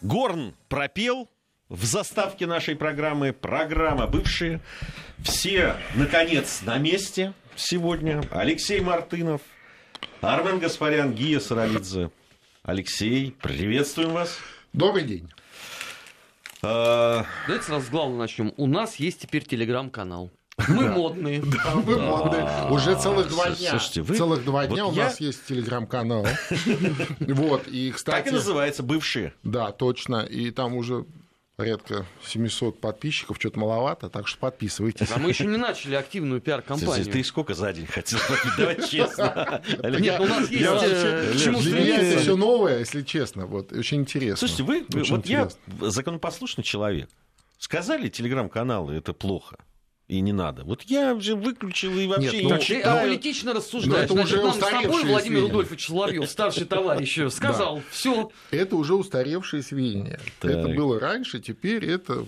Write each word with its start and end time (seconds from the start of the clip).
Горн 0.00 0.54
пропел 0.68 1.28
в 1.68 1.84
заставке 1.84 2.46
нашей 2.46 2.76
программы. 2.76 3.32
Программа 3.32 4.06
бывшие. 4.06 4.60
Все, 5.22 5.74
наконец, 5.94 6.62
на 6.62 6.78
месте 6.78 7.34
сегодня. 7.56 8.22
Алексей 8.30 8.80
Мартынов, 8.80 9.40
Армен 10.20 10.58
Гаспарян, 10.60 11.12
Гия 11.14 11.40
Саралидзе. 11.40 12.10
Алексей, 12.62 13.32
приветствуем 13.42 14.10
вас. 14.10 14.38
Добрый 14.72 15.04
день. 15.04 15.28
А... 16.62 17.24
Давайте 17.46 17.66
сразу 17.66 17.86
с 17.86 17.88
главного 17.88 18.20
начнем. 18.20 18.52
У 18.56 18.66
нас 18.66 18.96
есть 18.96 19.20
теперь 19.20 19.44
телеграм-канал. 19.44 20.30
Мы 20.66 20.88
модные. 20.90 21.40
Да, 21.40 21.74
мы 21.74 21.98
модные. 21.98 22.48
Уже 22.70 22.98
целых 22.98 23.28
два 23.28 23.50
дня. 23.50 23.70
Слушайте, 23.70 24.02
вы... 24.02 24.16
Целых 24.16 24.44
два 24.44 24.66
дня 24.66 24.86
у 24.86 24.92
нас 24.92 25.20
есть 25.20 25.46
телеграм-канал. 25.46 26.26
Вот, 27.20 27.68
и, 27.68 27.90
кстати... 27.92 28.16
Так 28.16 28.26
и 28.26 28.30
называется, 28.30 28.82
бывшие. 28.82 29.32
Да, 29.42 29.70
точно. 29.70 30.24
И 30.24 30.50
там 30.50 30.74
уже 30.74 31.04
порядка 31.56 32.06
700 32.24 32.80
подписчиков, 32.80 33.36
что-то 33.38 33.58
маловато, 33.58 34.08
так 34.08 34.28
что 34.28 34.38
подписывайтесь. 34.38 35.10
А 35.12 35.18
мы 35.18 35.30
еще 35.30 35.44
не 35.44 35.56
начали 35.56 35.96
активную 35.96 36.40
пиар-компанию. 36.40 37.04
Ты 37.04 37.24
сколько 37.24 37.54
за 37.54 37.72
день 37.72 37.86
хотел 37.86 38.20
Давай 38.58 38.76
честно. 38.88 39.62
Нет, 39.82 40.20
у 40.20 40.26
нас 40.26 40.48
есть 40.50 40.62
э, 40.62 41.34
чему 41.36 41.60
Для 41.60 41.80
меня 41.80 42.00
это 42.00 42.20
все 42.20 42.36
новое, 42.36 42.78
если 42.78 43.02
честно, 43.02 43.46
вот, 43.46 43.72
очень 43.72 44.02
интересно. 44.02 44.36
Слушайте, 44.36 44.62
вы, 44.62 44.86
вот 44.88 45.26
я 45.26 45.48
законопослушный 45.80 46.62
человек. 46.62 47.10
Сказали 47.58 48.08
телеграм-каналы, 48.08 48.94
это 48.94 49.12
плохо 49.12 49.56
и 50.08 50.20
не 50.20 50.32
надо. 50.32 50.64
Вот 50.64 50.82
я 50.84 51.14
уже 51.14 51.36
выключил 51.36 51.96
и 51.98 52.06
вообще... 52.06 52.42
Нет, 52.42 52.50
ну, 52.50 52.58
ты 52.58 52.80
аполитично 52.80 53.52
рассуждаешь. 53.52 54.10
Это 54.10 54.14
уже 54.14 54.42
нам 54.42 54.54
с 54.54 54.58
тобой 54.58 55.04
Владимир 55.04 55.42
Рудольфович 55.42 55.86
Соловьев, 55.86 56.28
старший 56.28 56.64
товарищ, 56.64 57.18
сказал, 57.30 57.76
да. 57.76 57.82
все. 57.90 58.30
Это 58.50 58.76
уже 58.76 58.94
устаревшие 58.94 59.62
сведения. 59.62 60.18
Так. 60.40 60.50
Это 60.50 60.68
было 60.68 60.98
раньше, 60.98 61.40
теперь 61.40 61.84
это 61.84 62.24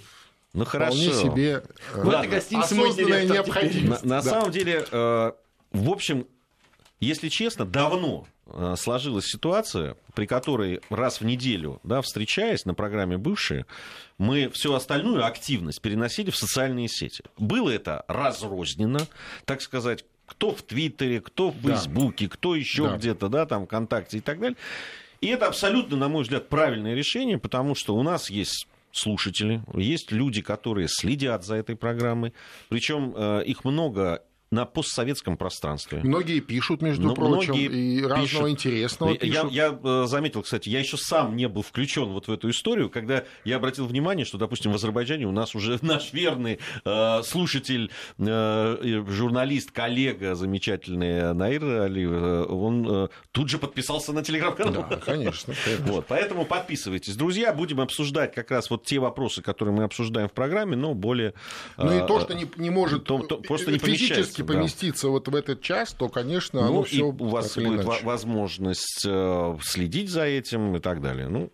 ну, 0.52 0.64
хорошо. 0.66 0.92
вполне 0.92 1.12
себе 1.14 1.62
этой 1.94 2.28
гостинице 2.28 2.74
осознанная 2.74 3.24
необходимость. 3.24 4.04
На, 4.04 4.16
на 4.16 4.22
да. 4.22 4.30
самом 4.30 4.50
деле, 4.50 4.84
э, 4.90 5.32
в 5.72 5.90
общем, 5.90 6.26
если 7.00 7.28
честно, 7.28 7.64
давно 7.64 8.26
э, 8.26 8.39
сложилась 8.76 9.26
ситуация, 9.26 9.96
при 10.14 10.26
которой 10.26 10.80
раз 10.90 11.20
в 11.20 11.24
неделю, 11.24 11.80
да, 11.82 12.02
встречаясь 12.02 12.64
на 12.64 12.74
программе 12.74 13.16
«Бывшие», 13.16 13.66
мы 14.18 14.50
всю 14.50 14.74
остальную 14.74 15.24
активность 15.24 15.80
переносили 15.80 16.30
в 16.30 16.36
социальные 16.36 16.88
сети. 16.88 17.24
Было 17.38 17.70
это 17.70 18.04
разрозненно, 18.08 19.06
так 19.44 19.62
сказать, 19.62 20.04
кто 20.26 20.54
в 20.54 20.62
Твиттере, 20.62 21.20
кто 21.20 21.50
в 21.50 21.56
Фейсбуке, 21.56 22.26
да. 22.26 22.34
кто 22.34 22.54
еще 22.54 22.88
да. 22.88 22.96
где-то, 22.96 23.28
да, 23.28 23.46
там, 23.46 23.66
ВКонтакте 23.66 24.18
и 24.18 24.20
так 24.20 24.38
далее. 24.38 24.56
И 25.20 25.26
это 25.26 25.46
абсолютно, 25.46 25.96
на 25.96 26.08
мой 26.08 26.22
взгляд, 26.22 26.48
правильное 26.48 26.94
решение, 26.94 27.38
потому 27.38 27.74
что 27.74 27.94
у 27.94 28.02
нас 28.02 28.30
есть 28.30 28.66
слушатели, 28.92 29.62
есть 29.74 30.12
люди, 30.12 30.42
которые 30.42 30.88
следят 30.88 31.44
за 31.44 31.56
этой 31.56 31.76
программой, 31.76 32.32
причем 32.68 33.14
э, 33.16 33.44
их 33.44 33.64
много 33.64 34.22
на 34.50 34.64
постсоветском 34.64 35.36
пространстве. 35.36 36.00
Многие 36.02 36.40
пишут, 36.40 36.82
между 36.82 37.08
Но 37.08 37.14
прочим, 37.14 37.54
и 37.54 38.02
разного 38.02 38.22
пишут. 38.22 38.48
интересного 38.48 39.16
пишут. 39.16 39.52
Я, 39.52 39.68
я 39.68 39.78
э, 39.82 40.06
заметил, 40.06 40.42
кстати, 40.42 40.68
я 40.68 40.80
еще 40.80 40.96
сам 40.96 41.36
не 41.36 41.48
был 41.48 41.62
включен 41.62 42.06
вот 42.06 42.26
в 42.26 42.32
эту 42.32 42.50
историю, 42.50 42.90
когда 42.90 43.24
я 43.44 43.56
обратил 43.56 43.86
внимание, 43.86 44.24
что, 44.26 44.38
допустим, 44.38 44.72
в 44.72 44.74
Азербайджане 44.74 45.26
у 45.26 45.30
нас 45.30 45.54
уже 45.54 45.78
наш 45.82 46.12
верный 46.12 46.58
э, 46.84 47.22
слушатель, 47.22 47.92
э, 48.18 49.04
журналист, 49.08 49.70
коллега 49.70 50.34
замечательный 50.34 51.32
Наир 51.32 51.64
Алиев, 51.64 52.10
э, 52.10 52.44
он 52.48 53.04
э, 53.04 53.08
тут 53.30 53.48
же 53.50 53.58
подписался 53.58 54.12
на 54.12 54.24
телеграм-канал. 54.24 54.84
Да, 54.90 54.96
конечно. 54.96 55.54
Вот, 55.80 56.06
поэтому 56.08 56.44
подписывайтесь. 56.44 57.14
Друзья, 57.14 57.52
будем 57.52 57.80
обсуждать 57.80 58.34
как 58.34 58.50
раз 58.50 58.68
вот 58.68 58.84
те 58.84 58.98
вопросы, 58.98 59.42
которые 59.42 59.76
мы 59.76 59.84
обсуждаем 59.84 60.28
в 60.28 60.32
программе, 60.32 60.74
но 60.74 60.94
более... 60.94 61.34
Ну 61.76 61.92
и 61.92 62.06
то, 62.06 62.18
э, 62.18 62.22
что 62.22 62.34
не, 62.34 62.50
не 62.56 62.70
может 62.70 63.04
то, 63.04 63.18
то, 63.18 63.36
просто 63.36 63.70
не 63.70 63.78
физически 63.78 64.39
физически 64.42 64.56
поместиться 64.58 65.06
да. 65.06 65.10
вот 65.10 65.28
в 65.28 65.34
этот 65.34 65.62
час, 65.62 65.92
то, 65.92 66.08
конечно, 66.08 66.66
ну, 66.66 66.82
все 66.82 67.04
у 67.04 67.28
вас 67.28 67.54
будет 67.56 67.84
иначе. 67.84 68.04
возможность 68.04 69.04
э, 69.06 69.58
следить 69.62 70.10
за 70.10 70.24
этим 70.24 70.76
и 70.76 70.80
так 70.80 71.00
далее. 71.00 71.28
Ну, 71.28 71.50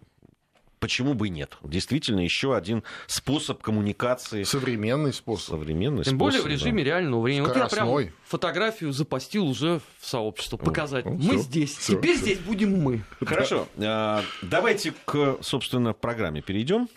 почему 0.78 1.14
бы 1.14 1.28
и 1.28 1.30
нет? 1.30 1.56
Действительно, 1.62 2.20
еще 2.20 2.56
один 2.56 2.82
способ 3.06 3.62
коммуникации. 3.62 4.44
Современный 4.44 5.12
способ. 5.12 5.60
Современный 5.60 6.04
Тем 6.04 6.16
способ, 6.16 6.18
более 6.18 6.42
в 6.42 6.46
режиме 6.46 6.84
да. 6.84 6.90
реального 6.90 7.22
времени. 7.22 7.48
Скоростной. 7.48 7.84
Вот 7.84 8.00
я 8.00 8.06
прям 8.06 8.14
фотографию 8.24 8.92
запостил 8.92 9.46
уже 9.46 9.80
в 9.98 10.06
сообщество, 10.06 10.56
показать. 10.56 11.04
Ну, 11.04 11.12
мы 11.12 11.20
всё, 11.20 11.38
здесь, 11.38 11.76
всё, 11.76 11.96
теперь 11.96 12.16
всё. 12.16 12.24
здесь 12.24 12.38
будем 12.38 12.80
мы. 12.82 13.02
Хорошо, 13.24 13.68
э, 13.76 14.22
давайте 14.42 14.92
к, 15.04 15.38
собственно, 15.40 15.92
программе 15.92 16.42
перейдем. 16.42 16.88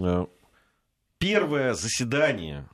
Э, 0.00 0.26
первое 1.18 1.74
заседание 1.74 2.68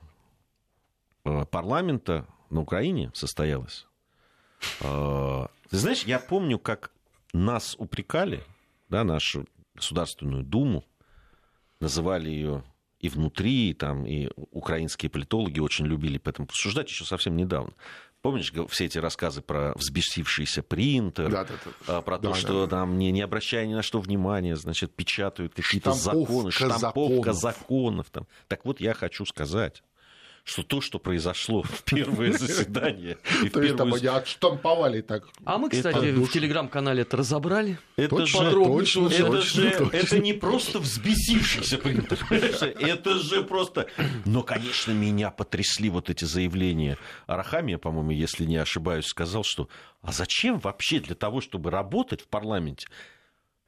парламента 1.51 2.27
на 2.51 2.61
Украине 2.61 3.11
состоялась. 3.15 3.87
А, 4.81 5.49
ты 5.71 5.77
знаешь, 5.77 6.05
я 6.05 6.19
помню, 6.19 6.59
как 6.59 6.91
нас 7.33 7.75
упрекали, 7.79 8.43
да, 8.89 9.05
нашу 9.05 9.47
Государственную 9.75 10.45
Думу, 10.45 10.85
называли 11.81 12.31
ее 12.31 12.65
и 13.01 13.09
внутри, 13.09 13.75
там, 13.75 14.07
и 14.07 14.31
украинские 14.37 15.11
политологи 15.11 15.61
очень 15.61 15.85
любили 15.85 16.17
по 16.17 16.31
этому 16.31 16.47
посуждать 16.47 16.89
еще 16.89 17.05
совсем 17.05 17.37
недавно. 17.37 17.75
Помнишь 18.23 18.51
все 18.71 18.87
эти 18.87 18.97
рассказы 18.97 19.43
про 19.43 19.75
взбесившийся 19.75 20.63
принтер, 20.63 21.31
да, 21.31 21.45
да, 21.45 21.55
да. 21.87 22.01
про 22.01 22.19
то, 22.19 22.31
да, 22.31 22.35
что 22.35 22.65
да. 22.65 22.79
там 22.79 22.99
не, 22.99 23.13
не 23.13 23.21
обращая 23.21 23.67
ни 23.67 23.75
на 23.75 23.83
что 23.83 24.01
внимания, 24.01 24.57
значит, 24.57 24.95
печатают 24.95 25.53
какие-то 25.53 25.93
законы, 25.93 26.51
штамповка 26.51 27.35
законов. 27.35 27.37
законов. 27.37 28.11
Там. 28.11 28.27
Так 28.49 28.65
вот, 28.65 28.81
я 28.81 28.95
хочу 28.95 29.27
сказать, 29.27 29.83
что 30.45 30.63
то, 30.63 30.81
что 30.83 30.99
произошло 30.99 31.63
в 31.63 31.83
первое 31.85 32.33
заседание... 32.33 33.17
То 33.53 33.63
есть 33.63 33.77
там 33.77 33.95
они 33.95 34.07
отштамповали 34.07 35.01
так. 35.01 35.25
А 35.45 35.59
мы, 35.59 35.71
кстати, 35.71 36.13
в 36.13 36.29
телеграм-канале 36.31 37.03
это 37.03 37.17
разобрали. 37.17 37.79
Это 37.97 38.27
же 38.27 38.53
точно, 38.53 39.09
это 39.09 39.41
же 39.41 39.69
это 39.69 40.19
не 40.19 40.35
просто 40.35 40.79
взбесившийся 40.79 41.79
принтер. 41.79 42.19
Это 42.31 43.19
же 43.19 43.43
просто... 43.43 43.89
Но, 44.27 44.43
конечно, 44.43 44.93
меня 44.93 45.31
потрясли 45.31 45.89
вот 45.89 46.11
эти 46.11 46.25
заявления. 46.27 46.99
Арахамия, 47.27 47.79
по-моему, 47.79 48.11
если 48.11 48.45
не 48.45 48.57
ошибаюсь, 48.57 49.07
сказал, 49.07 49.45
что 49.45 49.69
а 50.03 50.13
зачем 50.13 50.59
вообще 50.59 51.01
для 51.01 51.15
того, 51.15 51.41
чтобы 51.41 51.71
работать 51.71 52.21
в 52.21 52.29
парламенте, 52.29 52.87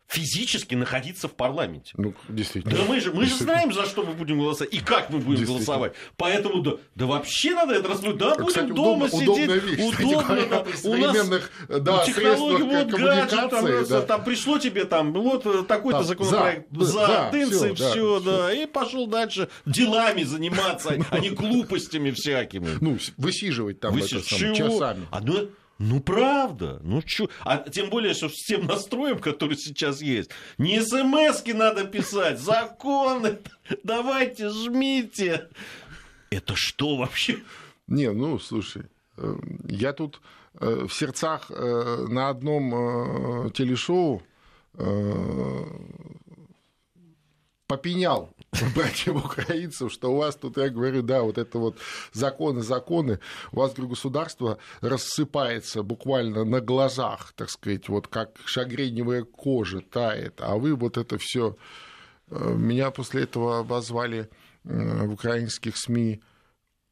физически 0.07 0.75
находиться 0.75 1.29
в 1.29 1.33
парламенте. 1.33 1.93
Ну, 1.97 2.15
действительно. 2.29 2.77
Да 2.77 2.85
мы 2.85 3.01
же, 3.01 3.13
мы 3.13 3.27
же 3.27 3.35
знаем, 3.35 3.73
за 3.73 3.87
что 3.87 4.05
мы 4.05 4.13
будем 4.13 4.39
голосовать 4.39 4.73
и 4.73 4.79
как 4.79 5.11
мы 5.11 5.19
будем 5.19 5.45
голосовать. 5.45 5.95
Поэтому 6.17 6.63
да, 6.63 6.73
да 6.95 7.07
вообще 7.07 7.55
надо 7.55 7.75
это 7.75 7.89
рассмотреть. 7.89 8.19
Да, 8.19 8.35
будем 8.35 8.47
Кстати, 8.47 8.69
дома 8.69 9.07
удобно, 9.07 9.19
сидеть. 9.19 9.63
Вещь, 9.65 9.99
удобно. 9.99 10.47
Да, 10.49 10.65
у 10.85 10.97
нас 10.97 11.29
да, 11.69 12.05
технологии 12.05 12.63
вот 12.63 12.89
гаджет, 12.89 13.51
там, 13.51 13.67
да. 13.89 14.03
там 14.03 14.25
пришло 14.25 14.59
тебе 14.59 14.85
там 14.85 15.13
вот 15.13 15.45
э, 15.47 15.65
такой-то 15.65 15.99
там, 15.99 16.07
законопроект 16.07 16.69
за, 16.71 16.85
за 16.85 17.07
да, 17.07 17.31
тынцы, 17.31 17.75
все, 17.75 17.91
все, 17.91 18.21
да, 18.21 18.37
да, 18.37 18.53
и 18.53 18.67
пошел 18.67 19.07
дальше 19.07 19.49
делами 19.65 20.23
заниматься, 20.23 20.97
а 21.11 21.19
не 21.19 21.31
глупостями 21.31 22.11
всякими. 22.13 22.69
Ну, 22.81 22.99
высиживать 23.17 23.81
там 23.81 23.97
это, 23.97 24.23
часами. 24.23 25.07
А 25.11 25.21
ну, 25.21 25.49
ну, 25.79 26.01
правда. 26.01 26.81
Ну, 26.83 27.03
чё? 27.03 27.29
А 27.45 27.59
тем 27.59 27.91
более, 27.91 28.15
что 28.15 28.29
с 28.29 28.45
тем 28.45 28.67
настроем, 28.67 29.19
который 29.19 29.57
сейчас 29.57 30.01
есть, 30.01 30.31
не 30.59 30.81
смс 30.81 31.45
надо 31.55 31.85
писать, 31.85 32.41
законы, 32.41 33.39
давайте, 33.85 34.49
жмите. 34.49 35.49
Это 36.31 36.57
что 36.57 36.97
вообще? 36.97 37.39
Не, 37.87 38.11
ну, 38.13 38.39
слушай, 38.39 38.85
э, 39.17 39.37
я 39.69 39.93
тут 39.93 40.21
э, 40.59 40.87
в 40.89 40.93
сердцах 40.93 41.51
э, 41.51 42.07
на 42.09 42.31
одном 42.31 43.51
телешоу 43.53 44.23
попенял 47.67 48.35
братьям 48.75 49.17
украинцев, 49.17 49.93
что 49.93 50.13
у 50.13 50.17
вас 50.17 50.37
тут, 50.37 50.57
я 50.57 50.69
говорю, 50.69 51.03
да, 51.03 51.23
вот 51.23 51.39
это 51.39 51.59
вот 51.59 51.79
законы, 52.13 52.63
законы, 52.63 53.21
у 53.53 53.57
вас, 53.57 53.75
государство 53.75 54.59
рассыпается 54.81 55.83
буквально 55.83 56.45
на 56.45 56.61
глазах, 56.61 57.33
так 57.37 57.51
сказать, 57.51 57.89
вот 57.89 58.09
как 58.09 58.39
шагреневая 58.45 59.25
кожа 59.25 59.81
тает, 59.81 60.41
а 60.41 60.57
вы 60.57 60.75
вот 60.75 60.97
это 60.97 61.19
все 61.19 61.57
э, 62.31 62.55
меня 62.55 62.91
после 62.91 63.25
этого 63.25 63.61
обозвали 63.61 64.31
э, 64.65 65.07
в 65.07 65.13
украинских 65.13 65.77
СМИ 65.77 66.23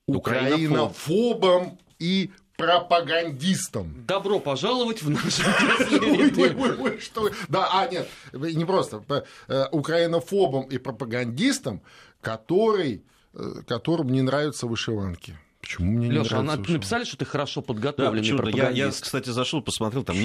украинофобом 0.06 1.79
и 1.99 2.31
пропагандистом. 2.56 4.05
Добро 4.06 4.41
пожаловать 4.41 5.03
в 5.03 5.11
наш 5.11 5.39
Да, 7.49 7.69
а 7.73 7.89
нет, 7.89 8.09
не 8.33 8.65
просто. 8.65 9.03
Э, 9.49 9.67
украинофобом 9.71 10.65
и 10.65 10.79
пропагандистом, 10.79 11.83
который, 12.21 13.03
э, 13.35 13.62
которым 13.67 14.11
не 14.11 14.23
нравятся 14.23 14.67
вышиванки. 14.67 15.39
Почему 15.61 15.93
мне 15.93 16.11
Леша, 16.11 16.37
не 16.37 16.43
нравится? 16.43 16.62
Леша, 16.62 16.73
написали, 16.75 17.05
что 17.05 17.17
ты 17.17 17.25
хорошо 17.25 17.62
подготовленный 17.62 18.53
да, 18.53 18.69
я, 18.69 18.87
я, 18.87 18.91
кстати, 18.91 19.31
зашел, 19.31 19.62
посмотрел, 19.62 20.05
там, 20.05 20.17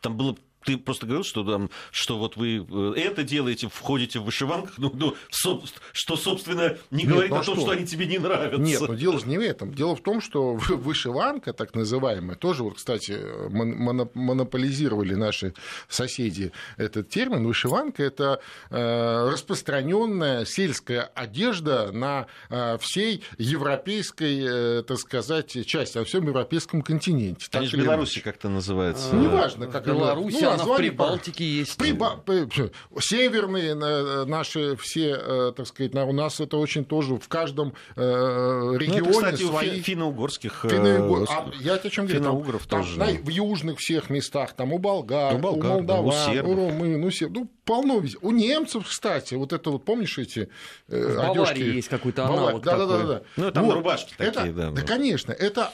там 0.00 0.16
было 0.16 0.36
ты 0.64 0.76
просто 0.76 1.06
говорил, 1.06 1.24
что, 1.24 1.44
там, 1.44 1.70
что 1.90 2.18
вот 2.18 2.36
вы 2.36 2.66
э, 2.68 2.92
это 2.96 3.22
делаете, 3.22 3.68
входите 3.72 4.18
в 4.18 4.24
вышиванках, 4.24 4.76
ну, 4.78 4.90
ну, 4.94 5.14
что, 5.30 6.16
собственно, 6.16 6.76
не 6.90 7.04
Нет, 7.04 7.12
говорит 7.12 7.30
ну, 7.30 7.36
а 7.36 7.40
о 7.40 7.44
том, 7.44 7.54
что? 7.54 7.64
что 7.64 7.70
они 7.72 7.86
тебе 7.86 8.06
не 8.06 8.18
нравятся. 8.18 8.60
Нет, 8.60 8.80
но 8.80 8.94
дело 8.94 9.18
же 9.18 9.26
не 9.26 9.38
в 9.38 9.40
этом. 9.40 9.72
Дело 9.72 9.94
в 9.96 10.02
том, 10.02 10.20
что 10.20 10.54
вышиванка, 10.68 11.52
так 11.52 11.74
называемая, 11.74 12.36
тоже, 12.36 12.64
вот, 12.64 12.76
кстати, 12.76 13.18
монополизировали 13.50 15.14
наши 15.14 15.54
соседи 15.88 16.52
этот 16.76 17.08
термин. 17.08 17.46
Вышиванка– 17.46 18.02
это 18.04 18.40
э, 18.70 19.30
распространенная 19.30 20.44
сельская 20.44 21.02
одежда 21.14 21.92
на 21.92 22.26
э, 22.50 22.78
всей 22.80 23.22
европейской, 23.38 24.82
так 24.82 24.98
сказать, 24.98 25.66
части, 25.66 25.98
на 25.98 26.04
всем 26.04 26.26
европейском 26.26 26.82
континенте. 26.82 27.46
Они 27.52 27.68
в 27.68 27.74
Беларуси 27.74 28.20
как-то 28.20 28.48
называется. 28.48 29.14
Неважно, 29.14 29.66
как 29.66 29.86
Беларуси, 29.86 30.47
ну, 30.56 30.62
она 30.62 30.64
в 30.64 30.76
Прибалтике 30.76 31.44
есть. 31.44 31.76
Приба... 31.76 32.20
Северные 33.00 33.72
э, 33.72 34.24
наши 34.24 34.76
все, 34.76 35.18
э, 35.20 35.52
так 35.56 35.66
сказать, 35.66 35.94
у 35.94 36.12
нас 36.12 36.40
это 36.40 36.56
очень 36.56 36.84
тоже 36.84 37.16
в 37.16 37.28
каждом 37.28 37.74
регионе 37.96 39.00
ну, 39.00 39.08
это, 39.08 39.12
кстати, 39.12 39.42
свои... 39.42 39.80
финно-угорских... 39.80 40.66
Финно 40.68 41.26
а, 41.28 41.50
я 41.60 41.74
о 41.74 41.90
чем 41.90 42.06
говорю? 42.06 42.20
Финно-угров 42.20 42.66
там, 42.66 42.82
тоже. 42.82 42.98
Там, 42.98 43.08
в 43.16 43.28
южных 43.28 43.78
всех 43.78 44.10
местах, 44.10 44.52
там 44.52 44.72
у 44.72 44.78
болгар, 44.78 45.34
у, 45.34 45.38
болгар, 45.38 45.70
у 45.70 45.74
молдаван, 45.74 46.06
у, 46.06 46.12
сербов. 46.12 46.52
у 46.52 46.54
румын, 46.56 47.04
у 47.04 47.10
сербов, 47.10 47.42
ну, 47.42 47.50
полно 47.64 47.98
везде. 47.98 48.18
У 48.22 48.30
немцев, 48.30 48.86
кстати, 48.88 49.34
вот 49.34 49.52
это 49.52 49.70
вот, 49.70 49.84
помнишь 49.84 50.18
эти 50.18 50.48
э, 50.88 51.16
В 51.16 51.36
Баварии 51.36 51.74
есть 51.76 51.88
какой-то 51.88 52.26
аналог 52.26 52.62
да, 52.62 52.72
такой. 52.72 52.86
Да, 52.86 52.98
да, 52.98 53.04
да. 53.06 53.22
Ну, 53.36 53.50
там 53.50 53.64
вот. 53.64 53.74
рубашки 53.74 54.14
это, 54.18 54.32
такие, 54.32 54.52
да. 54.52 54.70
Да, 54.70 54.82
конечно, 54.82 55.32
это 55.32 55.72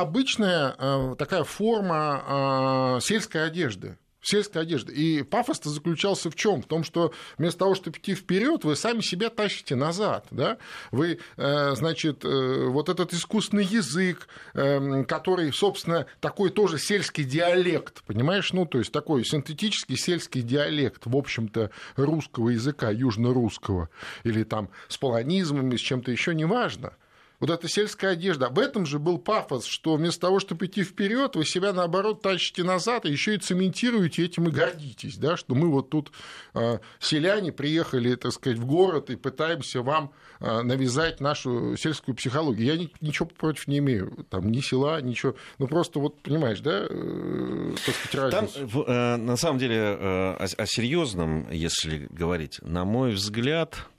обычная 0.00 1.14
такая 1.16 1.44
форма 1.44 2.98
сельской 3.00 3.46
одежды 3.46 3.98
сельской 4.26 4.62
одежды. 4.62 4.92
И 4.92 5.22
пафос-то 5.22 5.70
заключался 5.70 6.30
в 6.30 6.34
чем? 6.34 6.62
В 6.62 6.66
том, 6.66 6.84
что 6.84 7.12
вместо 7.38 7.60
того, 7.60 7.74
чтобы 7.74 7.98
идти 7.98 8.14
вперед, 8.14 8.64
вы 8.64 8.76
сами 8.76 9.00
себя 9.00 9.30
тащите 9.30 9.76
назад. 9.76 10.26
Да? 10.30 10.58
Вы, 10.90 11.20
э, 11.36 11.74
значит, 11.74 12.24
э, 12.24 12.66
вот 12.66 12.88
этот 12.88 13.12
искусственный 13.12 13.64
язык, 13.64 14.28
который, 14.52 15.52
собственно, 15.52 16.06
такой 16.20 16.50
тоже 16.50 16.78
сельский 16.78 17.24
диалект, 17.24 18.02
понимаешь? 18.04 18.52
Ну, 18.52 18.66
то 18.66 18.78
есть 18.78 18.92
такой 18.92 19.24
синтетический 19.24 19.96
сельский 19.96 20.42
диалект, 20.42 21.02
в 21.04 21.16
общем-то, 21.16 21.70
русского 21.96 22.50
языка, 22.50 22.90
южно-русского, 22.90 23.88
или 24.24 24.44
там 24.44 24.70
с 24.88 24.98
полонизмами, 24.98 25.76
с 25.76 25.80
чем-то 25.80 26.10
еще, 26.10 26.34
неважно 26.34 26.94
вот 27.40 27.50
эта 27.50 27.68
сельская 27.68 28.12
одежда. 28.12 28.46
Об 28.46 28.58
этом 28.58 28.86
же 28.86 28.98
был 28.98 29.18
пафос, 29.18 29.66
что 29.66 29.96
вместо 29.96 30.22
того, 30.22 30.40
чтобы 30.40 30.66
идти 30.66 30.82
вперед, 30.82 31.36
вы 31.36 31.44
себя 31.44 31.72
наоборот 31.72 32.22
тащите 32.22 32.64
назад, 32.64 33.04
и 33.04 33.10
еще 33.10 33.34
и 33.34 33.38
цементируете 33.38 34.24
этим 34.24 34.48
и 34.48 34.50
гордитесь, 34.50 35.16
да, 35.16 35.36
что 35.36 35.54
мы 35.54 35.70
вот 35.70 35.90
тут 35.90 36.12
э, 36.54 36.78
селяне 36.98 37.52
приехали, 37.52 38.14
так 38.14 38.32
сказать, 38.32 38.58
в 38.58 38.66
город 38.66 39.10
и 39.10 39.16
пытаемся 39.16 39.82
вам 39.82 40.12
э, 40.40 40.62
навязать 40.62 41.20
нашу 41.20 41.76
сельскую 41.76 42.14
психологию. 42.14 42.66
Я 42.66 42.76
ни, 42.76 42.92
ничего 43.00 43.26
против 43.26 43.68
не 43.68 43.78
имею, 43.78 44.26
там 44.30 44.50
ни 44.50 44.60
села, 44.60 45.00
ничего, 45.00 45.34
ну 45.58 45.66
просто 45.66 45.98
вот 45.98 46.20
понимаешь, 46.22 46.60
да, 46.60 46.86
э, 46.88 47.74
так 47.84 47.94
сказать, 47.94 48.32
разницу. 48.32 48.68
Там, 48.68 48.94
э, 48.94 49.16
на 49.16 49.36
самом 49.36 49.58
деле, 49.58 49.76
э, 49.76 49.96
о, 49.98 50.46
о 50.56 50.66
серьезном, 50.66 51.50
если 51.50 52.06
говорить, 52.10 52.60
на 52.62 52.84
мой 52.84 53.12
взгляд, 53.12 53.86
Э, 53.86 53.95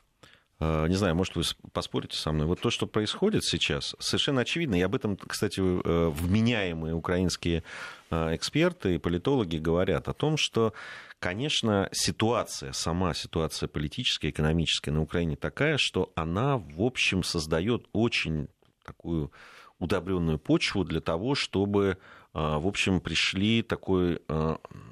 не 0.59 0.95
знаю, 0.95 1.15
может, 1.15 1.35
вы 1.35 1.43
поспорите 1.71 2.17
со 2.17 2.31
мной. 2.31 2.47
Вот 2.47 2.59
то, 2.59 2.71
что 2.71 2.87
происходит 2.87 3.43
сейчас, 3.43 3.95
совершенно 3.99 4.41
очевидно. 4.41 4.75
И 4.75 4.81
об 4.81 4.95
этом, 4.95 5.15
кстати, 5.15 5.59
э, 5.59 6.09
вменяемые 6.09 6.95
украинские 6.95 7.63
э, 8.09 8.35
эксперты 8.35 8.95
и 8.95 8.97
политологи 8.97 9.57
говорят 9.57 10.07
о 10.07 10.13
том, 10.13 10.35
что, 10.35 10.73
конечно, 11.19 11.89
ситуация, 11.91 12.71
сама 12.73 13.13
ситуация 13.13 13.67
политическая, 13.67 14.29
экономическая 14.29 14.91
на 14.91 15.01
Украине 15.01 15.35
такая, 15.35 15.77
что 15.77 16.11
она, 16.15 16.57
в 16.57 16.81
общем, 16.81 17.21
создает 17.21 17.87
очень 17.93 18.47
такую 18.83 19.31
удобренную 19.77 20.39
почву 20.39 20.83
для 20.83 21.01
того, 21.01 21.35
чтобы 21.35 21.97
в 22.33 22.67
общем, 22.67 22.99
пришли 22.99 23.63
такой 23.63 24.21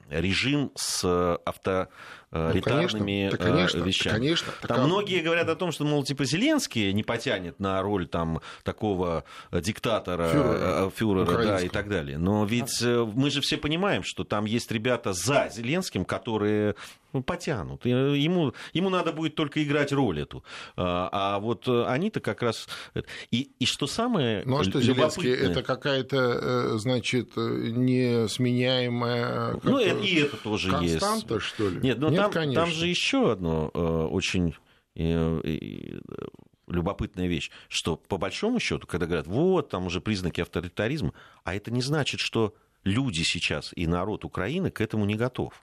режим 0.10 0.72
с 0.76 1.36
авто 1.46 1.90
ну, 2.36 2.52
ретарными 2.52 3.30
конечно, 3.30 3.38
конечно, 3.38 3.80
вещами. 3.80 4.14
Конечно, 4.14 4.52
там 4.62 4.68
такая... 4.68 4.86
многие 4.86 5.22
говорят 5.22 5.48
о 5.48 5.56
том, 5.56 5.72
что, 5.72 5.86
мол, 5.86 6.04
типа 6.04 6.26
Зеленский 6.26 6.92
не 6.92 7.04
потянет 7.04 7.60
на 7.60 7.82
роль 7.82 8.08
там 8.08 8.42
такого 8.64 9.24
диктатора, 9.52 10.28
фюрера, 10.28 10.90
фюрера 10.90 11.44
да, 11.44 11.62
и 11.62 11.70
так 11.70 11.88
далее. 11.88 12.18
Но 12.18 12.46
ведь 12.46 12.82
а... 12.84 13.06
мы 13.06 13.30
же 13.30 13.42
все 13.42 13.58
понимаем, 13.58 14.04
что 14.04 14.26
там 14.26 14.46
есть 14.46 14.70
ребята 14.72 15.14
за 15.14 15.50
Зеленским, 15.54 16.04
которые 16.04 16.76
ну, 17.16 17.24
потянут. 17.24 17.84
Ему, 17.86 18.54
ему 18.74 18.90
надо 18.90 19.14
будет 19.14 19.36
только 19.36 19.64
играть 19.64 19.94
роль 19.94 20.20
эту. 20.20 20.44
А, 20.76 21.08
а 21.12 21.40
вот 21.40 21.70
они-то 21.70 22.20
как 22.20 22.42
раз... 22.42 22.68
И, 23.32 23.52
и 23.58 23.66
что 23.66 23.88
самое 23.88 24.44
Ну, 24.46 24.60
а 24.60 24.66
что 24.66 24.82
Зеленский? 24.82 25.34
Это 25.34 25.64
какая-то, 25.64 26.78
значит, 26.78 27.38
несменяемая... 27.38 29.58
Ну, 29.64 29.80
и 29.80 30.16
это 30.16 30.36
тоже 30.36 30.72
константа, 30.72 30.92
есть. 30.92 31.00
Константа, 31.00 31.40
что 31.40 31.70
ли? 31.70 31.80
Нет, 31.82 32.00
ну, 32.00 32.10
Нет, 32.10 32.20
там, 32.26 32.34
конечно. 32.34 32.64
там 32.64 32.74
же 32.74 32.88
еще 32.88 33.32
одно 33.32 33.72
э, 33.74 33.80
очень 33.80 34.56
э, 34.96 35.42
э, 35.44 36.00
любопытная 36.68 37.28
вещь, 37.28 37.52
что 37.68 37.96
по 37.96 38.18
большому 38.18 38.60
счету, 38.60 38.88
когда 38.88 39.06
говорят, 39.06 39.28
вот, 39.28 39.70
там 39.70 39.86
уже 39.86 40.02
признаки 40.02 40.42
авторитаризма, 40.42 41.14
а 41.44 41.56
это 41.56 41.72
не 41.72 41.82
значит, 41.82 42.20
что 42.20 42.56
люди 42.84 43.24
сейчас 43.24 43.72
и 43.76 43.88
народ 43.88 44.26
Украины 44.26 44.72
к 44.72 44.82
этому 44.82 45.06
не 45.06 45.16
готов. 45.16 45.54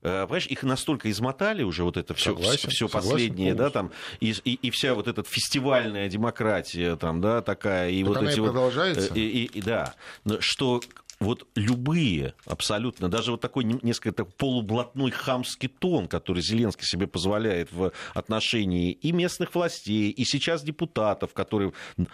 Понимаешь, 0.00 0.48
их 0.48 0.64
настолько 0.64 1.08
измотали 1.12 1.62
уже 1.62 1.84
вот 1.84 1.96
это 1.96 2.12
все, 2.14 2.34
все 2.34 2.88
последнее, 2.88 3.54
да, 3.54 3.70
там, 3.70 3.92
и, 4.18 4.34
и, 4.44 4.54
и 4.54 4.70
вся 4.70 4.94
вот 4.94 5.06
эта 5.06 5.22
фестивальная 5.22 6.08
демократия, 6.08 6.96
там, 6.96 7.20
да, 7.20 7.40
такая, 7.40 7.90
и 7.90 8.02
так 8.02 8.14
вот 8.14 8.22
эти 8.24 8.40
вот, 8.40 8.46
продолжается. 8.46 9.14
И, 9.14 9.20
и, 9.20 9.44
и, 9.44 9.62
да, 9.62 9.94
что 10.40 10.80
вот 11.22 11.46
любые 11.54 12.34
абсолютно, 12.46 13.08
даже 13.08 13.32
вот 13.32 13.40
такой 13.40 13.64
несколько 13.64 14.12
так, 14.12 14.34
полублатной 14.34 15.10
хамский 15.10 15.68
тон, 15.68 16.08
который 16.08 16.42
Зеленский 16.42 16.86
себе 16.86 17.06
позволяет 17.06 17.72
в 17.72 17.92
отношении 18.14 18.92
и 18.92 19.12
местных 19.12 19.54
властей, 19.54 20.10
и 20.10 20.24
сейчас 20.24 20.62
депутатов, 20.62 21.32
которые 21.34 21.72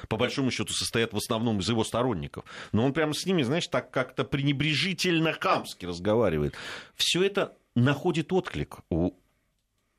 по 0.08 0.16
большому 0.16 0.50
счету 0.50 0.72
состоят 0.72 1.12
в 1.12 1.16
основном 1.16 1.60
из 1.60 1.69
его 1.69 1.84
сторонников. 1.84 2.44
Но 2.72 2.84
он 2.84 2.93
прямо 2.93 3.14
с 3.14 3.26
ними, 3.26 3.43
знаешь, 3.43 3.66
так 3.69 3.90
как-то 3.90 4.25
пренебрежительно 4.25 5.32
хамски 5.32 5.87
разговаривает. 5.87 6.55
Все 6.94 7.22
это 7.22 7.56
находит 7.75 8.32
отклик 8.32 8.78
у 8.90 9.12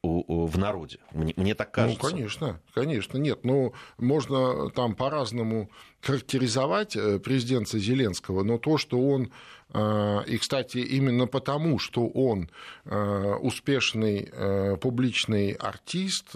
в 0.02 0.58
народе. 0.58 0.98
Мне, 1.12 1.34
мне 1.36 1.56
так 1.56 1.70
ну, 1.70 1.74
кажется. 1.74 2.04
Ну, 2.04 2.10
конечно, 2.10 2.60
конечно. 2.74 3.18
Нет, 3.18 3.40
ну, 3.44 3.74
можно 3.98 4.70
там 4.70 4.96
по-разному 4.96 5.70
характеризовать 6.02 6.96
э, 6.96 7.20
президента 7.20 7.78
Зеленского, 7.78 8.44
но 8.44 8.58
то, 8.58 8.78
что 8.78 8.98
он, 8.98 9.30
э, 9.74 10.24
и, 10.26 10.38
кстати, 10.38 10.78
именно 10.78 11.28
потому, 11.28 11.80
что 11.80 12.08
он 12.08 12.50
э, 12.86 13.36
успешный 13.42 14.32
публичный 14.78 15.52
артист, 15.52 16.32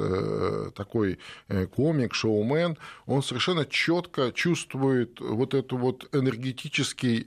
такой 0.76 1.20
комик, 1.76 2.14
шоумен, 2.14 2.78
он 3.06 3.24
совершенно 3.24 3.66
четко 3.66 4.32
чувствует 4.34 5.20
вот 5.20 5.54
эту 5.54 5.78
вот 5.78 6.08
энергетический 6.14 7.26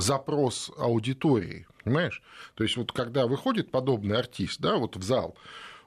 запрос 0.00 0.70
аудитории 0.78 1.66
Понимаешь? 1.84 2.22
То 2.54 2.64
есть 2.64 2.76
вот 2.76 2.92
когда 2.92 3.26
выходит 3.26 3.70
подобный 3.70 4.18
артист 4.18 4.60
да, 4.60 4.76
вот 4.76 4.96
в 4.96 5.02
зал, 5.02 5.36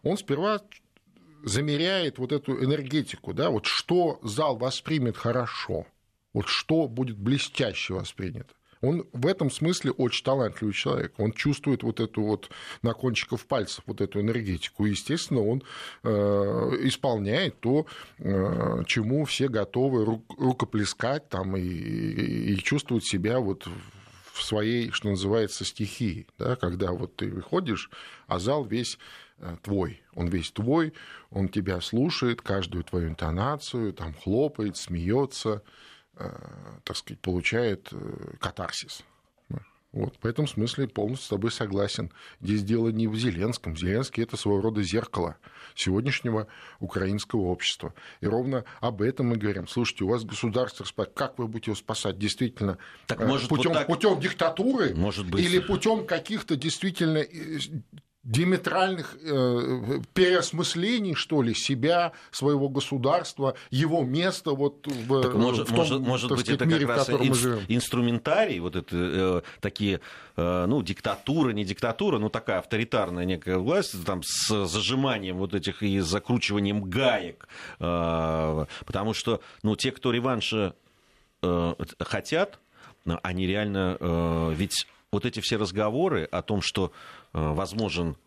он 0.03 0.17
сперва 0.17 0.61
замеряет 1.43 2.19
вот 2.19 2.31
эту 2.31 2.63
энергетику, 2.63 3.33
да, 3.33 3.49
вот 3.49 3.65
что 3.65 4.19
зал 4.21 4.57
воспримет 4.57 5.17
хорошо, 5.17 5.87
вот 6.33 6.47
что 6.47 6.87
будет 6.87 7.17
блестяще 7.17 7.93
воспринято. 7.93 8.53
Он 8.81 9.07
в 9.11 9.25
этом 9.25 9.49
смысле 9.49 9.91
очень 9.91 10.23
талантливый 10.23 10.73
человек. 10.73 11.13
Он 11.17 11.31
чувствует 11.31 11.81
вот 11.81 11.99
эту 11.99 12.21
вот 12.21 12.49
на 12.83 12.93
кончиков 12.93 13.47
пальцев 13.47 13.83
вот 13.87 14.01
эту 14.01 14.21
энергетику. 14.21 14.85
И, 14.85 14.91
естественно, 14.91 15.41
он 15.41 15.63
э, 16.03 16.09
исполняет 16.81 17.59
то, 17.59 17.87
э, 18.19 18.83
чему 18.85 19.25
все 19.25 19.47
готовы 19.47 20.05
рукоплескать 20.05 21.27
там, 21.29 21.57
и, 21.57 21.61
и, 21.61 22.53
и 22.53 22.57
чувствовать 22.57 23.03
себя 23.03 23.39
вот 23.39 23.67
в 24.37 24.43
своей, 24.43 24.91
что 24.91 25.09
называется, 25.09 25.65
стихии, 25.65 26.27
да, 26.37 26.55
когда 26.55 26.91
вот 26.91 27.15
ты 27.15 27.31
выходишь, 27.31 27.89
а 28.27 28.39
зал 28.39 28.63
весь 28.63 28.97
э, 29.39 29.57
твой, 29.61 30.01
он 30.13 30.27
весь 30.27 30.51
твой, 30.51 30.93
он 31.31 31.49
тебя 31.49 31.81
слушает, 31.81 32.41
каждую 32.41 32.83
твою 32.83 33.09
интонацию, 33.09 33.93
там 33.93 34.13
хлопает, 34.13 34.77
смеется, 34.77 35.63
э, 36.15 36.29
так 36.83 36.95
сказать, 36.95 37.19
получает 37.19 37.89
э, 37.91 38.35
катарсис. 38.39 39.03
Вот, 39.97 40.13
в 40.21 40.27
этом 40.27 40.47
смысле 40.47 40.87
полностью 40.87 41.25
с 41.25 41.29
тобой 41.29 41.51
согласен. 41.51 42.11
Здесь 42.39 42.61
дело 42.61 42.89
не 42.89 43.07
в 43.07 43.15
Зеленском. 43.15 43.75
Зеленский– 43.75 44.21
это 44.23 44.37
своего 44.37 44.61
рода 44.61 44.83
зеркало 44.83 45.37
сегодняшнего 45.73 46.45
украинского 46.79 47.45
общества. 47.45 47.95
И 48.21 48.27
ровно 48.27 48.63
об 48.79 49.01
этом 49.01 49.29
мы 49.29 49.37
говорим. 49.37 49.67
Слушайте, 49.67 50.03
у 50.03 50.09
вас 50.09 50.23
государство 50.23 50.83
спасает. 50.83 51.15
Как 51.15 51.39
вы 51.39 51.47
будете 51.47 51.71
его 51.71 51.75
спасать? 51.75 52.19
Действительно, 52.19 52.77
так, 53.07 53.25
может, 53.25 53.49
путем, 53.49 53.71
вот 53.71 53.79
так... 53.79 53.87
путем 53.87 54.19
диктатуры 54.19 54.93
может 54.93 55.27
быть. 55.31 55.43
или 55.43 55.57
путем 55.57 56.05
каких-то 56.05 56.55
действительно 56.55 57.17
э, 57.17 57.57
диаметральных 58.27 59.15
э, 59.23 60.01
переосмыслений, 60.13 61.15
что 61.15 61.41
ли, 61.41 61.53
себя, 61.53 62.11
своего 62.29 62.67
государства, 62.67 63.55
его 63.71 64.03
места 64.03 64.51
вот 64.51 64.85
в, 64.85 65.21
так 65.21 65.33
может, 65.33 65.67
в 65.69 65.69
том, 65.69 65.77
может, 65.77 65.99
может 66.01 66.29
быть, 66.31 66.41
сказать, 66.41 66.61
это 66.61 66.65
мире, 66.65 66.85
как 66.85 66.97
раз 66.97 67.07
в 67.07 67.11
мы 67.11 67.61
инструментарий, 67.69 68.59
вот 68.59 68.75
это 68.75 68.95
э, 68.95 69.41
такие, 69.61 70.01
э, 70.35 70.65
ну, 70.67 70.83
диктатура, 70.83 71.51
не 71.51 71.63
диктатура, 71.63 72.19
но 72.19 72.27
такая 72.27 72.59
авторитарная 72.59 73.23
некая 73.23 73.57
власть, 73.57 74.05
там, 74.05 74.21
с 74.23 74.67
зажиманием 74.67 75.37
вот 75.37 75.53
этих 75.53 75.81
и 75.81 75.99
закручиванием 75.99 76.83
гаек, 76.83 77.47
э, 77.79 78.65
потому 78.85 79.13
что, 79.13 79.41
ну, 79.63 79.77
те, 79.77 79.93
кто 79.93 80.11
реванша 80.11 80.75
э, 81.43 81.73
хотят, 81.99 82.59
они 83.05 83.47
реально, 83.47 83.95
э, 84.01 84.53
ведь 84.53 84.85
вот 85.11 85.25
эти 85.25 85.39
все 85.39 85.57
разговоры 85.57 86.25
о 86.25 86.41
том, 86.41 86.61
что 86.61 86.91
возможен 87.33 88.11
Э, 88.11 88.26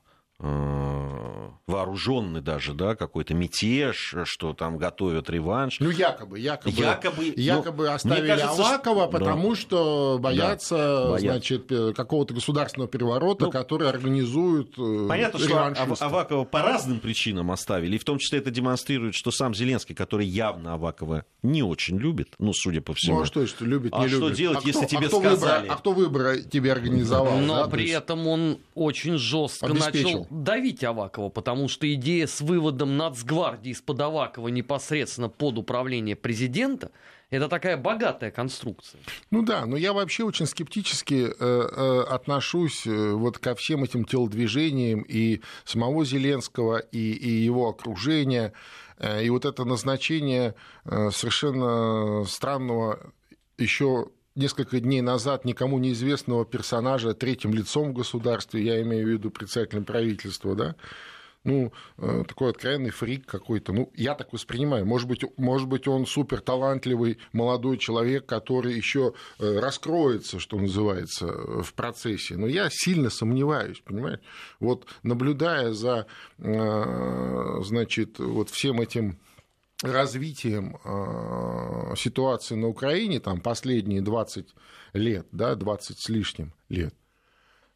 вооруженный 1.71 2.41
даже, 2.41 2.75
да, 2.75 2.95
какой-то 2.95 3.35
мятеж, 3.35 4.15
что 4.25 4.53
там 4.53 4.77
готовят 4.77 5.31
реванш. 5.31 5.79
Ну, 5.81 5.91
якобы, 5.91 6.39
якобы, 6.39 6.71
якобы, 6.71 7.35
ну, 7.37 7.43
якобы 7.43 7.87
ну, 7.87 7.93
оставили 7.93 8.27
кажется, 8.27 8.51
Авакова, 8.51 9.03
что... 9.03 9.11
потому 9.11 9.51
да. 9.51 9.57
что 9.57 10.19
боятся, 10.21 10.77
да, 10.77 11.19
значит, 11.19 11.71
э, 11.71 11.93
какого-то 11.95 12.35
государственного 12.35 12.91
переворота, 12.91 13.47
ну, 13.47 13.51
который 13.51 13.89
организует 13.89 14.75
э, 14.79 15.07
Понятно, 15.09 15.39
что 15.39 16.05
Авакова 16.05 16.45
по 16.45 16.63
разным 16.63 17.01
причинам 17.01 17.51
оставили, 17.51 17.97
и 17.97 17.99
в 17.99 18.05
том 18.05 18.19
числе 18.19 18.41
это 18.41 18.51
демонстрирует, 18.51 19.15
что 19.15 19.31
сам 19.31 19.55
Зеленский, 19.55 19.95
который 19.95 20.27
явно 20.27 20.75
Авакова 20.75 21.25
не 21.43 21.63
очень 21.63 21.99
любит, 21.99 22.35
ну, 22.39 22.53
судя 22.53 22.81
по 22.81 22.95
всему. 22.95 23.19
Ну, 23.19 23.23
а 23.23 23.27
что, 23.27 23.47
что 23.47 23.65
любит, 23.65 23.93
не 23.93 23.99
а 23.99 24.07
любит? 24.07 24.17
что 24.17 24.31
делать, 24.31 24.59
а 24.65 24.67
если 24.67 24.87
кто, 24.87 24.89
тебе 24.89 25.07
а 25.07 25.09
кто 25.09 25.21
сказали? 25.21 25.61
Выбор, 25.61 25.77
а 25.77 25.79
кто 25.79 25.93
выборы 25.93 26.43
тебе 26.43 26.73
организовал? 26.73 27.39
Но 27.39 27.65
да, 27.65 27.69
при 27.69 27.89
этом 27.91 28.27
он 28.27 28.59
очень 28.75 29.17
жестко 29.17 29.69
начал 29.69 30.27
давить 30.31 30.85
Авакова, 30.85 31.29
потому 31.29 31.69
что 31.69 31.93
идея 31.93 32.27
с 32.27 32.41
выводом 32.41 32.97
нацгвардии 32.97 33.71
из-под 33.71 34.01
Авакова 34.01 34.49
непосредственно 34.49 35.29
под 35.29 35.59
управление 35.59 36.17
президента 36.17 36.91
это 37.31 37.49
такая 37.49 37.77
богатая 37.77 38.33
конструкция. 38.33 39.01
Ну 39.31 39.43
да, 39.43 39.65
но 39.65 39.77
я 39.77 39.93
вообще 39.93 40.25
очень 40.25 40.47
скептически 40.47 41.29
э, 41.29 41.33
э, 41.39 42.01
отношусь 42.09 42.87
э, 42.87 43.13
вот 43.13 43.39
ко 43.39 43.55
всем 43.55 43.85
этим 43.85 44.05
телодвижениям 44.05 45.03
и 45.03 45.41
самого 45.65 46.05
Зеленского, 46.05 46.79
и, 46.79 47.13
и 47.13 47.31
его 47.31 47.69
окружения. 47.69 48.53
Э, 48.99 49.25
и 49.25 49.31
вот 49.31 49.45
это 49.45 49.65
назначение 49.65 50.55
совершенно 50.85 52.25
странного 52.25 53.13
еще 53.59 54.09
несколько 54.35 54.81
дней 54.81 55.01
назад 55.01 55.45
никому 55.45 55.79
неизвестного 55.79 56.45
персонажа 56.45 57.15
третьим 57.15 57.53
лицом 57.53 57.91
в 57.91 57.95
государстве, 57.95 58.63
я 58.63 58.81
имею 58.83 59.07
в 59.07 59.11
виду 59.11 59.31
председателем 59.31 59.85
правительства, 59.85 60.55
да, 60.55 60.77
ну, 61.43 61.73
э, 61.97 62.25
такой 62.29 62.51
откровенный 62.51 62.91
фрик 62.91 63.27
какой-то. 63.27 63.73
Ну, 63.73 63.91
я 63.95 64.15
так 64.15 64.33
воспринимаю. 64.33 64.85
Может 64.85 65.09
быть, 65.09 65.25
может 65.39 65.69
быть 65.69 65.89
он 65.89 66.07
супер 66.07 66.41
талантливый 66.41 67.19
молодой 67.33 67.79
человек, 67.79 68.27
который 68.27 68.75
еще 68.75 69.15
э, 69.39 69.59
раскроется, 69.59 70.39
что 70.39 70.59
называется, 70.59 71.27
в 71.63 71.73
процессе. 71.73 72.37
Но 72.37 72.47
я 72.47 72.69
сильно 72.71 73.09
сомневаюсь, 73.09 73.81
понимаете? 73.81 74.23
Вот 74.59 74.87
наблюдая 75.03 75.73
за, 75.73 76.07
э, 76.39 77.61
значит, 77.63 78.19
вот 78.19 78.51
всем 78.51 78.81
этим 78.81 79.19
развитием 79.83 80.77
э, 80.85 81.95
ситуации 81.97 82.55
на 82.55 82.69
Украине, 82.69 83.21
там 83.21 83.41
последние 83.41 84.03
20 84.03 84.47
лет, 84.93 85.27
да, 85.33 85.55
20 85.55 85.99
с 85.99 86.09
лишним 86.09 86.53
лет, 86.69 86.95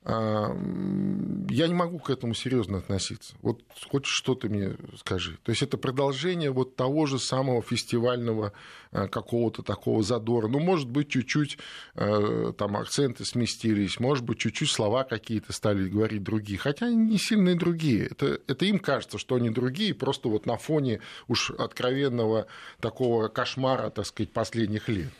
я 0.06 1.66
не 1.66 1.73
могу 1.73 1.99
к 1.99 2.11
этому 2.11 2.34
серьезно 2.34 2.78
относиться. 2.78 3.34
Вот 3.40 3.62
хоть 3.90 4.04
что-то 4.04 4.49
мне 4.49 4.76
скажи. 4.99 5.38
То 5.42 5.50
есть 5.50 5.62
это 5.62 5.78
продолжение 5.78 6.50
вот 6.50 6.76
того 6.76 7.06
же 7.06 7.18
самого 7.18 7.62
фестивального 7.62 8.52
э, 8.92 9.08
какого-то 9.08 9.62
такого 9.62 10.02
задора. 10.02 10.49
Ну, 10.49 10.58
может 10.58 10.90
быть, 10.90 11.08
чуть-чуть 11.08 11.56
э, 11.94 12.52
там 12.58 12.76
акценты 12.76 13.25
сместились, 13.25 13.99
может 13.99 14.25
быть, 14.25 14.38
чуть-чуть 14.38 14.70
слова 14.70 15.04
какие-то 15.04 15.54
стали 15.54 15.88
говорить 15.88 16.23
другие. 16.23 16.58
Хотя 16.58 16.87
они 16.87 16.96
не 16.96 17.18
сильные 17.18 17.54
другие. 17.54 18.08
Это, 18.08 18.40
это 18.46 18.66
им 18.66 18.80
кажется, 18.80 19.16
что 19.16 19.37
они 19.37 19.49
другие, 19.49 19.94
просто 19.94 20.28
вот 20.28 20.44
на 20.44 20.58
фоне 20.58 21.00
уж 21.28 21.50
откровенного 21.50 22.46
такого 22.80 23.28
кошмара, 23.28 23.88
так 23.88 24.04
сказать, 24.04 24.32
последних 24.32 24.90
лет. 24.90 25.12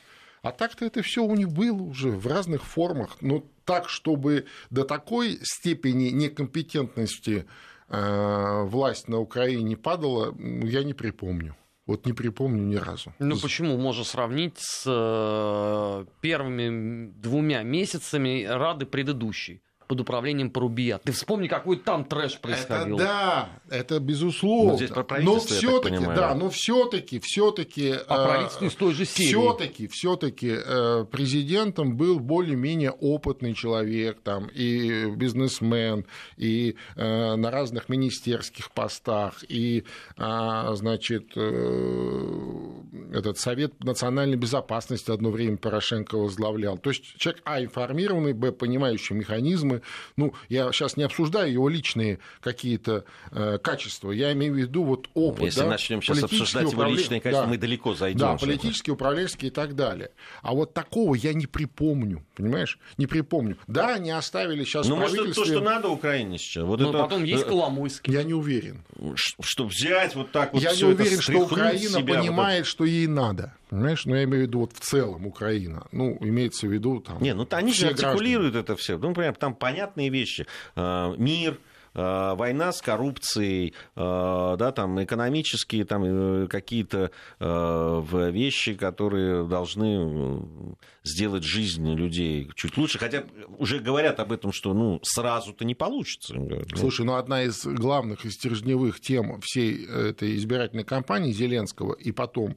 А 0.44 0.52
так-то 0.52 0.84
это 0.84 1.02
все 1.02 1.24
у 1.24 1.34
них 1.34 1.48
было 1.48 1.82
уже 1.82 2.10
в 2.10 2.26
разных 2.26 2.64
формах. 2.64 3.16
Но 3.22 3.46
так, 3.64 3.88
чтобы 3.88 4.44
до 4.68 4.84
такой 4.84 5.38
степени 5.42 6.10
некомпетентности 6.10 7.46
э, 7.88 8.62
власть 8.64 9.08
на 9.08 9.20
Украине 9.20 9.78
падала, 9.78 10.34
я 10.38 10.84
не 10.84 10.92
припомню. 10.92 11.56
Вот 11.86 12.04
не 12.04 12.12
припомню 12.12 12.62
ни 12.62 12.76
разу. 12.76 13.14
Ну 13.18 13.38
почему? 13.40 13.78
Можно 13.78 14.04
сравнить 14.04 14.58
с 14.58 14.84
э, 14.86 16.04
первыми 16.20 17.10
двумя 17.12 17.62
месяцами 17.62 18.44
Рады 18.44 18.84
предыдущей 18.84 19.62
под 19.86 20.00
управлением 20.00 20.50
Порубия. 20.50 20.98
Ты 21.04 21.12
вспомни, 21.12 21.48
какой 21.48 21.76
там 21.76 22.04
трэш 22.04 22.38
происходил. 22.38 22.96
Это, 22.96 23.04
да, 23.04 23.48
это 23.70 24.00
безусловно. 24.00 24.72
Но, 24.72 24.76
здесь 24.76 24.90
про 24.90 25.04
но 25.20 25.38
все-таки, 25.40 26.04
да, 26.04 26.34
но 26.34 26.50
все-таки, 26.50 27.20
все-таки. 27.20 27.94
А 28.06 28.24
правительство 28.24 28.64
из 28.64 28.74
той 28.74 28.94
же 28.94 29.04
серии. 29.04 29.28
Все-таки, 29.28 29.88
все-таки 29.88 30.54
э, 30.54 31.04
президентом 31.10 31.96
был 31.96 32.20
более-менее 32.20 32.90
опытный 32.90 33.54
человек, 33.54 34.20
там 34.22 34.46
и 34.46 35.06
бизнесмен, 35.14 36.06
и 36.36 36.76
э, 36.96 37.34
на 37.36 37.50
разных 37.50 37.88
министерских 37.88 38.70
постах, 38.72 39.44
и, 39.48 39.84
а, 40.16 40.74
значит, 40.74 41.32
э, 41.36 42.74
этот 43.12 43.38
Совет 43.38 43.82
национальной 43.82 44.36
безопасности 44.36 45.10
одно 45.10 45.30
время 45.30 45.56
Порошенко 45.56 46.16
возглавлял. 46.16 46.78
То 46.78 46.90
есть 46.90 47.16
человек, 47.16 47.42
а, 47.44 47.62
информированный, 47.62 48.32
б, 48.32 48.52
понимающий 48.52 49.14
механизмы, 49.16 49.73
мы, 49.74 49.82
ну, 50.16 50.34
я 50.48 50.72
сейчас 50.72 50.96
не 50.96 51.04
обсуждаю 51.04 51.52
его 51.52 51.68
личные 51.68 52.18
какие-то 52.40 53.04
э, 53.30 53.58
качества, 53.58 54.10
я 54.10 54.32
имею 54.32 54.54
в 54.54 54.56
виду 54.56 54.84
вот 54.84 55.08
опыт. 55.14 55.44
Если 55.44 55.60
да, 55.60 55.66
начнем 55.66 56.02
сейчас 56.02 56.22
обсуждать 56.22 56.70
его 56.70 56.84
личные 56.84 57.20
качества, 57.20 57.44
да, 57.44 57.50
мы 57.50 57.58
далеко 57.58 57.94
зайдем. 57.94 58.20
Да, 58.20 58.36
политические, 58.36 58.94
управленческие 58.94 59.50
и 59.50 59.52
так 59.52 59.74
далее. 59.74 60.10
А 60.42 60.54
вот 60.54 60.74
такого 60.74 61.14
я 61.14 61.32
не 61.34 61.46
припомню, 61.46 62.24
понимаешь? 62.34 62.78
Не 62.96 63.06
припомню. 63.06 63.56
Да, 63.66 63.94
они 63.94 64.10
оставили 64.10 64.64
сейчас 64.64 64.86
Ну, 64.86 64.96
может, 64.96 65.18
это 65.18 65.34
то, 65.34 65.44
что 65.44 65.60
надо 65.60 65.88
Украине 65.88 66.38
сейчас. 66.38 66.64
Вот 66.64 66.80
Но 66.80 66.90
это... 66.90 66.98
потом 66.98 67.24
есть 67.24 67.44
э, 67.44 67.48
Коломойский. 67.48 68.12
Я 68.12 68.22
не 68.22 68.34
уверен. 68.34 68.84
Чтобы 69.40 69.70
взять 69.70 70.14
вот 70.14 70.32
так 70.32 70.52
вот 70.52 70.62
Я 70.62 70.74
не 70.74 70.84
уверен, 70.84 71.20
что 71.20 71.38
Украина 71.38 72.00
понимает, 72.00 72.60
вот... 72.60 72.68
что 72.68 72.84
ей 72.84 73.06
надо. 73.06 73.54
Понимаешь? 73.74 74.06
Ну, 74.06 74.14
я 74.14 74.22
имею 74.22 74.44
в 74.44 74.46
виду 74.46 74.60
вот 74.60 74.72
в 74.72 74.78
целом 74.78 75.26
Украина. 75.26 75.88
Ну, 75.90 76.16
имеется 76.20 76.68
в 76.68 76.72
виду 76.72 77.00
там... 77.00 77.20
Не, 77.20 77.34
ну 77.34 77.44
они 77.50 77.72
же 77.72 77.88
артикулируют 77.88 78.52
граждане. 78.52 78.62
это 78.62 78.76
все. 78.76 78.98
Ну, 78.98 79.08
например, 79.08 79.34
там 79.34 79.52
понятные 79.56 80.10
вещи. 80.10 80.46
А, 80.76 81.12
мир, 81.16 81.58
а, 81.92 82.36
война 82.36 82.70
с 82.70 82.80
коррупцией, 82.80 83.74
а, 83.96 84.56
да, 84.56 84.70
там, 84.70 85.02
экономические 85.02 85.84
там, 85.84 86.04
э, 86.04 86.46
какие-то 86.46 87.10
вещи, 87.40 88.74
которые 88.74 89.44
должны 89.44 90.46
сделать 91.02 91.42
жизнь 91.42 91.92
людей 91.94 92.50
чуть 92.54 92.76
лучше. 92.76 93.00
Хотя 93.00 93.24
уже 93.58 93.80
говорят 93.80 94.20
об 94.20 94.30
этом, 94.30 94.52
что 94.52 94.72
ну, 94.72 95.00
сразу-то 95.02 95.64
не 95.64 95.74
получится. 95.74 96.34
Слушай, 96.76 97.06
ну 97.06 97.14
одна 97.14 97.42
из 97.42 97.66
главных 97.66 98.24
и 98.24 98.30
стержневых 98.30 99.00
тем 99.00 99.40
всей 99.40 99.84
этой 99.84 100.36
избирательной 100.36 100.84
кампании 100.84 101.32
Зеленского 101.32 101.94
и 101.94 102.12
потом 102.12 102.56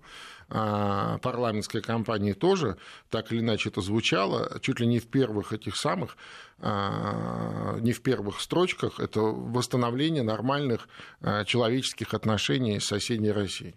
парламентской 0.50 1.82
кампании 1.82 2.34
тоже 2.34 2.78
так 3.10 3.32
или 3.32 3.40
иначе 3.40 3.70
это 3.70 3.82
звучало, 3.82 4.60
чуть 4.62 4.80
ли 4.80 4.88
не 4.88 5.00
в 5.00 5.08
первых 5.08 5.52
этих 5.52 5.76
самых, 5.76 6.16
а, 6.60 7.78
не 7.80 7.92
в 7.92 8.02
первых 8.02 8.40
строчках, 8.40 9.00
это 9.00 9.22
восстановление 9.22 10.24
нормальных 10.24 10.88
а, 11.22 11.44
человеческих 11.44 12.14
отношений 12.14 12.80
с 12.80 12.86
соседней 12.86 13.32
Россией. 13.32 13.76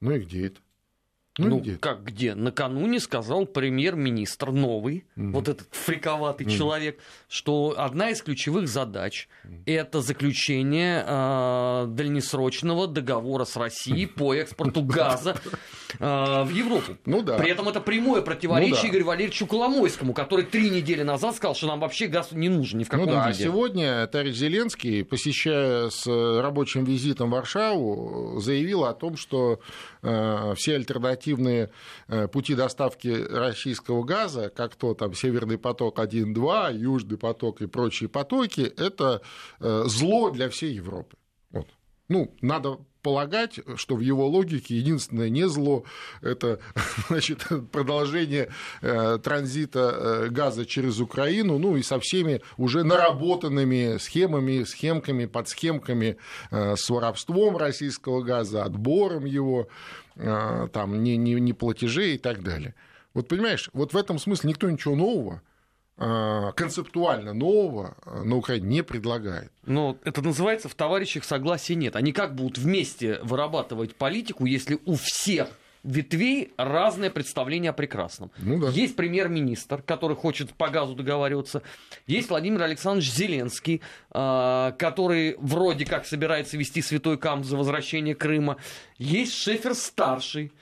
Ну 0.00 0.12
и 0.12 0.20
где 0.20 0.46
это? 0.48 0.60
Ну, 1.40 1.56
ну 1.56 1.60
где? 1.60 1.76
как 1.76 2.04
где? 2.04 2.34
Накануне 2.34 3.00
сказал 3.00 3.46
премьер-министр 3.46 4.50
новый, 4.50 5.04
угу. 5.16 5.30
вот 5.32 5.48
этот 5.48 5.68
фриковатый 5.72 6.46
угу. 6.46 6.54
человек, 6.54 6.98
что 7.28 7.74
одна 7.76 8.10
из 8.10 8.22
ключевых 8.22 8.68
задач 8.68 9.28
угу. 9.44 9.54
это 9.66 10.00
заключение 10.00 11.04
э, 11.06 11.86
дальнесрочного 11.88 12.86
договора 12.86 13.44
с 13.44 13.56
Россией 13.56 14.06
по 14.06 14.34
экспорту 14.34 14.82
газа 14.84 15.36
в 15.98 16.50
Европу. 16.52 16.96
Ну 17.06 17.22
да. 17.22 17.36
При 17.36 17.50
этом 17.50 17.68
это 17.68 17.80
прямое 17.80 18.22
противоречие 18.22 18.76
ну, 18.76 18.82
да. 18.82 18.88
Игорю 18.88 19.06
Валерьевичу 19.06 19.46
Коломойскому, 19.46 20.12
который 20.12 20.44
три 20.44 20.70
недели 20.70 21.02
назад 21.02 21.36
сказал, 21.36 21.54
что 21.54 21.66
нам 21.66 21.80
вообще 21.80 22.06
газ 22.06 22.32
не 22.32 22.48
нужен 22.48 22.78
ни 22.78 22.84
в 22.84 22.88
каком 22.88 23.06
ну 23.06 23.12
да, 23.12 23.28
виде. 23.28 23.42
А 23.42 23.46
сегодня 23.46 24.06
товарищ 24.06 24.36
Зеленский, 24.36 25.04
посещая 25.04 25.90
с 25.90 26.06
рабочим 26.06 26.84
визитом 26.84 27.30
Варшаву, 27.30 28.38
заявил 28.40 28.84
о 28.84 28.94
том, 28.94 29.16
что 29.16 29.60
э, 30.02 30.54
все 30.56 30.76
альтернативные 30.76 31.70
э, 32.08 32.28
пути 32.28 32.54
доставки 32.54 33.08
российского 33.08 34.04
газа, 34.04 34.50
как 34.54 34.76
то 34.76 34.94
там 34.94 35.14
Северный 35.14 35.58
поток 35.58 35.98
1-2, 35.98 36.76
Южный 36.76 37.18
поток 37.18 37.60
и 37.62 37.66
прочие 37.66 38.08
потоки, 38.08 38.60
это 38.60 39.22
э, 39.60 39.82
зло 39.86 40.30
для 40.30 40.48
всей 40.48 40.74
Европы. 40.74 41.16
Вот. 41.50 41.66
Ну, 42.08 42.34
надо 42.40 42.78
полагать, 43.02 43.60
что 43.76 43.96
в 43.96 44.00
его 44.00 44.26
логике 44.26 44.76
единственное 44.76 45.28
не 45.28 45.48
зло– 45.48 45.84
это 46.22 46.60
значит, 47.08 47.46
продолжение 47.72 48.50
э, 48.82 49.18
транзита 49.22 49.94
э, 49.94 50.28
газа 50.28 50.66
через 50.66 51.00
Украину, 51.00 51.58
ну 51.58 51.76
и 51.76 51.82
со 51.82 51.98
всеми 52.00 52.40
уже 52.56 52.84
наработанными 52.84 53.98
схемами, 53.98 54.64
схемками, 54.64 55.26
подсхемками 55.26 56.16
э, 56.50 56.76
с 56.76 56.88
воровством 56.90 57.56
российского 57.56 58.22
газа, 58.22 58.64
отбором 58.64 59.24
его, 59.24 59.68
там, 60.16 61.02
не, 61.02 61.16
не, 61.16 61.34
не 61.34 61.52
платежей 61.54 62.16
и 62.16 62.18
так 62.18 62.42
далее. 62.42 62.74
Вот 63.14 63.28
понимаешь, 63.28 63.70
вот 63.72 63.94
в 63.94 63.96
этом 63.96 64.18
смысле 64.18 64.50
никто 64.50 64.68
ничего 64.68 64.94
нового 64.94 65.40
концептуально 66.00 67.34
нового 67.34 67.94
э, 68.06 68.22
на 68.22 68.36
Украине 68.36 68.66
не 68.66 68.82
предлагает. 68.82 69.52
Но 69.66 69.98
это 70.04 70.22
называется 70.22 70.68
в 70.68 70.74
товарищах 70.74 71.24
согласия 71.24 71.74
нет. 71.74 71.94
Они 71.94 72.12
как 72.12 72.34
будут 72.34 72.58
вместе 72.58 73.18
вырабатывать 73.22 73.94
политику, 73.94 74.46
если 74.46 74.78
у 74.86 74.96
всех 74.96 75.48
ветвей 75.82 76.52
разное 76.56 77.10
представление 77.10 77.70
о 77.70 77.72
прекрасном. 77.72 78.30
Ну, 78.38 78.58
да. 78.58 78.68
Есть 78.68 78.96
премьер-министр, 78.96 79.82
который 79.82 80.16
хочет 80.16 80.52
по 80.54 80.68
газу 80.68 80.94
договариваться. 80.94 81.62
Есть 82.06 82.30
Владимир 82.30 82.62
Александрович 82.62 83.12
Зеленский, 83.12 83.80
э, 84.12 84.72
который 84.78 85.36
вроде 85.38 85.84
как 85.84 86.06
собирается 86.06 86.56
вести 86.56 86.82
святой 86.82 87.18
камп 87.18 87.44
за 87.44 87.56
возвращение 87.56 88.14
Крыма. 88.14 88.56
Есть 88.98 89.34
Шефер-старший, 89.34 90.52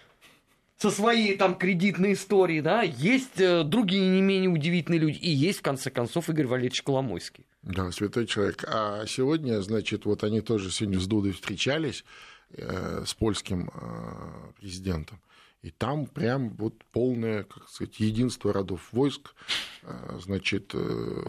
со 0.78 0.90
своей 0.90 1.36
там 1.36 1.56
кредитной 1.56 2.12
историей, 2.12 2.60
да, 2.60 2.82
есть 2.82 3.40
э, 3.40 3.64
другие 3.64 4.08
не 4.08 4.22
менее 4.22 4.48
удивительные 4.48 5.00
люди, 5.00 5.18
и 5.18 5.30
есть, 5.30 5.58
в 5.58 5.62
конце 5.62 5.90
концов, 5.90 6.30
Игорь 6.30 6.46
Валерьевич 6.46 6.82
Коломойский. 6.82 7.46
Да, 7.62 7.90
святой 7.90 8.26
человек. 8.26 8.64
А 8.68 9.04
сегодня, 9.06 9.60
значит, 9.60 10.04
вот 10.04 10.22
они 10.22 10.40
тоже 10.40 10.70
сегодня 10.70 11.00
с 11.00 11.06
Дудой 11.06 11.32
встречались, 11.32 12.04
э, 12.52 13.02
с 13.04 13.12
польским 13.14 13.70
э, 13.74 14.52
президентом. 14.60 15.20
И 15.62 15.70
там 15.70 16.06
прям 16.06 16.50
вот 16.50 16.84
полное, 16.92 17.42
как 17.42 17.68
сказать, 17.68 17.98
единство 17.98 18.52
родов 18.52 18.88
войск, 18.92 19.34
э, 19.82 20.18
значит, 20.22 20.70
э, 20.74 21.22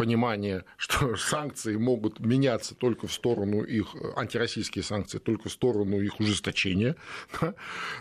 понимание, 0.00 0.64
что 0.78 1.16
санкции 1.16 1.76
могут 1.76 2.20
меняться 2.20 2.74
только 2.74 3.06
в 3.06 3.12
сторону 3.12 3.62
их, 3.62 3.94
антироссийские 4.16 4.82
санкции, 4.82 5.18
только 5.18 5.48
в 5.48 5.52
сторону 5.52 6.00
их 6.00 6.18
ужесточения, 6.20 6.96
да? 7.40 7.54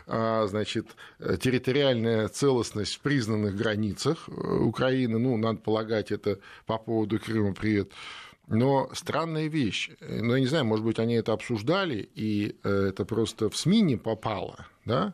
а, 0.07 0.47
значит, 0.47 0.87
территориальная 1.19 2.29
целостность 2.29 2.95
в 2.95 2.99
признанных 3.01 3.55
границах 3.55 4.29
э, 4.29 4.31
Украины, 4.31 5.19
ну, 5.19 5.35
надо 5.35 5.59
полагать, 5.59 6.11
это 6.11 6.39
по 6.65 6.77
поводу 6.77 7.19
Крыма 7.19 7.53
привет, 7.53 7.91
но 8.47 8.89
странная 8.93 9.47
вещь, 9.47 9.91
ну, 9.99 10.35
я 10.35 10.39
не 10.39 10.47
знаю, 10.47 10.65
может 10.65 10.85
быть, 10.85 10.99
они 10.99 11.15
это 11.15 11.33
обсуждали, 11.33 12.09
и 12.15 12.55
э, 12.63 12.87
это 12.89 13.03
просто 13.03 13.49
в 13.49 13.57
СМИ 13.57 13.81
не 13.81 13.97
попало, 13.97 14.67
да, 14.85 15.13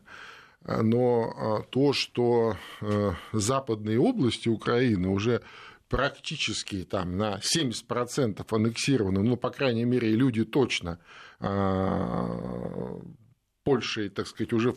но 0.67 1.63
то, 1.69 1.93
что 1.93 2.57
э, 2.81 3.11
западные 3.33 3.99
области 3.99 4.49
Украины 4.49 5.09
уже 5.09 5.41
практически 5.89 6.83
там 6.83 7.17
на 7.17 7.39
70% 7.39 8.45
аннексированы, 8.49 9.21
ну, 9.21 9.37
по 9.37 9.49
крайней 9.49 9.85
мере, 9.85 10.11
люди 10.11 10.43
точно 10.43 10.99
а, 11.39 12.99
Польшей, 13.63 14.09
так 14.09 14.27
сказать, 14.27 14.53
уже 14.53 14.75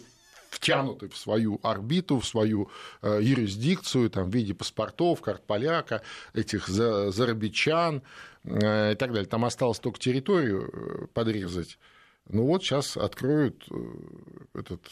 втянуты 0.50 1.09
в 1.09 1.17
свою 1.17 1.61
орбиту, 1.62 2.19
в 2.19 2.27
свою 2.27 2.71
э, 3.03 3.21
юрисдикцию 3.23 4.11
там, 4.11 4.31
в 4.31 4.35
виде 4.35 4.55
паспортов, 4.55 5.21
карт 5.21 5.47
поляка, 5.47 6.03
этих 6.33 6.69
зарабичан 6.69 8.03
э, 8.45 8.93
и 8.93 8.97
так 8.97 9.12
далее. 9.12 9.27
Там 9.27 9.45
осталось 9.45 9.79
только 9.79 9.99
территорию 9.99 10.71
э, 10.73 11.07
подрезать. 11.12 11.79
Ну 12.29 12.47
вот 12.47 12.62
сейчас 12.62 12.97
откроют 12.97 13.67
этот 14.55 14.83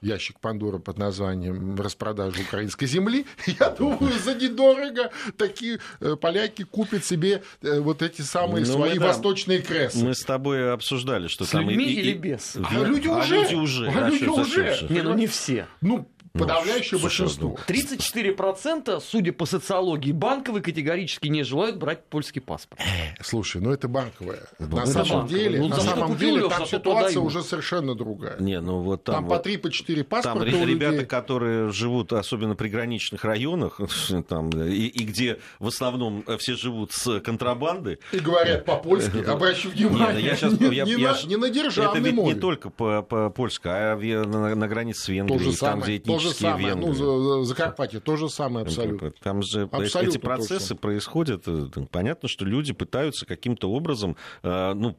ящик 0.00 0.40
Пандоры 0.40 0.78
под 0.78 0.98
названием 0.98 1.76
«Распродажа 1.78 2.40
украинской 2.40 2.86
земли», 2.86 3.26
я 3.46 3.70
думаю, 3.70 4.18
за 4.18 4.34
недорого 4.34 5.10
такие 5.36 5.80
э, 6.00 6.16
поляки 6.16 6.64
купят 6.64 7.04
себе 7.04 7.42
э, 7.62 7.80
вот 7.80 8.02
эти 8.02 8.22
самые 8.22 8.64
ну, 8.64 8.72
свои 8.72 8.98
мы, 8.98 9.06
восточные 9.06 9.60
кресла. 9.60 10.04
Мы 10.04 10.14
с 10.14 10.22
тобой 10.22 10.72
обсуждали, 10.72 11.28
что 11.28 11.44
с 11.44 11.50
там... 11.50 11.68
людьми 11.68 11.84
и, 11.84 12.00
или 12.00 12.12
без? 12.14 12.56
А 12.56 12.84
люди 12.84 13.08
а 13.08 13.18
уже. 13.18 13.40
Люди 13.40 13.54
уже. 13.54 13.88
А 13.88 14.08
люди 14.08 14.24
уже. 14.24 14.86
Не, 14.88 15.02
ну 15.02 15.14
не 15.14 15.26
все. 15.26 15.66
Ну, 15.80 16.08
Подавляющее 16.32 16.98
ну, 16.98 17.02
большинство. 17.02 17.58
34%, 17.66 19.02
судя 19.04 19.32
по 19.32 19.46
социологии 19.46 20.12
банковой, 20.12 20.62
категорически 20.62 21.26
не 21.26 21.42
желают 21.42 21.76
брать 21.76 22.04
польский 22.04 22.40
паспорт. 22.40 22.80
Э, 22.80 23.14
слушай, 23.20 23.60
ну 23.60 23.72
это 23.72 23.88
банковое. 23.88 24.44
Ну, 24.60 24.76
на 24.76 24.82
это 24.82 24.92
самом 24.92 25.08
банковое. 25.08 25.42
деле, 25.42 25.58
ну, 25.58 25.68
на 25.68 25.80
самом 25.80 26.16
деле 26.16 26.48
там 26.48 26.66
ситуация 26.66 27.20
уже 27.20 27.42
совершенно 27.42 27.96
другая. 27.96 28.38
Не, 28.38 28.60
ну 28.60 28.80
вот 28.80 29.02
там, 29.02 29.16
там 29.16 29.24
вот, 29.26 29.38
по 29.38 29.42
3 29.42 29.56
по 29.56 29.70
4 29.70 30.04
паспорта 30.04 30.50
Там 30.50 30.68
ребята, 30.68 31.04
которые 31.04 31.72
живут 31.72 32.12
особенно 32.12 32.54
при 32.54 32.68
граничных 32.68 33.24
районах, 33.24 33.80
там, 34.28 34.50
и, 34.50 34.86
и 34.86 35.04
где 35.04 35.40
в 35.58 35.66
основном 35.66 36.24
все 36.38 36.54
живут 36.54 36.92
с 36.92 37.18
контрабанды. 37.20 37.98
И 38.12 38.20
говорят 38.20 38.64
по-польски, 38.64 39.18
обращу 39.26 39.70
внимание. 39.70 40.24
я 40.24 40.36
сейчас, 40.36 40.60
не, 40.60 40.74
я, 40.74 40.84
не, 40.84 40.92
я, 40.92 41.12
на, 41.12 41.26
не 41.26 41.36
на 41.36 41.50
державной 41.50 42.00
Это 42.00 42.08
ведь 42.08 42.16
не 42.16 42.34
только 42.34 42.70
по-польски, 42.70 43.66
а 43.66 43.96
на, 43.96 44.54
на 44.54 44.68
границе 44.68 45.00
с 45.00 45.08
Венгрией, 45.08 45.56
там, 45.56 45.80
где 45.80 45.96
этнические 45.96 46.19
же 46.20 46.30
самое. 46.30 46.68
венгры. 46.68 46.92
Ну, 46.92 47.44
Закарпатье 47.44 48.00
то 48.00 48.16
же 48.16 48.28
самое 48.28 48.64
абсолютно. 48.66 49.10
Там 49.10 49.42
же 49.42 49.62
абсолютно 49.62 50.10
эти 50.10 50.18
процессы 50.18 50.74
происходят. 50.74 51.44
Э, 51.46 51.66
понятно, 51.90 52.28
что 52.28 52.44
люди 52.44 52.72
пытаются 52.72 53.26
каким-то 53.26 53.70
образом, 53.70 54.16
э, 54.42 54.72
ну, 54.74 54.96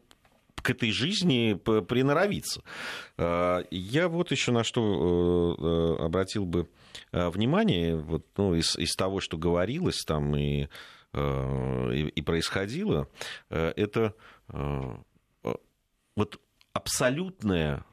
к 0.56 0.70
этой 0.70 0.92
жизни 0.92 1.54
приноровиться. 1.54 2.62
Э, 3.18 3.64
я 3.72 4.10
вот 4.10 4.32
еще 4.32 4.52
на 4.52 4.64
что 4.64 5.98
обратил 6.00 6.46
бы 6.46 6.68
внимание, 7.12 7.96
вот, 7.96 8.26
ну, 8.38 8.56
из, 8.56 8.76
из 8.78 8.94
того, 8.96 9.20
что 9.22 9.38
говорилось 9.38 10.04
там 10.06 10.36
и, 10.36 10.68
и, 11.14 12.12
и 12.16 12.22
происходило, 12.22 13.08
это 13.50 14.14
вот 16.16 16.40
абсолютное 16.74 17.84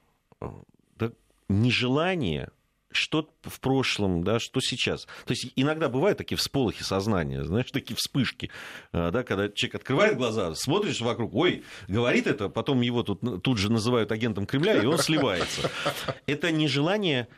да, 0.97 1.11
нежелание 1.49 2.51
что 2.91 3.29
в 3.43 3.61
прошлом, 3.61 4.25
да, 4.25 4.39
что 4.39 4.61
сейчас. 4.61 5.07
То 5.27 5.33
есть 5.33 5.53
иногда 5.57 5.89
бывают 5.89 6.19
такие 6.19 6.37
всполохи 6.37 6.83
сознания, 6.83 7.45
знаешь, 7.45 7.71
такие 7.71 7.97
вспышки, 7.97 8.51
э, 8.93 9.11
да, 9.11 9.23
когда 9.23 9.49
человек 9.49 9.77
открывает 9.77 10.17
глаза, 10.17 10.55
смотришь 10.55 11.01
вокруг, 11.01 11.35
ой, 11.35 11.65
говорит 11.87 12.27
это, 12.27 12.49
потом 12.49 12.81
его 12.81 13.03
тут, 13.03 13.43
тут 13.43 13.59
же 13.59 13.71
называют 13.71 14.13
агентом 14.13 14.47
Кремля, 14.47 14.83
и 14.83 14.87
он 14.87 14.99
сливается. 14.99 15.71
Это 16.27 16.51
нежелание 16.51 17.29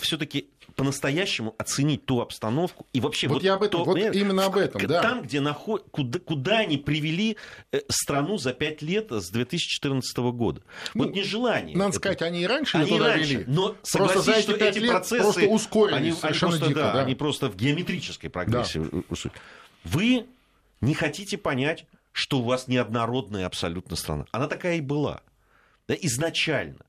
все-таки 0.00 0.48
по-настоящему 0.74 1.54
оценить 1.56 2.04
ту 2.04 2.20
обстановку 2.20 2.86
и 2.92 3.00
вообще 3.00 3.28
вот, 3.28 3.34
вот, 3.34 3.42
я 3.44 3.54
об 3.54 3.62
этом, 3.62 3.84
то, 3.84 3.84
вот 3.84 3.96
именно 3.96 4.46
об 4.46 4.56
этом, 4.56 4.84
да. 4.86 5.02
Там, 5.02 5.22
где 5.22 5.40
наход... 5.40 5.84
куда, 5.90 6.18
куда 6.18 6.58
они 6.58 6.78
привели 6.78 7.36
э, 7.70 7.80
страну 7.88 8.36
за 8.38 8.52
пять 8.52 8.82
лет 8.82 9.12
с 9.12 9.30
2014 9.30 10.16
года. 10.32 10.62
Ну, 10.94 11.04
вот 11.04 11.14
нежелание. 11.14 11.76
Надо 11.76 11.90
это... 11.90 11.98
сказать, 11.98 12.22
они 12.22 12.42
и 12.42 12.46
раньше 12.46 12.78
они 12.78 12.88
туда 12.88 13.08
раньше, 13.08 13.34
вели. 13.34 13.44
Но 13.46 13.76
просто 13.92 14.20
за 14.20 14.32
эти 14.32 14.50
эти 14.50 14.78
лет 14.78 14.90
процессы 14.90 15.22
просто 15.22 15.46
ускорились 15.46 15.96
они, 15.96 16.10
они 16.22 16.38
просто, 16.38 16.66
дико, 16.66 16.80
да, 16.80 16.92
да. 16.92 17.02
они 17.02 17.14
просто 17.14 17.48
в 17.48 17.56
геометрической 17.56 18.30
прогрессии. 18.30 18.80
Да. 18.90 19.30
Вы 19.84 20.26
не 20.80 20.94
хотите 20.94 21.38
понять, 21.38 21.86
что 22.10 22.40
у 22.40 22.42
вас 22.42 22.68
неоднородная 22.68 23.46
абсолютно 23.46 23.96
страна. 23.96 24.26
Она 24.32 24.48
такая 24.48 24.76
и 24.76 24.80
была. 24.80 25.22
Да, 25.86 25.94
изначально. 26.00 26.84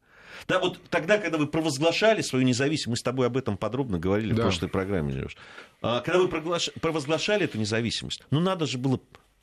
Да, 0.47 0.59
вот 0.59 0.79
тогда, 0.89 1.17
когда 1.17 1.37
вы 1.37 1.47
провозглашали 1.47 2.21
свою 2.21 2.45
независимость, 2.45 2.87
мы 2.87 2.95
с 2.97 3.03
тобой 3.03 3.27
об 3.27 3.37
этом 3.37 3.57
подробно 3.57 3.97
говорили 3.97 4.33
да. 4.33 4.43
в 4.43 4.45
прошлой 4.45 4.69
программе, 4.69 5.13
Леш. 5.13 5.35
А, 5.81 6.01
когда 6.01 6.19
вы 6.19 6.27
провозглашали 6.27 7.45
эту 7.45 7.57
независимость, 7.57 8.23
ну 8.29 8.39
надо 8.39 8.65
же 8.67 8.77
было 8.77 8.99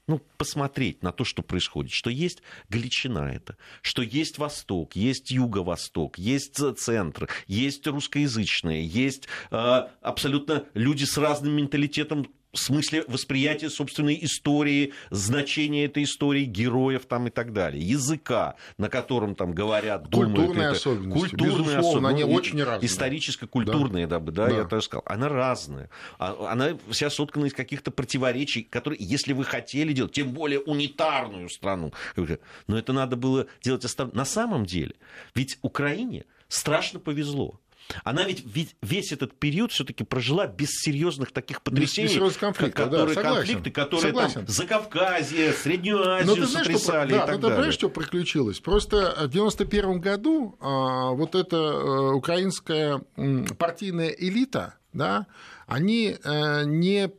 ну, 0.06 0.20
посмотреть 0.36 1.02
на 1.02 1.12
то, 1.12 1.24
что 1.24 1.42
происходит, 1.42 1.92
что 1.92 2.10
есть 2.10 2.42
Галичина 2.68 3.32
это, 3.32 3.56
что 3.82 4.02
есть 4.02 4.38
Восток, 4.38 4.96
есть 4.96 5.30
Юго-Восток, 5.30 6.18
есть 6.18 6.60
центр, 6.78 7.28
есть 7.46 7.86
русскоязычные, 7.86 8.84
есть 8.84 9.28
э, 9.50 9.86
абсолютно 10.00 10.64
люди 10.74 11.04
с 11.04 11.16
разным 11.16 11.54
менталитетом 11.56 12.26
в 12.52 12.58
смысле 12.58 13.04
восприятия 13.08 13.70
собственной 13.70 14.18
истории, 14.22 14.92
значения 15.10 15.86
этой 15.86 16.04
истории, 16.04 16.44
героев 16.44 17.06
там 17.06 17.28
и 17.28 17.30
так 17.30 17.52
далее, 17.52 17.82
языка, 17.82 18.56
на 18.76 18.88
котором 18.88 19.34
там 19.34 19.54
говорят, 19.54 20.08
думают. 20.08 20.36
Культурные 20.36 20.66
это, 20.66 20.76
особенности, 20.76 21.30
культурные 21.30 21.76
безусловно, 21.78 22.08
они 22.10 22.24
ну, 22.24 22.32
очень 22.32 22.62
разные. 22.62 22.86
Историческо-культурные, 22.86 24.06
да. 24.06 24.18
Да, 24.18 24.32
да, 24.32 24.48
да, 24.48 24.54
я 24.54 24.64
так 24.64 24.82
сказал. 24.82 25.02
Она 25.06 25.28
разная. 25.28 25.88
А, 26.18 26.50
она 26.50 26.76
вся 26.90 27.08
соткана 27.08 27.46
из 27.46 27.54
каких-то 27.54 27.90
противоречий, 27.90 28.62
которые, 28.62 28.98
если 29.02 29.32
вы 29.32 29.44
хотели 29.44 29.94
делать, 29.94 30.12
тем 30.12 30.32
более 30.32 30.60
унитарную 30.60 31.48
страну, 31.48 31.92
но 32.66 32.78
это 32.78 32.92
надо 32.92 33.16
было 33.16 33.46
делать 33.62 33.86
на 34.12 34.24
самом 34.26 34.66
деле. 34.66 34.94
Ведь 35.34 35.58
Украине 35.62 36.26
страшно 36.48 37.00
повезло. 37.00 37.61
Она 38.04 38.24
ведь, 38.24 38.44
ведь 38.46 38.76
весь 38.80 39.12
этот 39.12 39.38
период 39.38 39.72
все-таки 39.72 40.04
прожила 40.04 40.46
без 40.46 40.70
серьезных 40.70 41.32
таких 41.32 41.62
потрясений, 41.62 42.14
без, 42.18 42.32
без 42.32 42.36
конфликтов, 42.36 42.84
которые, 42.84 43.14
да, 43.14 43.22
конфликты, 43.22 43.70
которые 43.70 44.06
согласен. 44.06 44.34
там 44.34 44.48
Закавказье, 44.48 45.52
Среднюю 45.52 46.06
Азию 46.06 46.26
но 46.26 46.34
ты 46.34 46.46
знаешь, 46.46 46.66
сотрясали 46.66 47.08
что, 47.08 47.18
да, 47.18 47.24
и 47.24 47.26
так 47.26 47.36
но 47.36 47.48
ты 47.48 47.54
понимаешь, 47.54 47.74
что 47.74 47.88
приключилось? 47.88 48.60
Просто 48.60 49.14
в 49.22 49.28
91 49.28 50.00
году 50.00 50.56
а, 50.60 51.10
вот 51.10 51.34
эта 51.34 51.56
а, 51.56 52.12
украинская 52.14 53.02
партийная 53.58 54.10
элита, 54.10 54.74
да, 54.92 55.26
они 55.66 56.16
а, 56.24 56.64
не, 56.64 57.10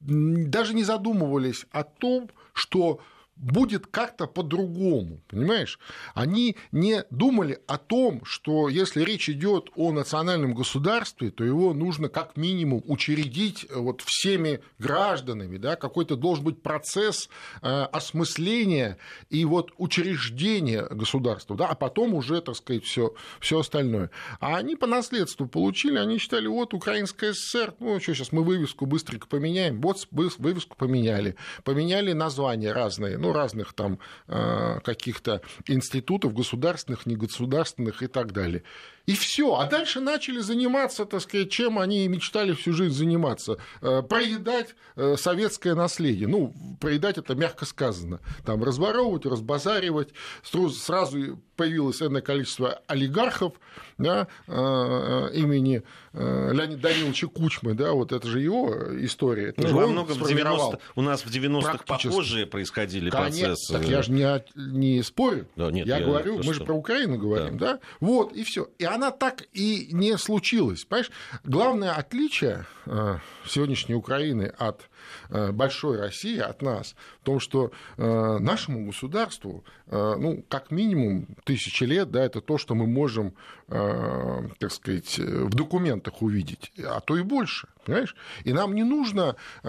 даже 0.00 0.74
не 0.74 0.84
задумывались 0.84 1.66
о 1.70 1.84
том, 1.84 2.30
что 2.52 3.00
будет 3.38 3.86
как-то 3.86 4.26
по-другому, 4.26 5.20
понимаешь? 5.28 5.78
Они 6.14 6.56
не 6.72 7.04
думали 7.10 7.60
о 7.66 7.78
том, 7.78 8.24
что 8.24 8.68
если 8.68 9.02
речь 9.02 9.28
идет 9.28 9.70
о 9.76 9.92
национальном 9.92 10.54
государстве, 10.54 11.30
то 11.30 11.44
его 11.44 11.72
нужно 11.72 12.08
как 12.08 12.36
минимум 12.36 12.82
учредить 12.86 13.66
э, 13.68 13.78
вот 13.78 14.02
всеми 14.04 14.60
гражданами, 14.78 15.56
да, 15.56 15.76
какой-то 15.76 16.16
должен 16.16 16.44
быть 16.44 16.62
процесс 16.62 17.28
э, 17.62 17.68
осмысления 17.68 18.98
и 19.30 19.44
вот 19.44 19.72
учреждения 19.78 20.82
государства, 20.90 21.56
да, 21.56 21.68
а 21.68 21.74
потом 21.74 22.14
уже, 22.14 22.40
так 22.40 22.56
сказать, 22.56 22.84
все, 22.84 23.14
все 23.40 23.60
остальное. 23.60 24.10
А 24.40 24.56
они 24.56 24.74
по 24.76 24.86
наследству 24.86 25.46
получили, 25.46 25.98
они 25.98 26.18
считали, 26.18 26.46
вот 26.48 26.74
Украинская 26.74 27.32
ССР, 27.32 27.74
ну 27.78 28.00
что, 28.00 28.14
сейчас 28.14 28.32
мы 28.32 28.42
вывеску 28.42 28.86
быстренько 28.86 29.28
поменяем, 29.28 29.80
вот 29.80 30.08
вывеску 30.10 30.76
поменяли, 30.76 31.36
поменяли 31.62 32.12
названия 32.12 32.72
разные, 32.72 33.16
ну, 33.18 33.27
ну, 33.28 33.32
разных 33.34 33.72
там 33.74 33.98
э, 34.26 34.80
каких-то 34.82 35.42
институтов, 35.66 36.34
государственных, 36.34 37.06
негосударственных 37.06 38.02
и 38.02 38.06
так 38.06 38.32
далее. 38.32 38.62
И 39.08 39.14
все. 39.14 39.54
А 39.54 39.64
дальше 39.64 40.00
начали 40.00 40.40
заниматься, 40.40 41.06
так 41.06 41.22
сказать, 41.22 41.50
чем 41.50 41.78
они 41.78 42.06
мечтали 42.08 42.52
всю 42.52 42.74
жизнь 42.74 42.94
заниматься. 42.94 43.56
Э, 43.80 44.02
проедать 44.02 44.74
э, 44.96 45.16
советское 45.16 45.74
наследие. 45.74 46.28
Ну, 46.28 46.52
проедать 46.78 47.16
это 47.16 47.34
мягко 47.34 47.64
сказано. 47.64 48.20
Там 48.44 48.62
разворовывать, 48.62 49.24
разбазаривать. 49.24 50.10
Сразу 50.42 51.40
появилось 51.56 52.02
энное 52.02 52.20
количество 52.20 52.82
олигархов 52.86 53.54
да, 53.96 54.28
э, 54.46 55.30
имени 55.32 55.82
Леонида 56.12 56.76
Даниловича 56.76 57.28
Кучмы. 57.28 57.74
Да, 57.74 57.92
вот 57.92 58.12
это 58.12 58.28
же 58.28 58.40
его 58.40 58.74
история. 59.04 59.48
Это 59.48 59.68
ну, 59.68 59.74
во 59.74 59.86
многом 59.86 60.18
в 60.18 60.28
90 60.28 60.80
у 60.96 61.02
нас 61.02 61.22
в 61.22 61.30
90-х 61.30 61.84
похожие 61.86 62.46
происходили 62.46 63.08
Конечно, 63.08 63.46
процессы. 63.46 63.72
Так 63.72 63.88
я 63.88 64.02
же 64.02 64.12
не, 64.12 64.44
не 64.54 65.02
спорю. 65.02 65.46
Да, 65.56 65.70
нет, 65.70 65.86
я, 65.86 65.98
я 65.98 66.04
говорю, 66.04 66.42
мы 66.44 66.52
же 66.52 66.62
про 66.64 66.74
Украину 66.74 67.16
говорим. 67.18 67.56
Да. 67.56 67.74
Да? 67.74 67.80
Вот, 68.00 68.32
и 68.32 68.44
все. 68.44 68.68
И 68.78 68.84
она 68.98 69.10
так 69.12 69.44
и 69.52 69.88
не 69.92 70.18
случилась. 70.18 70.84
Понимаешь, 70.84 71.10
главное 71.44 71.92
отличие 71.92 72.66
э, 72.86 73.18
сегодняшней 73.46 73.94
Украины 73.94 74.52
от 74.58 74.88
большой 75.28 75.98
России, 75.98 76.38
от 76.38 76.62
нас, 76.62 76.94
в 77.20 77.24
том, 77.24 77.40
что 77.40 77.70
э, 77.96 78.38
нашему 78.38 78.86
государству, 78.86 79.64
ну, 79.90 80.44
как 80.48 80.70
минимум 80.70 81.26
тысячи 81.44 81.84
лет, 81.84 82.10
да, 82.10 82.22
это 82.22 82.42
то, 82.42 82.58
что 82.58 82.74
мы 82.74 82.86
можем, 82.86 83.34
так 83.68 84.70
сказать, 84.70 85.18
в 85.18 85.48
документах 85.54 86.20
увидеть, 86.20 86.72
а 86.84 87.00
то 87.00 87.16
и 87.16 87.22
больше 87.22 87.68
понимаешь? 87.88 88.16
И 88.44 88.52
нам 88.52 88.74
не 88.74 88.84
нужно 88.84 89.36
э, 89.64 89.68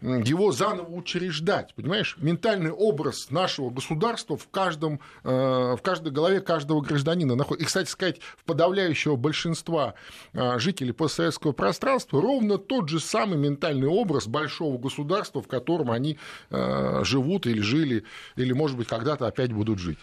его 0.00 0.50
заново 0.50 0.94
учреждать, 0.94 1.74
понимаешь? 1.74 2.16
Ментальный 2.18 2.70
образ 2.70 3.30
нашего 3.30 3.68
государства 3.68 4.36
в, 4.36 4.48
каждом, 4.48 5.00
э, 5.24 5.28
в 5.28 5.80
каждой 5.82 6.10
голове 6.10 6.40
каждого 6.40 6.80
гражданина 6.80 7.34
находится. 7.34 7.64
И, 7.64 7.66
кстати 7.66 7.90
сказать, 7.90 8.20
в 8.38 8.44
подавляющего 8.44 9.16
большинства 9.16 9.94
э, 10.32 10.58
жителей 10.58 10.92
постсоветского 10.92 11.52
пространства 11.52 12.20
ровно 12.20 12.56
тот 12.56 12.88
же 12.88 12.98
самый 12.98 13.36
ментальный 13.36 13.88
образ 13.88 14.26
большого 14.54 14.78
государства, 14.78 15.42
в 15.42 15.48
котором 15.48 15.90
они 15.90 16.18
живут 16.50 17.46
или 17.46 17.60
жили, 17.60 18.04
или, 18.36 18.52
может 18.52 18.76
быть, 18.76 18.86
когда-то 18.86 19.26
опять 19.26 19.52
будут 19.52 19.78
жить. 19.78 19.98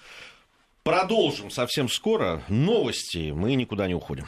Продолжим 0.84 1.52
совсем 1.52 1.88
скоро. 1.90 2.42
Новости. 2.50 3.32
Мы 3.32 3.56
никуда 3.56 3.88
не 3.88 3.96
уходим. 3.96 4.26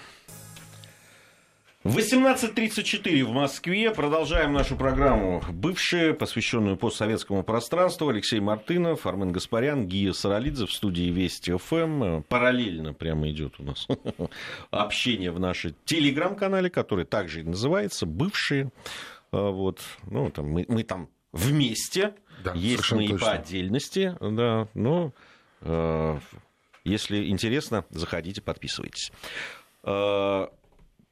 18.34 1.83 3.25
в 3.25 3.31
Москве. 3.31 3.91
Продолжаем 3.91 4.53
нашу 4.53 4.77
программу 4.77 5.43
«Бывшие», 5.49 6.13
посвященную 6.13 6.77
постсоветскому 6.77 7.43
пространству. 7.43 8.07
Алексей 8.07 8.39
Мартынов, 8.39 9.05
Армен 9.05 9.33
Гаспарян, 9.33 9.85
Гия 9.85 10.13
Саралидзе 10.13 10.65
в 10.65 10.71
студии 10.71 11.11
Вести 11.11 11.57
ФМ. 11.57 12.21
Параллельно 12.29 12.93
прямо 12.93 13.29
идет 13.29 13.55
у 13.59 13.63
нас 13.63 13.87
общение 14.71 15.31
в 15.31 15.41
нашем 15.41 15.75
телеграм-канале, 15.83 16.69
который 16.69 17.03
также 17.03 17.41
и 17.41 17.43
называется 17.43 18.05
«Бывшие». 18.05 18.71
А, 19.33 19.49
вот. 19.49 19.81
Ну, 20.09 20.29
там, 20.29 20.47
мы, 20.47 20.65
мы 20.67 20.83
там 20.83 21.09
вместе, 21.31 22.13
да, 22.43 22.53
есть 22.53 22.91
мы 22.91 23.05
и 23.05 23.17
по 23.17 23.31
отдельности, 23.31 24.15
да, 24.21 24.67
но 24.75 25.11
э, 25.61 26.19
если 26.83 27.29
интересно, 27.29 27.83
заходите, 27.89 28.41
подписывайтесь. 28.41 29.11
Э, 29.83 30.47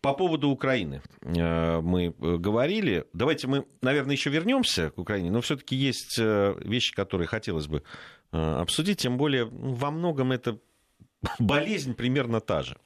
по 0.01 0.13
поводу 0.13 0.49
Украины 0.49 1.01
э, 1.21 1.81
мы 1.81 2.07
э, 2.07 2.37
говорили. 2.37 3.05
Давайте 3.13 3.47
мы, 3.47 3.65
наверное, 3.81 4.13
еще 4.13 4.29
вернемся 4.29 4.91
к 4.91 4.99
Украине, 4.99 5.31
но 5.31 5.41
все-таки 5.41 5.75
есть 5.75 6.19
э, 6.19 6.55
вещи, 6.59 6.93
которые 6.93 7.27
хотелось 7.27 7.67
бы 7.67 7.83
обсудить. 8.31 8.99
Тем 8.99 9.17
более, 9.17 9.45
во 9.45 9.91
многом 9.91 10.31
это 10.31 10.57
болезнь 11.39 11.95
примерно 11.95 12.39
та 12.39 12.61
же. 12.61 12.77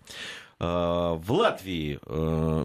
В 0.57 1.25
Латвии 1.27 1.99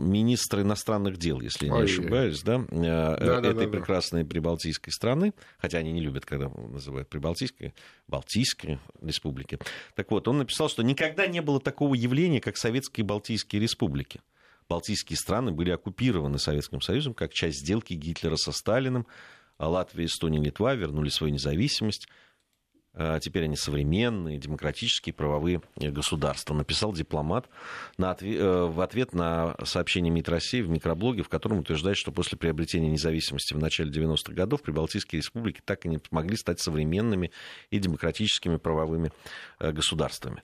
министр 0.01 0.61
иностранных 0.61 1.17
дел, 1.17 1.41
если 1.41 1.67
я 1.67 1.73
не 1.73 1.83
ошибаюсь, 1.83 2.41
да, 2.43 2.65
да, 2.71 3.17
этой 3.17 3.67
да, 3.67 3.69
прекрасной 3.69 4.25
прибалтийской 4.25 4.93
страны, 4.93 5.35
хотя 5.59 5.79
они 5.79 5.91
не 5.91 6.01
любят, 6.01 6.25
когда 6.25 6.49
называют 6.49 7.09
прибалтийской, 7.09 7.75
Балтийской 8.07 8.79
республики. 9.03 9.59
Так 9.97 10.13
вот, 10.13 10.29
он 10.29 10.39
написал, 10.39 10.69
что 10.69 10.85
никогда 10.85 11.27
не 11.27 11.43
было 11.43 11.59
такого 11.59 11.95
явления, 11.95 12.41
как 12.41 12.57
советские 12.57 13.05
Балтийские 13.05 13.61
республики. 13.61 14.21
Балтийские 14.69 15.17
страны 15.17 15.51
были 15.51 15.71
оккупированы 15.71 16.39
Советским 16.39 16.81
Союзом 16.81 17.13
как 17.13 17.33
часть 17.33 17.59
сделки 17.59 17.95
Гитлера 17.95 18.37
со 18.37 18.53
Сталиным. 18.53 19.05
А 19.59 19.69
Латвия, 19.69 20.05
Эстония, 20.05 20.41
Литва 20.41 20.75
вернули 20.75 21.09
свою 21.09 21.33
независимость. 21.33 22.07
А 22.93 23.21
теперь 23.21 23.45
они 23.45 23.57
современные, 23.57 24.39
демократические, 24.39 25.13
правовые 25.13 25.63
государства. 25.77 26.55
Написал 26.55 26.93
дипломат 26.93 27.49
на 27.99 28.11
ответ, 28.11 28.41
э, 28.41 28.65
в 28.65 28.81
ответ 28.81 29.15
на 29.15 29.55
сообщение 29.65 30.13
МИД 30.13 30.29
России 30.29 30.61
в 30.61 30.69
микроблоге, 30.69 31.23
в 31.23 31.29
котором 31.29 31.59
утверждает, 31.59 31.97
что 31.97 32.11
после 32.11 32.37
приобретения 32.37 32.91
независимости 32.91 33.55
в 33.55 33.59
начале 33.59 33.91
90-х 33.91 34.33
годов 34.33 34.63
Прибалтийские 34.63 35.21
республики 35.21 35.61
так 35.65 35.87
и 35.87 35.89
не 35.89 35.99
смогли 35.99 36.37
стать 36.37 36.61
современными 36.61 37.31
и 37.71 37.79
демократическими 37.79 38.57
правовыми 38.57 39.13
э, 39.61 39.71
государствами. 39.71 40.43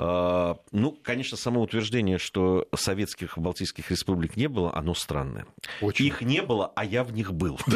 А, 0.00 0.56
ну, 0.70 0.96
конечно, 1.02 1.36
само 1.36 1.60
утверждение, 1.62 2.18
что 2.18 2.68
советских 2.74 3.36
Балтийских 3.36 3.90
республик 3.90 4.36
не 4.36 4.48
было, 4.48 4.74
оно 4.74 4.94
странное. 4.94 5.46
Очень. 5.80 6.06
Их 6.06 6.22
не 6.22 6.40
было, 6.40 6.72
а 6.76 6.84
я 6.84 7.02
в 7.02 7.12
них 7.12 7.32
был. 7.32 7.58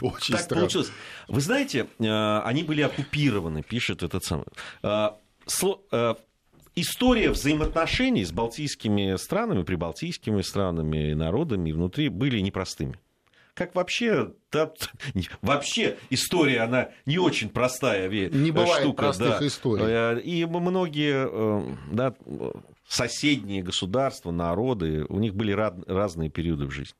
Вот 0.00 0.18
так 0.28 0.48
получилось. 0.48 0.90
Вы 1.28 1.40
знаете, 1.40 1.86
э, 1.98 2.38
они 2.44 2.62
были 2.62 2.82
оккупированы, 2.82 3.62
пишет 3.62 4.02
этот 4.02 4.24
самый. 4.24 4.46
Э, 4.82 5.10
э, 5.92 6.14
история 6.74 7.30
взаимоотношений 7.30 8.24
с 8.24 8.32
балтийскими 8.32 9.16
странами, 9.16 9.62
прибалтийскими 9.62 10.42
странами 10.42 11.10
и 11.10 11.14
народами 11.14 11.72
внутри 11.72 12.08
были 12.08 12.40
непростыми 12.40 12.98
как 13.54 13.74
вообще, 13.74 14.32
да, 14.50 14.72
вообще 15.42 15.98
история, 16.10 16.60
она 16.60 16.90
не 17.06 17.18
очень 17.18 17.48
простая 17.48 18.08
не 18.30 18.50
бывает 18.50 18.82
штука. 18.82 19.02
простых 19.02 19.40
да. 19.40 19.46
историй. 19.46 19.84
Э, 19.86 20.20
и 20.20 20.44
многие 20.46 21.28
э, 21.28 21.76
да, 21.90 22.14
соседние 22.88 23.62
государства, 23.62 24.30
народы, 24.30 25.04
у 25.08 25.18
них 25.18 25.34
были 25.34 25.52
разные 25.52 26.30
периоды 26.30 26.66
в 26.66 26.70
жизни. 26.70 26.96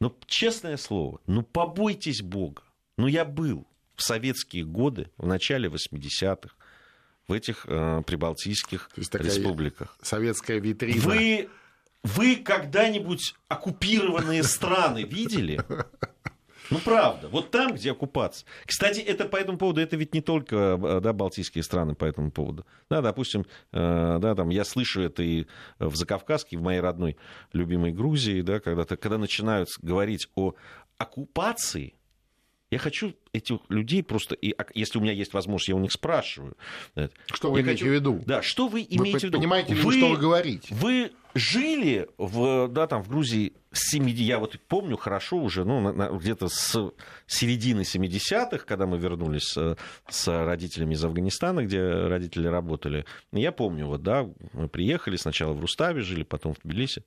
Но, 0.00 0.14
честное 0.26 0.76
слово, 0.76 1.20
ну 1.26 1.42
побойтесь 1.42 2.22
Бога. 2.22 2.62
Ну 2.96 3.06
я 3.06 3.24
был 3.24 3.66
в 3.96 4.02
советские 4.02 4.64
годы, 4.64 5.10
в 5.16 5.26
начале 5.26 5.68
80-х, 5.68 6.50
в 7.26 7.32
этих 7.32 7.66
э, 7.66 8.02
прибалтийских 8.06 8.90
республиках. 8.96 9.96
Советская 10.00 10.60
витрина. 10.60 11.00
Вы 11.00 11.48
вы 12.04 12.36
когда-нибудь 12.36 13.34
оккупированные 13.48 14.42
страны 14.42 15.02
видели? 15.02 15.60
Ну, 16.70 16.78
правда. 16.84 17.28
Вот 17.28 17.50
там, 17.50 17.72
где 17.72 17.92
оккупация. 17.92 18.46
Кстати, 18.66 19.00
это 19.00 19.24
по 19.24 19.36
этому 19.36 19.56
поводу, 19.56 19.80
это 19.80 19.96
ведь 19.96 20.12
не 20.12 20.20
только 20.20 21.00
да, 21.02 21.12
балтийские 21.14 21.64
страны 21.64 21.94
по 21.94 22.04
этому 22.04 22.30
поводу. 22.30 22.66
Да, 22.90 23.00
допустим, 23.00 23.46
э, 23.72 24.18
да, 24.20 24.34
там, 24.34 24.50
я 24.50 24.64
слышу 24.64 25.00
это 25.00 25.22
и 25.22 25.46
в 25.78 25.96
Закавказке, 25.96 26.58
в 26.58 26.62
моей 26.62 26.80
родной 26.80 27.16
любимой 27.54 27.92
Грузии, 27.92 28.42
да, 28.42 28.60
когда, 28.60 28.84
когда 28.84 29.16
начинают 29.16 29.70
говорить 29.80 30.28
о 30.34 30.54
оккупации, 30.98 31.94
я 32.70 32.78
хочу 32.78 33.14
этих 33.32 33.58
людей 33.68 34.02
просто, 34.02 34.34
и, 34.34 34.54
если 34.74 34.98
у 34.98 35.02
меня 35.02 35.12
есть 35.12 35.32
возможность, 35.32 35.68
я 35.68 35.74
у 35.74 35.78
них 35.78 35.92
спрашиваю. 35.92 36.56
Что 37.32 37.50
вы 37.50 37.58
я 37.58 37.64
имеете 37.64 37.84
хочу, 37.84 37.90
в 37.90 37.94
виду? 37.94 38.22
Да, 38.26 38.42
что 38.42 38.68
вы 38.68 38.80
имеете 38.88 39.12
вы 39.12 39.18
в 39.18 39.24
виду? 39.24 39.38
Понимаете 39.38 39.74
ли 39.74 39.82
вы, 39.82 39.92
что 39.92 40.10
вы 40.10 40.16
говорите? 40.16 40.74
Вы 40.74 41.12
жили 41.34 42.08
в, 42.18 42.68
да, 42.68 42.86
там, 42.86 43.02
в 43.02 43.08
Грузии 43.08 43.54
с 43.72 43.90
70 43.92 44.18
я 44.20 44.38
вот 44.38 44.58
помню 44.68 44.96
хорошо 44.96 45.38
уже, 45.38 45.64
ну, 45.64 46.18
где-то 46.18 46.48
с 46.48 46.92
середины 47.26 47.82
70-х, 47.82 48.58
когда 48.58 48.86
мы 48.86 48.98
вернулись 48.98 49.44
с, 49.44 49.76
с 50.08 50.44
родителями 50.44 50.94
из 50.94 51.04
Афганистана, 51.04 51.64
где 51.64 51.80
родители 51.80 52.48
работали. 52.48 53.04
Я 53.32 53.52
помню, 53.52 53.86
вот, 53.86 54.02
да, 54.02 54.28
мы 54.52 54.68
приехали 54.68 55.16
сначала 55.16 55.52
в 55.52 55.60
Руставе, 55.60 56.02
жили, 56.02 56.22
потом 56.22 56.54
в 56.54 56.58
Тбилиси. 56.62 57.02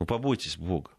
Ну, 0.00 0.06
побойтесь 0.06 0.56
Бога. 0.56 0.90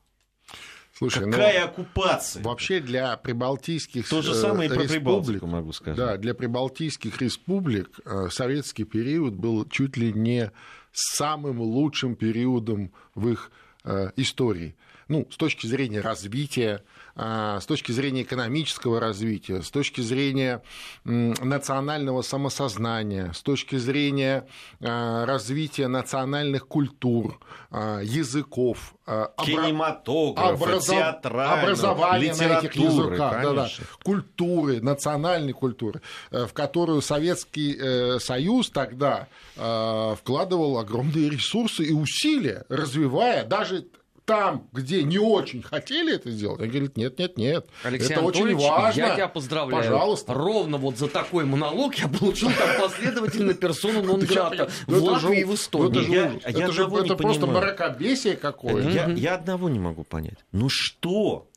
Слушай, 0.99 1.31
Какая 1.31 1.61
ну, 1.61 1.65
оккупация? 1.67 2.43
Вообще 2.43 2.81
для 2.81 3.15
прибалтийских 3.15 4.09
То 4.09 4.21
же 4.21 4.35
самое 4.35 4.69
и 4.69 4.73
про 4.73 4.83
Прибалтику 4.83 5.47
могу 5.47 5.71
сказать. 5.71 5.97
Да, 5.97 6.17
для 6.17 6.33
прибалтийских 6.33 7.21
республик 7.21 8.01
э, 8.03 8.27
советский 8.29 8.83
период 8.83 9.33
был 9.33 9.65
чуть 9.69 9.95
ли 9.95 10.11
не 10.11 10.51
самым 10.91 11.61
лучшим 11.61 12.17
периодом 12.17 12.91
в 13.15 13.29
их 13.29 13.49
э, 13.85 14.09
истории. 14.17 14.75
Ну, 15.09 15.27
с 15.31 15.37
точки 15.37 15.65
зрения 15.65 16.01
развития, 16.01 16.83
а, 17.15 17.59
с 17.59 17.65
точки 17.65 17.91
зрения 17.91 18.21
экономического 18.21 18.99
развития, 18.99 19.63
с 19.63 19.71
точки 19.71 20.01
зрения 20.01 20.61
национального 21.03 22.21
самосознания, 22.21 23.33
с 23.33 23.41
точки 23.41 23.77
зрения 23.77 24.47
а, 24.79 25.25
развития 25.25 25.87
национальных 25.87 26.67
культур, 26.67 27.39
а, 27.71 28.01
языков, 28.01 28.93
кинематографа, 29.07 30.53
образов... 30.53 30.97
образования 31.23 32.35
на 32.35 32.59
этих 32.59 32.75
языках, 32.75 33.41
да, 33.41 33.53
да, 33.53 33.69
культуры, 34.03 34.79
национальной 34.79 35.53
культуры, 35.53 36.01
э, 36.29 36.45
в 36.45 36.53
которую 36.53 37.01
Советский 37.01 37.75
э, 37.75 38.19
Союз 38.19 38.69
тогда 38.69 39.27
вкладывал 39.55 40.77
огромные 40.77 41.29
ресурсы 41.29 41.83
и 41.83 41.91
усилия, 41.91 42.65
развивая 42.69 43.43
даже 43.43 43.87
там, 44.29 44.67
где 44.71 45.01
не 45.01 45.17
очень 45.17 45.63
хотели 45.63 46.13
это 46.13 46.29
сделать, 46.29 46.61
они 46.61 46.69
говорят, 46.69 46.97
нет, 46.97 47.17
нет, 47.17 47.37
нет, 47.37 47.67
Алексей 47.83 48.13
это 48.13 48.21
очень 48.21 48.55
важно. 48.55 48.99
Я 48.99 49.15
тебя 49.15 49.27
поздравляю. 49.27 49.83
Пожалуйста. 49.83 50.35
Ровно 50.35 50.77
вот 50.77 50.99
за 50.99 51.07
такой 51.07 51.45
монолог 51.45 51.95
я 51.95 52.07
получил 52.07 52.51
там 52.51 52.79
последовательно 52.79 53.55
персону 53.55 54.03
нон 54.03 54.19
грата 54.19 54.69
в 54.85 55.03
Латвии 55.03 55.39
и 55.39 55.43
в 55.43 55.55
Эстонии. 55.55 56.39
Это 56.43 56.71
же 56.71 56.87
просто 56.87 57.47
мракобесие 57.47 58.35
какое-то. 58.35 59.11
Я 59.13 59.33
одного 59.33 59.67
не 59.67 59.79
могу 59.79 60.03
понять. 60.03 60.37
Ну 60.51 60.69
что 60.69 61.47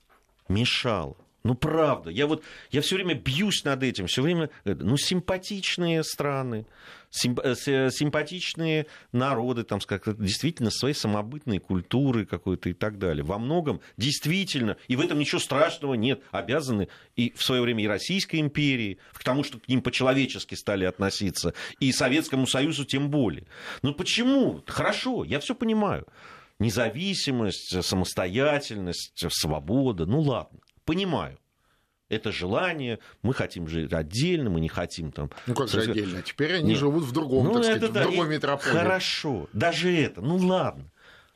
мешало? 0.48 1.16
Ну, 1.44 1.56
правда. 1.56 2.08
Я 2.08 2.28
вот, 2.28 2.44
я 2.70 2.80
все 2.82 2.94
время 2.94 3.14
бьюсь 3.14 3.64
над 3.64 3.82
этим, 3.82 4.06
все 4.06 4.22
время, 4.22 4.48
ну, 4.64 4.96
симпатичные 4.96 6.04
страны, 6.04 6.66
Э, 6.66 6.66
э, 6.66 7.01
симпатичные 7.12 8.86
народы, 9.12 9.64
там, 9.64 9.80
действительно 10.18 10.70
своей 10.70 10.94
самобытной 10.94 11.58
культуры 11.58 12.24
какой-то 12.24 12.70
и 12.70 12.72
так 12.72 12.98
далее. 12.98 13.22
Во 13.22 13.38
многом 13.38 13.80
действительно, 13.96 14.76
и 14.88 14.96
в 14.96 15.00
этом 15.00 15.18
ничего 15.18 15.38
страшного 15.38 15.94
нет, 15.94 16.22
обязаны 16.30 16.88
и 17.14 17.32
в 17.36 17.42
свое 17.42 17.62
время 17.62 17.84
и 17.84 17.86
Российской 17.86 18.40
империи, 18.40 18.98
к 19.12 19.22
тому, 19.22 19.44
что 19.44 19.58
к 19.58 19.68
ним 19.68 19.82
по-человечески 19.82 20.54
стали 20.54 20.84
относиться, 20.84 21.54
и 21.80 21.92
Советскому 21.92 22.46
Союзу 22.46 22.84
тем 22.84 23.10
более. 23.10 23.46
Но 23.82 23.92
почему? 23.92 24.62
Хорошо, 24.66 25.24
я 25.24 25.38
все 25.40 25.54
понимаю. 25.54 26.06
Независимость, 26.58 27.84
самостоятельность, 27.84 29.24
свобода, 29.30 30.06
ну 30.06 30.20
ладно, 30.20 30.60
понимаю 30.84 31.38
это 32.12 32.30
желание, 32.30 32.98
мы 33.22 33.32
хотим 33.32 33.66
жить 33.66 33.92
отдельно, 33.92 34.50
мы 34.50 34.60
не 34.60 34.68
хотим 34.68 35.12
там... 35.12 35.30
Ну 35.46 35.54
как 35.54 35.68
же 35.68 35.80
отдельно? 35.80 36.22
Теперь 36.22 36.56
они 36.56 36.70
Нет. 36.70 36.78
живут 36.78 37.04
в 37.04 37.12
другом, 37.12 37.46
ну, 37.46 37.54
так 37.54 37.64
сказать, 37.64 37.82
это, 37.82 37.90
в 37.90 38.02
другой 38.02 38.28
метрополии. 38.28 38.72
Хорошо, 38.72 39.48
даже 39.52 39.92
это, 39.92 40.20
ну 40.20 40.36
ладно. 40.36 40.90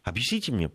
Объясните 0.05 0.53
мне, 0.53 0.71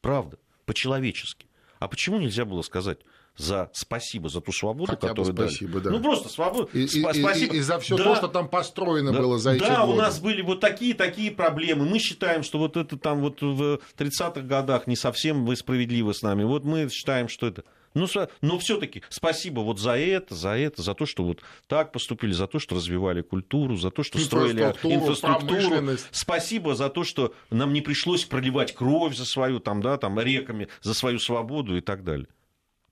правда, 0.00 0.38
по-человечески. 0.66 1.46
А 1.80 1.88
почему 1.88 2.18
нельзя 2.18 2.44
было 2.44 2.62
сказать 2.62 2.98
за 3.36 3.70
спасибо 3.72 4.28
за 4.28 4.40
ту 4.40 4.52
свободу, 4.52 4.92
Хотя 4.92 5.08
которую 5.08 5.34
бы 5.34 5.48
спасибо, 5.48 5.80
дали. 5.80 5.84
Да. 5.84 5.90
Ну 5.98 6.02
просто 6.02 6.28
свободу. 6.28 6.68
И, 6.72 6.84
Сп- 6.84 7.10
и, 7.16 7.22
спасибо. 7.22 7.54
И, 7.54 7.58
и 7.58 7.60
за 7.60 7.78
все 7.78 7.96
да, 7.96 8.04
то, 8.04 8.16
что 8.16 8.28
там 8.28 8.48
построено 8.48 9.12
да, 9.12 9.18
было 9.18 9.38
за 9.38 9.52
эти 9.52 9.60
да, 9.60 9.80
годы. 9.86 9.92
у 9.92 9.96
нас 9.96 10.20
были 10.20 10.42
вот 10.42 10.60
такие 10.60 10.94
такие 10.94 11.30
проблемы. 11.30 11.86
Мы 11.86 11.98
считаем, 11.98 12.42
что 12.42 12.58
вот 12.58 12.76
это 12.76 12.98
там 12.98 13.20
вот 13.20 13.40
в 13.40 13.80
30-х 13.96 14.42
годах 14.42 14.86
не 14.86 14.96
совсем 14.96 15.46
вы 15.46 15.56
справедливы 15.56 16.12
с 16.14 16.22
нами. 16.22 16.44
Вот 16.44 16.64
мы 16.64 16.88
считаем, 16.90 17.28
что 17.28 17.46
это. 17.46 17.64
Ну, 17.94 18.06
но 18.40 18.58
все-таки 18.58 19.02
спасибо 19.08 19.60
вот 19.60 19.80
за 19.80 19.96
это, 19.96 20.34
за 20.34 20.50
это, 20.50 20.80
за 20.82 20.94
то, 20.94 21.06
что 21.06 21.24
вот 21.24 21.40
так 21.66 21.90
поступили, 21.90 22.32
за 22.32 22.46
то, 22.46 22.58
что 22.58 22.76
развивали 22.76 23.22
культуру, 23.22 23.76
за 23.76 23.90
то, 23.90 24.02
что 24.02 24.18
строили 24.18 24.62
инфраструктуру. 24.62 25.96
Спасибо 26.12 26.74
за 26.74 26.88
то, 26.88 27.02
что 27.02 27.34
нам 27.50 27.72
не 27.72 27.80
пришлось 27.80 28.24
проливать 28.24 28.74
кровь 28.74 29.16
за 29.16 29.24
свою, 29.24 29.58
там, 29.58 29.82
да, 29.82 29.96
там, 29.98 30.20
реками, 30.20 30.68
за 30.82 30.94
свою 30.94 31.18
свободу 31.18 31.76
и 31.76 31.80
так 31.80 32.04
далее. 32.04 32.28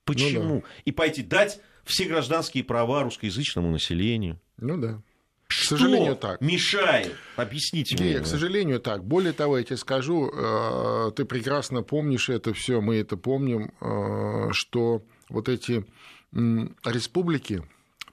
Почему? 0.03 0.43
Ну, 0.43 0.61
да. 0.61 0.67
И 0.85 0.91
пойти 0.91 1.21
дать 1.21 1.61
все 1.85 2.05
гражданские 2.05 2.63
права 2.63 3.03
русскоязычному 3.03 3.71
населению. 3.71 4.39
Ну 4.57 4.77
да. 4.77 5.01
К 5.49 5.53
сожалению, 5.53 6.15
так. 6.15 6.41
мешает? 6.41 7.15
Объясните 7.35 7.95
Нет, 7.95 8.17
мне. 8.17 8.19
К 8.19 8.27
сожалению, 8.27 8.79
так. 8.79 9.03
Более 9.03 9.33
того, 9.33 9.57
я 9.57 9.63
тебе 9.63 9.77
скажу, 9.77 10.29
э, 10.31 11.11
ты 11.15 11.25
прекрасно 11.25 11.81
помнишь 11.81 12.29
это 12.29 12.53
все, 12.53 12.81
мы 12.81 12.97
это 12.97 13.17
помним, 13.17 13.71
э, 13.81 14.49
что 14.51 15.01
вот 15.27 15.49
эти 15.49 15.85
республики, 16.31 17.63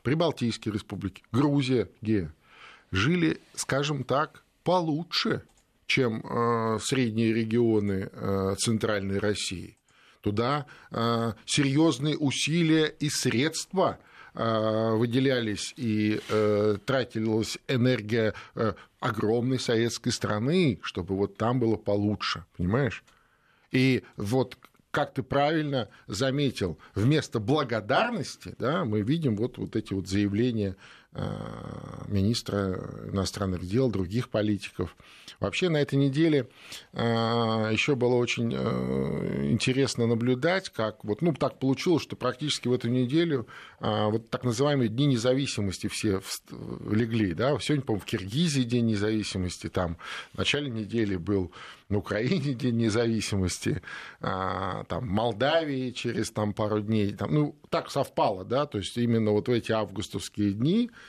Прибалтийские 0.02 0.72
республики, 0.72 1.24
Грузия, 1.30 1.90
Гея, 2.00 2.32
жили, 2.90 3.38
скажем 3.54 4.04
так, 4.04 4.42
получше, 4.64 5.42
чем 5.86 6.22
э, 6.24 6.78
средние 6.80 7.34
регионы 7.34 8.10
Центральной 8.58 9.18
России. 9.18 9.76
Туда 10.22 10.66
серьезные 10.90 12.16
усилия 12.16 12.86
и 12.86 13.10
средства– 13.10 13.98
выделялись 14.36 15.72
и 15.76 16.20
э, 16.28 16.76
тратилась 16.84 17.58
энергия 17.68 18.34
э, 18.54 18.74
огромной 19.00 19.58
советской 19.58 20.10
страны, 20.10 20.78
чтобы 20.82 21.16
вот 21.16 21.36
там 21.36 21.58
было 21.58 21.76
получше, 21.76 22.44
понимаешь? 22.56 23.02
И 23.72 24.04
вот 24.16 24.56
как 24.90 25.12
ты 25.12 25.22
правильно 25.22 25.90
заметил, 26.06 26.78
вместо 26.94 27.38
благодарности 27.38 28.54
да, 28.58 28.86
мы 28.86 29.02
видим 29.02 29.36
вот, 29.36 29.58
вот 29.58 29.76
эти 29.76 29.92
вот 29.92 30.08
заявления 30.08 30.74
Э, 30.74 31.05
министра 32.08 32.78
иностранных 33.10 33.66
дел, 33.66 33.90
других 33.90 34.28
политиков. 34.28 34.96
Вообще 35.40 35.68
на 35.68 35.78
этой 35.78 35.96
неделе 35.96 36.48
э, 36.92 37.00
еще 37.72 37.94
было 37.94 38.14
очень 38.14 38.52
э, 38.54 39.50
интересно 39.50 40.06
наблюдать, 40.06 40.70
как 40.70 41.04
вот, 41.04 41.20
ну, 41.20 41.32
так 41.34 41.58
получилось, 41.58 42.02
что 42.02 42.16
практически 42.16 42.68
в 42.68 42.72
эту 42.72 42.88
неделю 42.88 43.46
вот 43.78 44.30
так 44.30 44.44
называемые 44.44 44.88
дни 44.88 45.04
независимости 45.06 45.88
все 45.88 46.22
легли, 46.90 47.34
да, 47.34 47.58
сегодня, 47.60 47.84
по-моему, 47.84 48.02
в 48.02 48.06
Киргизии 48.06 48.62
день 48.62 48.86
независимости, 48.86 49.68
там 49.68 49.98
в 50.32 50.38
начале 50.38 50.70
недели 50.70 51.16
был 51.16 51.52
на 51.88 51.98
Украине 51.98 52.54
День 52.54 52.78
независимости, 52.78 53.82
там, 54.20 55.06
Молдавии 55.06 55.90
через 55.90 56.30
там, 56.30 56.52
пару 56.52 56.80
дней. 56.80 57.12
Там, 57.12 57.32
ну, 57.32 57.56
так 57.68 57.90
совпало, 57.90 58.44
да, 58.44 58.66
то 58.66 58.78
есть 58.78 58.96
именно 58.96 59.30
вот 59.30 59.48
в 59.48 59.52
эти 59.52 59.72
августовские 59.72 60.52
дни 60.52 60.90
Э, 60.90 61.05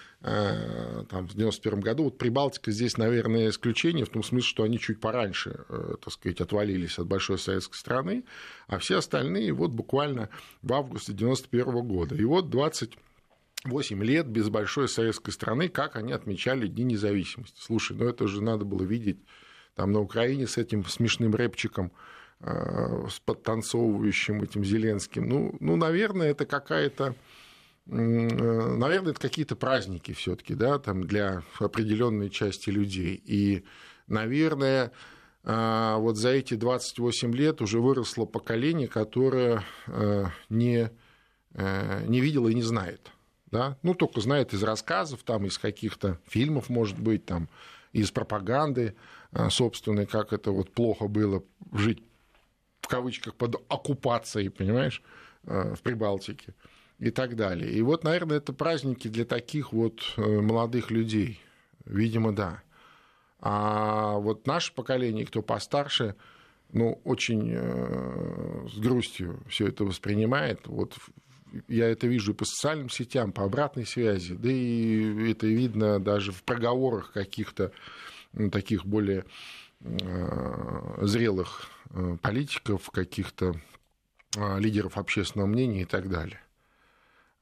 там, 1.10 1.28
в 1.28 1.34
91 1.34 1.80
году. 1.80 2.06
Вот 2.06 2.18
Прибалтика 2.18 2.72
здесь, 2.72 2.98
наверное, 2.98 3.50
исключение, 3.50 4.06
в 4.06 4.10
том 4.10 4.24
смысле, 4.24 4.48
что 4.48 4.64
они 4.64 4.80
чуть 4.80 5.00
пораньше, 5.00 5.66
э, 5.70 5.96
так 6.04 6.14
сказать, 6.14 6.42
отвалились 6.42 7.00
от 7.00 7.08
большой 7.08 7.38
советской 7.38 7.78
страны, 7.78 8.24
а 8.68 8.78
все 8.80 8.98
остальные 8.98 9.54
вот 9.54 9.72
буквально 9.72 10.30
в 10.62 10.74
августе 10.74 11.14
91 11.14 11.82
года. 11.88 12.16
И 12.16 12.24
вот 12.24 12.50
28 12.50 14.04
лет 14.04 14.28
без 14.28 14.50
большой 14.50 14.90
советской 14.90 15.32
страны, 15.32 15.70
как 15.70 15.96
они 15.96 16.14
отмечали 16.14 16.68
Дни 16.68 16.84
независимости. 16.84 17.60
Слушай, 17.60 17.96
ну 17.98 18.06
это 18.06 18.28
же 18.28 18.42
надо 18.42 18.66
было 18.66 18.84
видеть 18.84 19.20
там 19.76 19.92
на 19.92 20.02
Украине 20.02 20.48
с 20.48 20.58
этим 20.58 20.86
смешным 20.86 21.36
рэпчиком, 21.36 21.92
э, 22.42 23.08
с 23.10 23.20
подтанцовывающим 23.20 24.42
этим 24.42 24.66
Зеленским. 24.66 25.28
Ну, 25.28 25.56
ну 25.60 25.76
наверное, 25.76 26.32
это 26.32 26.46
какая-то 26.46 27.16
Э, 27.16 27.16
наверное, 27.88 29.12
это 29.12 29.20
какие-то 29.20 29.56
праздники 29.56 30.14
все-таки, 30.14 30.56
да, 30.56 30.80
там 30.80 31.06
для 31.06 31.44
определенной 31.60 32.30
части 32.30 32.70
людей. 32.70 33.22
И, 33.26 33.64
наверное, 34.08 34.92
а, 35.44 35.98
вот 35.98 36.18
за 36.18 36.30
эти 36.30 36.56
28 36.56 37.34
лет 37.34 37.62
уже 37.62 37.80
выросло 37.80 38.26
поколение, 38.26 38.88
которое 38.88 39.64
э, 39.88 40.26
не, 40.50 40.92
э, 41.54 42.06
не 42.06 42.20
видело 42.20 42.50
и 42.50 42.54
не 42.54 42.64
знает. 42.64 43.12
Да? 43.52 43.78
Ну, 43.82 43.94
только 43.94 44.20
знает 44.20 44.54
из 44.54 44.62
рассказов, 44.64 45.24
там, 45.24 45.46
из 45.46 45.58
каких-то 45.58 46.20
фильмов, 46.28 46.70
может 46.70 47.00
быть, 47.00 47.26
там, 47.26 47.48
из 47.94 48.12
пропаганды 48.12 48.96
собственной, 49.50 50.06
как 50.06 50.34
это 50.34 50.52
вот 50.52 50.72
плохо 50.72 51.08
было 51.08 51.44
жить 51.74 52.04
в 52.88 52.90
кавычках 52.90 53.36
под 53.36 53.56
оккупацией, 53.68 54.50
понимаешь, 54.50 55.04
э, 55.44 55.76
в 55.76 55.82
Прибалтике 55.82 56.54
и 57.00 57.12
так 57.12 57.36
далее. 57.36 57.72
И 57.72 57.82
вот, 57.82 58.04
наверное, 58.04 58.38
это 58.38 58.54
праздники 58.54 59.08
для 59.08 59.26
таких 59.26 59.74
вот 59.74 60.02
молодых 60.18 60.92
людей. 60.92 61.40
Видимо, 61.86 62.34
да. 62.34 62.62
А 63.40 64.18
вот 64.18 64.48
наше 64.48 64.74
поколение, 64.74 65.26
кто 65.26 65.42
постарше, 65.42 66.16
ну, 66.72 67.00
очень 67.04 67.52
э, 67.54 68.68
с 68.74 68.78
грустью 68.78 69.42
все 69.48 69.68
это 69.68 69.86
воспринимает. 69.86 70.68
Вот 70.68 70.96
я 71.68 71.88
это 71.88 72.08
вижу 72.08 72.34
и 72.34 72.36
по 72.36 72.46
социальным 72.46 72.90
сетям, 72.90 73.32
по 73.32 73.44
обратной 73.44 73.86
связи, 73.86 74.34
да 74.34 74.50
и 74.52 75.32
это 75.32 75.48
видно 75.48 76.00
даже 76.00 76.32
в 76.32 76.44
проговорах 76.44 77.14
каких-то 77.14 77.72
таких 78.52 78.86
более 78.86 79.24
э, 79.80 80.98
зрелых 81.04 81.70
э, 81.92 82.18
политиков, 82.22 82.90
каких-то 82.92 83.56
лидеров 84.60 84.98
общественного 84.98 85.48
мнения 85.48 85.82
и 85.82 85.86
так 85.86 86.10
далее. 86.10 86.40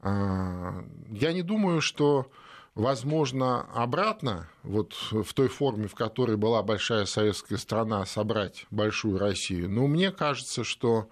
А, 0.05 0.85
я 1.09 1.33
не 1.33 1.41
думаю, 1.41 1.81
что 1.81 2.31
возможно, 2.75 3.61
обратно, 3.73 4.47
вот 4.61 4.93
в 5.09 5.33
той 5.33 5.47
форме, 5.47 5.87
в 5.87 5.95
которой 5.95 6.37
была 6.37 6.61
большая 6.61 7.05
советская 7.05 7.57
страна, 7.57 8.05
собрать 8.05 8.67
большую 8.69 9.17
Россию. 9.17 9.67
Но 9.67 9.87
мне 9.87 10.11
кажется, 10.11 10.63
что 10.63 11.09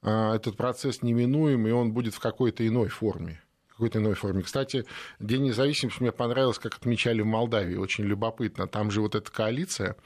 а, 0.00 0.34
этот 0.34 0.56
процесс 0.56 1.02
неминуем, 1.02 1.66
и 1.66 1.70
он 1.70 1.92
будет 1.92 2.14
в 2.14 2.20
какой-то 2.20 2.66
иной 2.66 2.88
форме 2.88 3.42
какой-то 3.68 3.98
иной 3.98 4.12
форме. 4.12 4.42
Кстати, 4.42 4.84
День 5.20 5.44
независимости 5.44 6.02
мне 6.02 6.12
понравилось, 6.12 6.58
как 6.58 6.74
отмечали 6.74 7.22
в 7.22 7.26
Молдавии. 7.26 7.76
Очень 7.76 8.04
любопытно. 8.04 8.66
Там 8.66 8.90
же 8.90 9.00
вот 9.00 9.14
эта 9.14 9.32
коалиция 9.32 9.96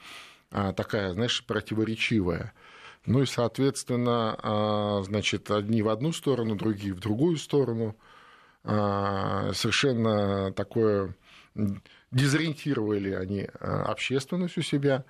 а, 0.49 0.71
такая, 0.71 1.11
знаешь, 1.11 1.43
противоречивая. 1.45 2.53
Ну 3.05 3.23
и, 3.23 3.25
соответственно, 3.25 5.03
значит, 5.03 5.51
одни 5.51 5.81
в 5.81 5.89
одну 5.89 6.13
сторону, 6.13 6.55
другие 6.55 6.93
в 6.93 7.01
другую 7.01 7.35
сторону. 7.35 7.97
А, 8.65 9.51
совершенно 9.53 10.51
такое 10.51 11.13
дезориентировали 12.11 13.11
они 13.11 13.47
а, 13.59 13.83
общественность 13.83 14.57
у 14.57 14.61
себя 14.61 15.05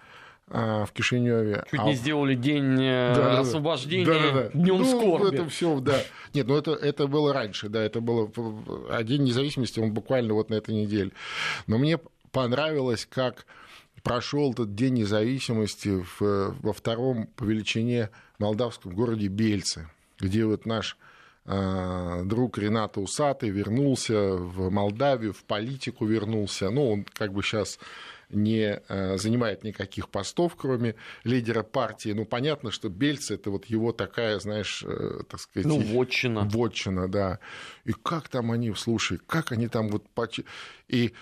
а, 0.47 0.85
в 0.85 0.91
Кишиневе. 0.91 1.63
Чуть 1.71 1.79
а... 1.79 1.85
не 1.85 1.93
сделали 1.93 2.35
день 2.35 2.77
э, 2.81 3.13
да, 3.15 3.39
освобождения 3.39 4.05
да, 4.05 4.19
да, 4.19 4.31
да. 4.31 4.49
днем 4.53 4.79
ну, 4.79 4.85
скорби. 4.85 5.33
Это 5.33 5.47
все, 5.49 5.79
да. 5.79 5.99
Нет, 6.33 6.47
ну 6.47 6.57
это, 6.57 6.71
это 6.71 7.07
было 7.07 7.33
раньше, 7.33 7.69
да, 7.69 7.81
это 7.81 8.01
было 8.01 8.29
а 8.89 9.03
День 9.03 9.23
независимости, 9.23 9.79
он 9.79 9.93
буквально 9.93 10.33
вот 10.33 10.49
на 10.49 10.55
этой 10.55 10.75
неделе. 10.75 11.11
Но 11.65 11.77
мне 11.77 11.97
понравилось, 12.31 13.07
как 13.09 13.45
прошел 14.03 14.51
этот 14.51 14.75
День 14.75 14.95
независимости 14.95 16.03
в, 16.19 16.55
во 16.61 16.73
втором 16.73 17.27
по 17.37 17.45
величине 17.45 18.09
молдавском 18.37 18.93
городе 18.93 19.27
Бельце, 19.27 19.89
где 20.19 20.45
вот 20.45 20.65
наш 20.65 20.97
друг 21.45 22.57
Рената 22.57 22.99
Усатый 22.99 23.49
вернулся 23.49 24.35
в 24.35 24.71
Молдавию, 24.71 25.31
в 25.31 25.43
политику 25.43 26.05
вернулся. 26.05 26.71
Ну, 26.71 26.91
он 26.91 27.03
как 27.03 27.33
бы 27.33 27.43
сейчас 27.43 27.77
не 28.29 28.81
э, 28.87 29.17
занимает 29.17 29.63
никаких 29.63 30.09
постов, 30.09 30.55
кроме 30.55 30.95
лидера 31.23 31.61
партии. 31.61 32.09
Ну, 32.09 32.25
понятно, 32.25 32.71
что 32.71 32.89
Бельц 32.89 33.29
это 33.29 33.51
вот 33.51 33.65
его 33.65 33.91
такая, 33.91 34.39
знаешь, 34.39 34.83
э, 34.87 35.21
так 35.29 35.39
сказать... 35.39 35.67
Ну, 35.67 35.79
вотчина. 35.79 36.49
Вотчина, 36.49 37.07
да. 37.07 37.39
И 37.83 37.93
как 37.93 38.29
там 38.29 38.51
они, 38.51 38.73
слушай, 38.73 39.19
как 39.27 39.51
они 39.51 39.67
там 39.67 39.89
вот... 39.89 40.05
И 40.87 41.13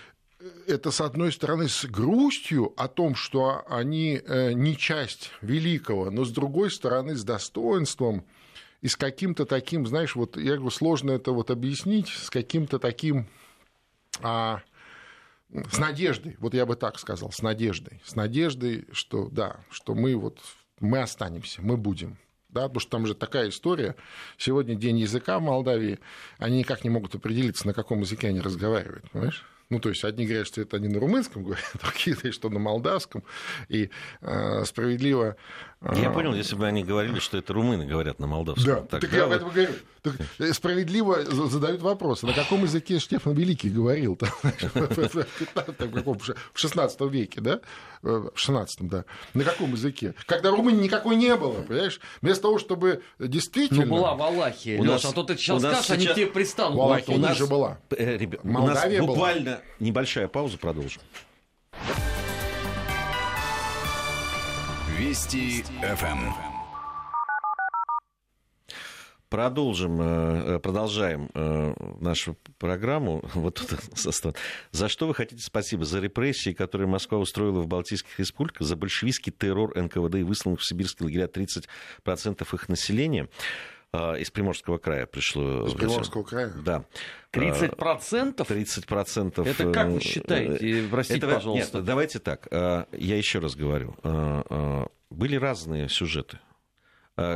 это, 0.66 0.90
с 0.90 1.02
одной 1.02 1.32
стороны, 1.32 1.68
с 1.68 1.84
грустью 1.84 2.72
о 2.76 2.88
том, 2.88 3.14
что 3.14 3.62
они 3.68 4.20
не 4.26 4.76
часть 4.76 5.30
великого, 5.42 6.10
но 6.10 6.24
с 6.24 6.30
другой 6.30 6.70
стороны, 6.70 7.14
с 7.14 7.24
достоинством 7.24 8.24
и 8.84 8.88
с 8.88 8.96
каким-то 8.96 9.46
таким, 9.46 9.86
знаешь, 9.86 10.14
вот 10.14 10.36
я 10.36 10.56
говорю, 10.56 10.68
сложно 10.68 11.12
это 11.12 11.32
вот 11.32 11.50
объяснить, 11.50 12.08
с 12.08 12.28
каким-то 12.28 12.78
таким, 12.78 13.26
а, 14.20 14.60
с 15.72 15.78
надеждой, 15.78 16.36
вот 16.38 16.52
я 16.52 16.66
бы 16.66 16.76
так 16.76 16.98
сказал, 16.98 17.32
с 17.32 17.40
надеждой, 17.40 18.02
с 18.04 18.14
надеждой, 18.14 18.86
что 18.92 19.30
да, 19.30 19.64
что 19.70 19.94
мы 19.94 20.14
вот, 20.14 20.38
мы 20.80 21.00
останемся, 21.00 21.62
мы 21.62 21.78
будем, 21.78 22.18
да, 22.50 22.64
потому 22.64 22.80
что 22.80 22.90
там 22.90 23.06
же 23.06 23.14
такая 23.14 23.48
история. 23.48 23.96
Сегодня 24.36 24.74
день 24.74 24.98
языка 24.98 25.38
в 25.38 25.42
Молдавии, 25.42 25.98
они 26.36 26.58
никак 26.58 26.84
не 26.84 26.90
могут 26.90 27.14
определиться, 27.14 27.66
на 27.66 27.72
каком 27.72 28.00
языке 28.00 28.28
они 28.28 28.42
разговаривают, 28.42 29.10
понимаешь? 29.10 29.46
Ну, 29.70 29.80
то 29.80 29.88
есть 29.88 30.04
одни 30.04 30.26
говорят, 30.26 30.46
что 30.46 30.60
это 30.60 30.76
они 30.76 30.88
на 30.88 31.00
румынском 31.00 31.42
говорят, 31.42 31.64
другие, 31.82 32.32
что 32.32 32.50
на 32.50 32.58
молдавском. 32.58 33.24
И 33.68 33.90
э, 34.20 34.64
справедливо... 34.64 35.36
Э... 35.80 35.98
Я 36.00 36.10
понял, 36.10 36.34
если 36.34 36.54
бы 36.54 36.66
они 36.66 36.84
говорили, 36.84 37.18
что 37.18 37.38
это 37.38 37.52
румыны 37.52 37.86
говорят 37.86 38.18
на 38.18 38.26
молдавском. 38.26 38.66
Да, 38.66 38.80
тогда 38.82 39.00
так 39.00 39.12
я 39.12 39.24
об 39.24 39.32
этом 39.32 39.48
говорю. 39.50 39.72
Так, 40.02 40.16
э, 40.38 40.52
справедливо 40.52 41.24
задают 41.24 41.80
вопрос, 41.80 42.22
на 42.22 42.34
каком 42.34 42.64
языке 42.64 42.98
Штефан 42.98 43.32
Великий 43.32 43.70
говорил 43.70 44.16
там, 44.16 44.28
в 46.52 46.58
16 46.58 47.00
веке, 47.10 47.40
да? 47.40 47.60
Э, 48.02 48.28
в 48.34 48.38
16 48.38 48.86
да. 48.86 49.06
На 49.32 49.44
каком 49.44 49.72
языке? 49.72 50.14
Когда 50.26 50.50
Румынии 50.50 50.82
никакой 50.82 51.16
не 51.16 51.34
было, 51.36 51.62
понимаешь? 51.62 52.00
Вместо 52.20 52.42
того, 52.42 52.58
чтобы 52.58 53.02
действительно... 53.18 53.86
Ну, 53.86 53.94
была 53.94 54.14
Валахия, 54.14 54.80
Леша, 54.82 55.08
а 55.08 55.12
то 55.12 55.22
ты 55.22 55.38
сейчас 55.38 55.62
скажешь, 55.62 55.90
они 55.90 56.06
к 56.06 56.14
тебе 56.14 56.26
пристанут. 56.26 56.78
Валахия 56.78 57.16
у 57.16 57.18
нас 57.18 57.38
же 57.38 57.46
была. 57.46 57.78
Молдавия 58.42 59.00
была. 59.00 59.06
буквально 59.06 59.53
небольшая 59.80 60.28
пауза, 60.28 60.58
продолжим. 60.58 61.02
Вести 64.98 65.62
ФМ. 65.82 66.54
Продолжим, 69.34 70.00
э, 70.00 70.60
продолжаем 70.60 71.28
э, 71.34 71.74
нашу 72.00 72.36
программу. 72.58 73.20
Вот 73.34 73.54
тут 73.56 74.36
За 74.70 74.88
что 74.88 75.08
вы 75.08 75.14
хотите 75.14 75.42
спасибо? 75.42 75.84
За 75.84 75.98
репрессии, 75.98 76.52
которые 76.52 76.86
Москва 76.86 77.18
устроила 77.18 77.58
в 77.58 77.66
Балтийских 77.66 78.20
республиках, 78.20 78.64
за 78.64 78.76
большевистский 78.76 79.32
террор 79.32 79.76
НКВД 79.76 80.14
и 80.14 80.22
высланных 80.22 80.60
в 80.60 80.64
сибирские 80.68 81.06
лагеря 81.06 81.26
30% 81.26 82.54
их 82.54 82.68
населения. 82.68 83.28
А, 83.94 84.14
из 84.14 84.30
Приморского 84.30 84.78
края 84.78 85.06
пришло. 85.06 85.66
Из 85.66 85.74
Приморского 85.74 86.24
края? 86.24 86.52
Да. 86.64 86.84
30 87.30 87.76
процентов? 87.76 88.48
30 88.48 88.86
процентов. 88.86 89.46
Это 89.46 89.70
как 89.72 89.88
вы 89.88 90.00
считаете? 90.00 90.84
Э, 90.84 90.88
Простите, 90.90 91.18
Это, 91.18 91.34
пожалуйста. 91.36 91.76
Нет, 91.78 91.86
давайте 91.86 92.18
так. 92.18 92.48
А, 92.50 92.86
я 92.92 93.16
еще 93.16 93.38
раз 93.38 93.54
говорю. 93.54 93.94
А, 94.02 94.86
были 95.10 95.36
разные 95.36 95.88
сюжеты. 95.88 96.40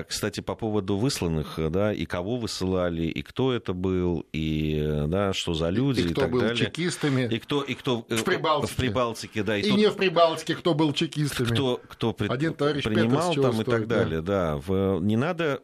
Кстати, 0.08 0.40
по 0.40 0.56
поводу 0.56 0.96
высланных, 0.96 1.56
да, 1.70 1.92
и 1.92 2.04
кого 2.04 2.36
высылали, 2.36 3.04
и 3.04 3.22
кто 3.22 3.52
это 3.52 3.72
был, 3.74 4.26
и 4.32 5.04
да, 5.06 5.32
что 5.32 5.54
за 5.54 5.68
люди, 5.68 6.00
и, 6.00 6.06
и 6.06 6.08
кто 6.08 6.22
так 6.22 6.30
был 6.32 6.40
далее. 6.40 6.56
чекистами. 6.56 7.32
И 7.32 7.38
кто, 7.38 7.62
и 7.62 7.74
кто 7.74 8.04
в 8.08 8.24
Прибалтике. 8.24 8.72
В 8.72 8.76
Прибалтике, 8.76 9.42
да. 9.44 9.56
И, 9.56 9.60
и 9.60 9.68
тот, 9.68 9.78
не 9.78 9.88
в 9.88 9.94
Прибалтике, 9.94 10.56
кто 10.56 10.74
был 10.74 10.92
чекистами. 10.92 11.46
Кто, 11.46 11.80
кто 11.88 12.12
пред, 12.12 12.32
Один 12.32 12.54
принимал 12.54 13.32
там 13.32 13.60
и 13.60 13.64
так 13.64 13.86
далее, 13.86 14.20
да. 14.20 14.54
да. 14.54 14.56
В, 14.56 15.00
не 15.00 15.16
надо 15.16 15.62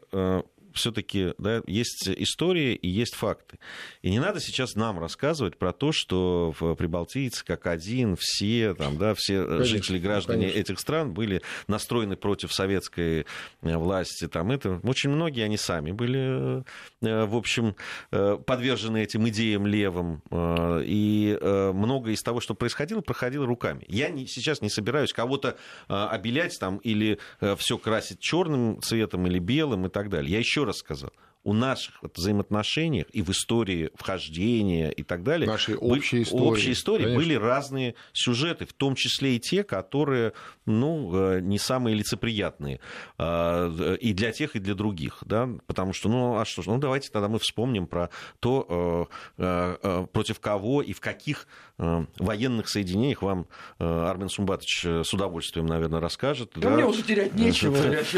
все-таки 0.74 1.34
да, 1.38 1.62
есть 1.66 2.08
история 2.08 2.74
и 2.74 2.88
есть 2.88 3.14
факты. 3.14 3.58
И 4.02 4.10
не 4.10 4.18
надо 4.18 4.40
сейчас 4.40 4.74
нам 4.74 4.98
рассказывать 4.98 5.56
про 5.56 5.72
то, 5.72 5.92
что 5.92 6.54
в 6.58 6.74
прибалтийцы 6.74 7.44
как 7.44 7.66
один, 7.66 8.16
все, 8.18 8.74
там, 8.74 8.98
да, 8.98 9.14
все 9.16 9.44
конечно, 9.44 9.64
жители, 9.64 9.98
граждане 9.98 10.42
конечно. 10.42 10.60
этих 10.60 10.80
стран 10.80 11.12
были 11.12 11.42
настроены 11.66 12.16
против 12.16 12.52
советской 12.52 13.26
э, 13.62 13.76
власти. 13.76 14.28
Там, 14.28 14.50
это, 14.50 14.80
очень 14.82 15.10
многие 15.10 15.44
они 15.44 15.56
сами 15.56 15.92
были, 15.92 16.64
э, 17.02 17.24
в 17.24 17.36
общем, 17.36 17.76
э, 18.10 18.38
подвержены 18.44 19.02
этим 19.02 19.28
идеям 19.28 19.66
левым. 19.66 20.22
И 20.32 21.38
многое 21.42 22.14
из 22.14 22.22
того, 22.22 22.40
что 22.40 22.54
происходило, 22.54 23.00
проходило 23.00 23.46
руками. 23.46 23.84
Я 23.88 24.08
не, 24.08 24.26
сейчас 24.26 24.60
не 24.60 24.68
собираюсь 24.68 25.12
кого-то 25.12 25.56
обелять 25.88 26.58
там, 26.58 26.78
или 26.78 27.18
все 27.56 27.78
красить 27.78 28.20
черным 28.20 28.80
цветом 28.82 29.26
или 29.26 29.38
белым 29.38 29.86
и 29.86 29.88
так 29.88 30.08
далее. 30.08 30.32
Я 30.32 30.38
еще 30.38 30.63
раз 30.64 30.78
сказал, 30.78 31.12
у 31.44 31.52
наших 31.52 32.02
взаимоотношениях 32.02 33.06
и 33.12 33.20
в 33.20 33.30
истории 33.30 33.90
вхождения 33.94 34.90
и 34.90 35.02
так 35.02 35.22
далее, 35.22 35.48
общие 35.50 35.76
были, 35.76 36.22
истории, 36.22 36.42
общие 36.42 36.72
истории 36.72 37.14
были 37.14 37.34
разные 37.34 37.94
сюжеты, 38.14 38.64
в 38.64 38.72
том 38.72 38.94
числе 38.94 39.36
и 39.36 39.38
те, 39.38 39.62
которые 39.62 40.32
ну, 40.64 41.14
э, 41.14 41.40
не 41.40 41.58
самые 41.58 41.94
лицеприятные 41.94 42.80
а, 43.18 43.68
и 43.96 44.14
для 44.14 44.32
тех, 44.32 44.56
и 44.56 44.58
для 44.58 44.74
других. 44.74 45.18
Да? 45.26 45.50
Потому 45.66 45.92
что, 45.92 46.08
ну, 46.08 46.38
а 46.38 46.46
что 46.46 46.62
ж, 46.62 46.66
ну, 46.66 46.78
давайте 46.78 47.10
тогда 47.10 47.28
мы 47.28 47.38
вспомним 47.38 47.86
про 47.86 48.08
то, 48.40 49.10
э, 49.36 49.76
э, 49.82 50.06
против 50.12 50.40
кого 50.40 50.80
и 50.80 50.94
в 50.94 51.00
каких 51.00 51.46
военных 51.78 52.68
соединениях 52.68 53.22
вам 53.22 53.46
Армен 53.78 54.28
Сумбатович 54.28 54.84
с 55.04 55.12
удовольствием, 55.12 55.66
наверное, 55.66 56.00
расскажет. 56.00 56.52
Да, 56.54 56.70
да? 56.70 56.76
мне 56.76 56.86
уже 56.86 57.02
терять 57.02 57.34
нечего. 57.34 57.76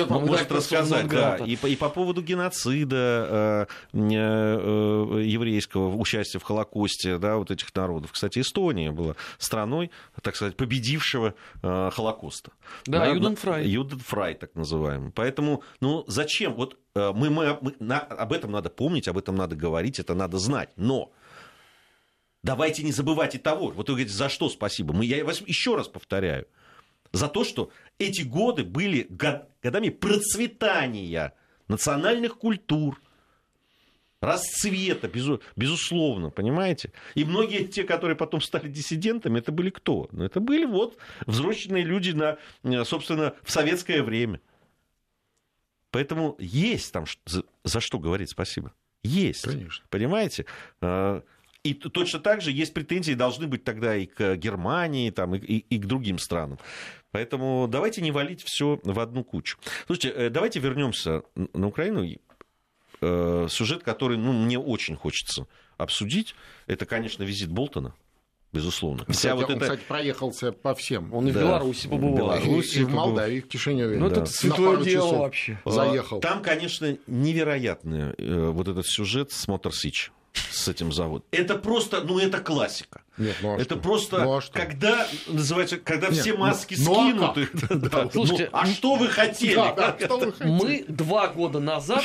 Может 0.08 0.52
рассказать, 0.52 1.08
да. 1.08 1.36
И, 1.36 1.76
по 1.76 1.88
поводу 1.88 2.22
геноцида, 2.22 3.66
Э, 3.66 3.66
э, 3.92 5.22
еврейского 5.22 5.96
участия 5.96 6.38
в 6.38 6.42
Холокосте 6.42 7.18
да, 7.18 7.36
вот 7.36 7.50
этих 7.50 7.74
народов. 7.74 8.12
Кстати, 8.12 8.40
Эстония 8.40 8.90
была 8.90 9.14
страной, 9.38 9.90
так 10.22 10.36
сказать, 10.36 10.56
победившего 10.56 11.34
э, 11.62 11.90
Холокоста. 11.92 12.52
Да, 12.86 13.00
да 13.00 13.06
Юденфрай. 13.06 13.66
Юденфрай, 13.66 14.34
так 14.34 14.54
называемый. 14.54 15.12
Поэтому, 15.12 15.62
ну, 15.80 16.04
зачем? 16.06 16.54
Вот 16.54 16.78
мы, 16.94 17.28
мы, 17.28 17.58
мы 17.60 17.74
на, 17.78 17.98
об 17.98 18.32
этом 18.32 18.52
надо 18.52 18.70
помнить, 18.70 19.06
об 19.06 19.18
этом 19.18 19.36
надо 19.36 19.54
говорить, 19.54 19.98
это 19.98 20.14
надо 20.14 20.38
знать. 20.38 20.70
Но 20.76 21.12
давайте 22.46 22.84
не 22.84 22.92
забывать 22.92 23.34
и 23.34 23.38
того. 23.38 23.70
Вот 23.70 23.88
вы 23.88 23.96
говорите, 23.96 24.12
за 24.12 24.28
что 24.28 24.48
спасибо? 24.48 24.94
Мы, 24.94 25.04
я 25.04 25.24
вас 25.24 25.42
еще 25.42 25.74
раз 25.74 25.88
повторяю. 25.88 26.46
За 27.12 27.28
то, 27.28 27.44
что 27.44 27.70
эти 27.98 28.22
годы 28.22 28.64
были 28.64 29.06
годами 29.10 29.90
процветания 29.90 31.34
национальных 31.68 32.38
культур, 32.38 33.00
расцвета, 34.20 35.10
безусловно, 35.56 36.30
понимаете? 36.30 36.92
И 37.14 37.24
многие 37.24 37.66
те, 37.66 37.84
которые 37.84 38.16
потом 38.16 38.40
стали 38.40 38.68
диссидентами, 38.68 39.40
это 39.40 39.52
были 39.52 39.70
кто? 39.70 40.08
Ну, 40.12 40.24
это 40.24 40.40
были 40.40 40.64
вот 40.64 40.96
взросленные 41.26 41.84
люди, 41.84 42.10
на, 42.12 42.38
э, 42.62 42.84
собственно, 42.84 43.34
в 43.42 43.50
советское 43.50 44.02
время. 44.02 44.40
Поэтому 45.90 46.36
есть 46.38 46.92
там 46.92 47.06
за, 47.24 47.42
за 47.64 47.80
что 47.80 47.98
говорить 47.98 48.30
спасибо. 48.30 48.72
Есть. 49.02 49.42
Конечно. 49.42 49.84
Понимаете? 49.90 50.46
И 51.66 51.74
точно 51.74 52.20
так 52.20 52.40
же 52.42 52.52
есть 52.52 52.72
претензии, 52.74 53.14
должны 53.14 53.46
быть 53.46 53.64
тогда 53.64 53.96
и 53.96 54.06
к 54.06 54.36
Германии, 54.36 55.10
там, 55.10 55.34
и, 55.34 55.38
и, 55.38 55.58
и 55.58 55.78
к 55.78 55.86
другим 55.86 56.18
странам. 56.18 56.58
Поэтому 57.10 57.66
давайте 57.68 58.02
не 58.02 58.12
валить 58.12 58.42
все 58.42 58.78
в 58.84 59.00
одну 59.00 59.24
кучу. 59.24 59.58
Слушайте, 59.86 60.10
э, 60.10 60.30
давайте 60.30 60.60
вернемся 60.60 61.22
на 61.34 61.66
Украину. 61.66 62.06
Э, 63.00 63.46
сюжет, 63.50 63.82
который 63.82 64.16
ну, 64.16 64.32
мне 64.32 64.58
очень 64.58 64.96
хочется 64.96 65.46
обсудить, 65.76 66.34
это, 66.66 66.86
конечно, 66.86 67.24
визит 67.24 67.50
Болтона 67.50 67.94
безусловно. 68.52 69.04
Вся 69.08 69.12
кстати, 69.12 69.34
вот 69.34 69.50
он, 69.50 69.56
это... 69.56 69.64
кстати, 69.64 69.80
проехался 69.86 70.52
по 70.52 70.74
всем. 70.74 71.12
Он 71.12 71.28
и 71.28 71.32
да. 71.32 71.40
в 71.40 71.42
Беларуси 71.42 71.88
побывал. 71.88 72.16
Беларуси, 72.16 72.78
и, 72.78 72.80
и 72.80 72.84
в 72.84 72.90
Молдавии, 72.90 73.40
в 73.40 73.48
Кишиневе. 73.48 73.98
Ну, 73.98 74.08
да. 74.08 74.22
это 74.22 74.26
святое 74.26 74.82
дело 74.82 75.18
вообще. 75.18 75.60
Заехал. 75.64 76.20
Там, 76.20 76.42
конечно, 76.42 76.96
невероятный 77.06 78.14
э, 78.16 78.50
вот 78.50 78.68
этот 78.68 78.86
сюжет 78.86 79.32
с 79.32 79.46
Мотор 79.48 79.74
Сич 79.74 80.10
с 80.50 80.68
этим 80.68 80.92
заводом. 80.92 81.26
Это 81.30 81.56
просто, 81.56 82.02
ну 82.02 82.18
это 82.18 82.38
классика. 82.38 83.02
Нет, 83.18 83.36
ну 83.42 83.54
а 83.54 83.56
это 83.56 83.74
что? 83.74 83.76
просто, 83.76 84.24
ну, 84.24 84.36
а 84.36 84.40
что? 84.40 84.52
когда 84.52 85.06
называется, 85.26 85.78
когда 85.78 86.08
Нет, 86.08 86.18
все 86.18 86.32
ну, 86.32 86.38
маски 86.40 86.76
ну, 86.78 86.94
скинуты. 86.94 87.48
А, 87.70 87.74
да. 87.74 88.10
Слушайте, 88.12 88.48
ну, 88.52 88.58
а 88.58 88.66
что 88.66 88.94
вы 88.96 89.08
хотели? 89.08 89.54
Да, 89.54 89.72
да, 89.72 89.96
что 89.98 90.18
вы 90.18 90.32
хотели? 90.32 90.48
Мы 90.48 90.84
два 90.88 91.28
года 91.28 91.60
назад 91.60 92.04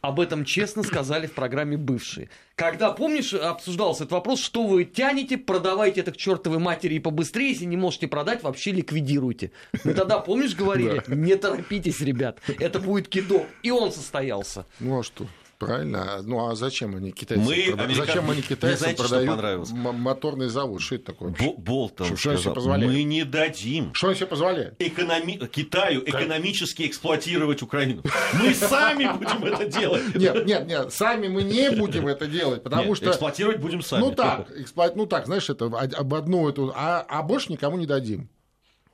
об 0.00 0.20
этом 0.20 0.44
честно 0.44 0.82
сказали 0.82 1.26
в 1.26 1.32
программе 1.32 1.76
«Бывшие». 1.76 2.28
Когда, 2.54 2.92
помнишь, 2.92 3.34
обсуждался 3.34 4.04
этот 4.04 4.12
вопрос, 4.12 4.40
что 4.40 4.66
вы 4.66 4.84
тянете, 4.84 5.36
продавайте 5.36 6.00
это 6.00 6.12
к 6.12 6.16
чертовой 6.16 6.58
матери 6.58 6.94
и 6.94 6.98
побыстрее, 7.00 7.50
если 7.50 7.64
не 7.64 7.76
можете 7.76 8.06
продать, 8.06 8.42
вообще 8.42 8.72
ликвидируйте. 8.72 9.50
Мы 9.84 9.94
тогда, 9.94 10.20
помнишь, 10.20 10.54
говорили, 10.54 11.02
не 11.08 11.36
торопитесь, 11.36 12.00
ребят, 12.00 12.38
это 12.46 12.78
будет 12.78 13.08
кидок. 13.08 13.46
И 13.62 13.70
он 13.70 13.90
состоялся. 13.90 14.66
Ну 14.78 15.00
а 15.00 15.02
что? 15.02 15.26
Правильно. 15.58 16.20
Ну 16.22 16.48
а 16.48 16.54
зачем 16.54 16.94
они 16.96 17.12
китайцам 17.12 17.46
Мы, 17.46 17.54
продают? 17.54 17.80
Американ... 17.80 18.06
Зачем 18.06 18.30
они 18.30 18.42
китайцам 18.42 18.78
знаете, 18.78 19.02
продают 19.02 19.70
моторный 19.72 20.48
завод? 20.48 20.82
Что 20.82 20.96
это 20.96 21.04
такое? 21.06 21.34
Бо 21.38 21.54
Болтон 21.54 22.16
что, 22.16 22.36
сказал, 22.36 22.54
позволяет? 22.54 22.92
мы 22.92 23.02
не 23.02 23.24
дадим. 23.24 23.94
Что 23.94 24.08
он 24.08 24.14
себе 24.14 24.26
позволяет? 24.26 24.74
Экономи... 24.78 25.38
Китаю 25.46 26.02
как? 26.02 26.22
экономически 26.22 26.86
эксплуатировать 26.86 27.62
Украину. 27.62 28.02
Мы 28.34 28.54
сами 28.54 29.10
будем 29.16 29.44
это 29.44 29.66
делать. 29.66 30.14
Нет, 30.14 30.46
нет, 30.46 30.66
нет, 30.66 30.92
сами 30.92 31.28
мы 31.28 31.42
не 31.42 31.70
будем 31.70 32.06
это 32.06 32.26
делать, 32.26 32.62
потому 32.62 32.94
что... 32.94 33.10
Эксплуатировать 33.10 33.58
будем 33.58 33.82
сами. 33.82 34.00
Ну 34.00 34.12
так, 34.12 34.48
ну 34.94 35.06
так, 35.06 35.26
знаешь, 35.26 35.48
это 35.48 35.66
об 35.66 36.14
одну 36.14 36.48
эту... 36.48 36.72
А, 36.74 37.04
а 37.08 37.22
больше 37.22 37.52
никому 37.52 37.76
не 37.76 37.86
дадим. 37.86 38.28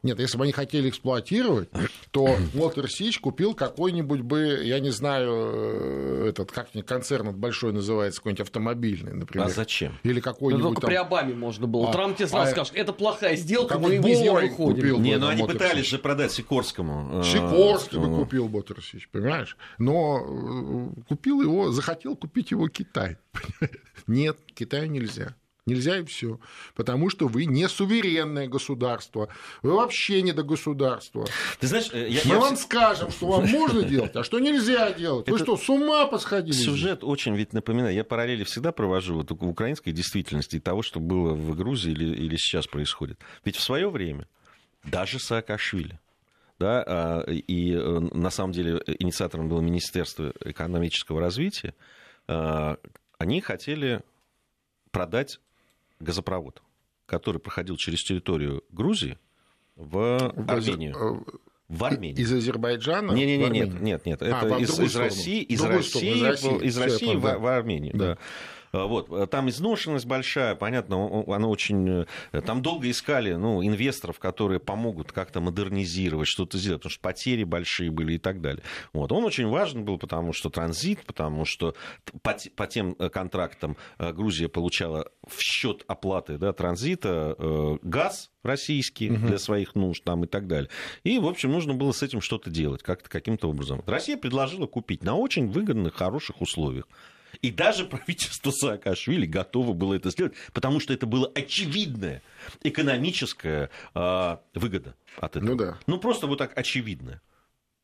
Нет, 0.02 0.18
если 0.18 0.36
бы 0.36 0.44
они 0.44 0.52
хотели 0.52 0.88
эксплуатировать, 0.88 1.70
то 2.10 2.26
Walter 2.54 2.88
Сич 2.88 3.20
купил 3.20 3.54
какой-нибудь 3.54 4.22
бы, 4.22 4.60
я 4.64 4.80
не 4.80 4.90
знаю, 4.90 5.30
э, 5.32 6.28
этот, 6.30 6.50
как 6.50 6.68
концерн 6.84 7.32
большой 7.34 7.72
называется, 7.72 8.20
какой-нибудь 8.20 8.40
автомобильный, 8.40 9.12
например. 9.12 9.46
А 9.46 9.50
зачем? 9.50 9.98
Или 10.02 10.20
какой-нибудь 10.20 10.62
ну, 10.62 10.68
только 10.70 10.80
там... 10.80 10.88
при 10.88 10.96
Обаме 10.96 11.34
можно 11.34 11.68
было. 11.68 11.90
А, 11.90 11.92
Трамп 11.92 12.16
тебе 12.16 12.26
сразу 12.26 12.48
а... 12.48 12.50
скажет, 12.50 12.74
это 12.74 12.92
плохая 12.92 13.36
сделка, 13.36 13.78
мы 13.78 13.94
из 13.94 14.02
нее 14.02 14.32
выходим. 14.32 14.74
Купил 14.74 14.98
не, 14.98 15.16
но 15.16 15.26
ну, 15.26 15.32
они 15.32 15.44
пытались 15.44 15.86
же 15.86 15.98
продать 15.98 16.32
Сикорскому. 16.32 17.20
Э, 17.20 17.22
Сикорский 17.24 17.98
бы 17.98 18.16
купил 18.16 18.48
Walter 18.48 18.82
Сич, 18.82 19.08
понимаешь? 19.08 19.56
Но 19.78 20.90
э, 20.98 21.02
купил 21.08 21.42
его, 21.42 21.70
захотел 21.70 22.16
купить 22.16 22.50
его 22.50 22.68
Китай. 22.68 23.18
Нет, 24.08 24.36
Китаю 24.54 24.86
нельзя. 24.86 25.36
Нельзя 25.64 25.98
и 25.98 26.04
все. 26.04 26.40
Потому 26.74 27.08
что 27.08 27.28
вы 27.28 27.44
не 27.44 27.68
суверенное 27.68 28.48
государство. 28.48 29.28
Вы 29.62 29.74
вообще 29.74 30.20
не 30.22 30.32
до 30.32 30.42
государства. 30.42 31.24
Ты 31.60 31.68
знаешь, 31.68 31.88
э, 31.92 32.08
я, 32.08 32.20
Мы 32.24 32.34
я... 32.34 32.40
вам 32.40 32.56
скажем, 32.56 33.12
что 33.12 33.28
вам 33.28 33.46
можно 33.46 33.84
делать, 33.84 34.16
а 34.16 34.24
что 34.24 34.40
нельзя 34.40 34.92
делать. 34.92 35.28
Вы 35.28 35.38
что, 35.38 35.56
с 35.56 35.68
ума 35.68 36.06
посходили? 36.06 36.52
Сюжет 36.52 37.04
очень 37.04 37.36
ведь 37.36 37.52
напоминает. 37.52 37.94
Я 37.94 38.02
параллели 38.02 38.42
всегда 38.42 38.72
провожу 38.72 39.14
вот 39.14 39.30
в 39.30 39.48
украинской 39.48 39.92
действительности 39.92 40.56
и 40.56 40.60
того, 40.60 40.82
что 40.82 40.98
было 40.98 41.32
в 41.32 41.54
Грузии 41.54 41.92
или, 41.92 42.12
или 42.12 42.36
сейчас 42.36 42.66
происходит. 42.66 43.20
Ведь 43.44 43.54
в 43.54 43.62
свое 43.62 43.88
время 43.88 44.26
даже 44.82 45.20
Саакашвили, 45.20 46.00
да, 46.58 46.82
а, 46.84 47.30
и 47.30 47.72
э, 47.72 47.98
на 48.00 48.30
самом 48.30 48.52
деле 48.52 48.82
инициатором 48.98 49.48
было 49.48 49.60
Министерство 49.60 50.32
экономического 50.44 51.20
развития, 51.20 51.74
а, 52.26 52.78
они 53.18 53.40
хотели 53.40 54.02
продать 54.90 55.38
газопровод, 56.02 56.62
который 57.06 57.40
проходил 57.40 57.76
через 57.76 58.02
территорию 58.02 58.62
Грузии 58.70 59.18
в, 59.76 60.32
в 60.34 60.50
Армению. 60.50 60.96
Э, 60.96 61.38
в 61.68 61.84
Армении. 61.84 62.20
Из 62.20 62.32
Азербайджана? 62.32 63.12
Не, 63.12 63.24
не, 63.24 63.38
не, 63.38 63.48
нет, 63.48 63.80
нет, 63.80 64.06
нет. 64.06 64.22
Это 64.22 64.56
а, 64.56 64.58
из, 64.58 64.78
из 64.78 64.94
России, 64.94 65.42
из 65.42 65.62
России, 65.62 66.64
из 66.66 66.76
России 66.76 67.14
в, 67.14 67.20
в 67.20 67.46
Армению. 67.46 67.96
Да. 67.96 68.06
Да. 68.06 68.18
Э, 68.72 68.84
вот. 68.86 69.10
Э, 69.10 69.26
там 69.26 69.48
изношенность 69.48 70.06
большая, 70.06 70.54
понятно, 70.54 71.24
она 71.26 71.48
очень... 71.48 72.06
Э, 72.32 72.40
там 72.40 72.62
долго 72.62 72.90
искали 72.90 73.34
ну, 73.34 73.64
инвесторов, 73.64 74.18
которые 74.18 74.60
помогут 74.60 75.12
как-то 75.12 75.40
модернизировать, 75.40 76.28
что-то 76.28 76.58
сделать, 76.58 76.80
потому 76.80 76.92
что 76.92 77.00
потери 77.00 77.44
большие 77.44 77.90
были 77.90 78.14
и 78.14 78.18
так 78.18 78.40
далее. 78.40 78.62
Вот. 78.92 79.12
Он 79.12 79.24
очень 79.24 79.46
важен 79.46 79.84
был, 79.84 79.98
потому 79.98 80.32
что 80.32 80.50
транзит, 80.50 81.04
потому 81.04 81.44
что 81.44 81.74
по, 82.22 82.36
по 82.56 82.66
тем 82.66 82.94
контрактам 82.94 83.76
Грузия 83.98 84.48
получала 84.48 85.10
в 85.26 85.40
счет 85.40 85.84
оплаты 85.86 86.38
да, 86.38 86.52
транзита 86.52 87.78
газ, 87.82 88.30
российский 88.42 89.10
угу. 89.10 89.26
для 89.26 89.38
своих 89.38 89.74
нужд 89.74 90.02
там 90.04 90.24
и 90.24 90.26
так 90.26 90.46
далее. 90.46 90.70
И, 91.04 91.18
в 91.18 91.26
общем, 91.26 91.52
нужно 91.52 91.74
было 91.74 91.92
с 91.92 92.02
этим 92.02 92.20
что-то 92.20 92.50
делать, 92.50 92.82
как-то 92.82 93.08
каким-то 93.08 93.48
образом. 93.48 93.82
Россия 93.86 94.16
предложила 94.16 94.66
купить 94.66 95.04
на 95.04 95.16
очень 95.16 95.48
выгодных, 95.48 95.94
хороших 95.94 96.40
условиях. 96.40 96.86
И 97.40 97.50
даже 97.50 97.84
правительство 97.86 98.50
Саакашвили 98.50 99.26
готово 99.26 99.72
было 99.72 99.94
это 99.94 100.10
сделать, 100.10 100.34
потому 100.52 100.80
что 100.80 100.92
это 100.92 101.06
была 101.06 101.28
очевидная 101.34 102.22
экономическая 102.62 103.70
э, 103.94 104.36
выгода 104.54 104.94
от 105.18 105.36
этого. 105.36 105.50
Ну 105.50 105.56
да. 105.56 105.78
Ну 105.86 105.98
просто 105.98 106.26
вот 106.26 106.38
так 106.38 106.56
очевидная. 106.56 107.20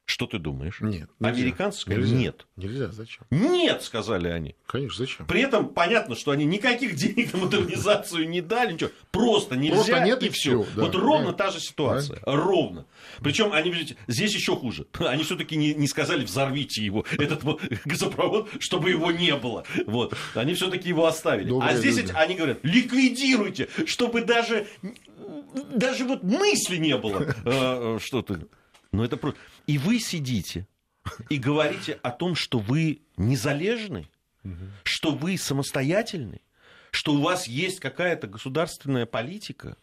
Что 0.08 0.26
ты 0.26 0.38
думаешь? 0.38 0.80
Нет. 0.80 1.10
Нельзя. 1.20 1.42
Американцы 1.42 1.80
сказали 1.80 2.00
нельзя. 2.00 2.16
нет. 2.16 2.46
Нельзя, 2.56 2.90
зачем? 2.90 3.26
Нет, 3.30 3.82
сказали 3.82 4.28
они. 4.28 4.56
Конечно, 4.64 5.04
зачем? 5.04 5.26
При 5.26 5.42
этом 5.42 5.68
понятно, 5.68 6.16
что 6.16 6.30
они 6.30 6.46
никаких 6.46 6.96
денег 6.96 7.34
на 7.34 7.40
модернизацию 7.40 8.26
не 8.26 8.40
дали, 8.40 8.72
ничего. 8.72 8.90
Просто 9.10 9.54
нельзя 9.54 9.76
Просто 9.76 10.00
нет 10.00 10.22
и 10.22 10.30
все. 10.30 10.64
Да. 10.74 10.84
Вот 10.84 10.94
ровно 10.94 11.34
та 11.34 11.50
же 11.50 11.60
ситуация. 11.60 12.22
Да. 12.24 12.32
Ровно. 12.32 12.86
Причем 13.20 13.52
они, 13.52 13.70
здесь 14.06 14.34
еще 14.34 14.56
хуже. 14.56 14.86
Они 14.98 15.24
все-таки 15.24 15.56
не, 15.56 15.74
не 15.74 15.86
сказали 15.86 16.24
взорвите 16.24 16.82
его, 16.82 17.04
этот 17.18 17.44
газопровод, 17.84 18.48
чтобы 18.60 18.88
его 18.88 19.10
не 19.10 19.36
было. 19.36 19.64
Вот. 19.86 20.16
Они 20.34 20.54
все-таки 20.54 20.88
его 20.88 21.04
оставили. 21.04 21.50
Добрые 21.50 21.74
а 21.74 21.76
здесь 21.76 21.98
люди. 21.98 22.12
они 22.16 22.34
говорят, 22.34 22.60
ликвидируйте, 22.62 23.68
чтобы 23.84 24.22
даже, 24.22 24.68
даже 25.74 26.04
вот 26.04 26.22
мысли 26.22 26.78
не 26.78 26.96
было. 26.96 27.34
Э, 27.44 27.98
что 28.00 28.22
то 28.22 28.38
Ну 28.98 29.04
это 29.04 29.16
просто. 29.16 29.38
И 29.68 29.78
вы 29.78 30.00
сидите 30.00 30.66
и 31.28 31.38
говорите 31.38 32.00
о 32.02 32.10
том, 32.10 32.34
что 32.34 32.58
вы 32.58 33.02
незалежны, 33.16 34.08
что 34.82 35.12
вы 35.12 35.38
самостоятельны, 35.38 36.40
что 36.90 37.12
у 37.14 37.20
вас 37.20 37.46
есть 37.46 37.78
какая-то 37.78 38.26
государственная 38.26 39.06
политика 39.06 39.76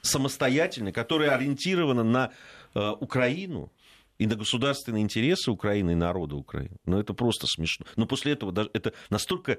самостоятельная, 0.00 0.90
которая 0.90 1.32
ориентирована 1.32 2.02
на 2.02 2.32
э, 2.74 2.90
Украину 2.98 3.70
и 4.16 4.26
на 4.26 4.36
государственные 4.36 5.02
интересы 5.02 5.50
Украины 5.50 5.92
и 5.92 5.94
народа 5.94 6.36
Украины. 6.36 6.76
Но 6.86 6.98
это 6.98 7.12
просто 7.12 7.46
смешно. 7.46 7.84
Но 7.96 8.06
после 8.06 8.32
этого 8.32 8.52
даже 8.52 8.70
это 8.72 8.94
настолько 9.10 9.58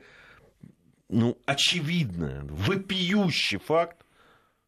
ну, 1.08 1.38
очевидно, 1.46 2.48
вопиющий 2.50 3.60
факт, 3.60 4.03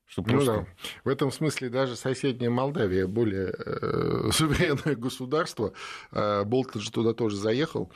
что 0.07 0.21
просто... 0.21 0.53
Ну 0.53 0.61
да. 0.61 0.67
В 1.03 1.09
этом 1.09 1.31
смысле 1.31 1.69
даже 1.69 1.95
соседняя 1.95 2.49
Молдавия 2.49 3.07
более 3.07 3.53
э, 3.57 4.29
суверенное 4.33 4.95
государство. 4.95 5.73
Э, 6.11 6.43
Болтон 6.43 6.81
же 6.81 6.91
туда 6.91 7.13
тоже 7.13 7.37
заехал. 7.37 7.91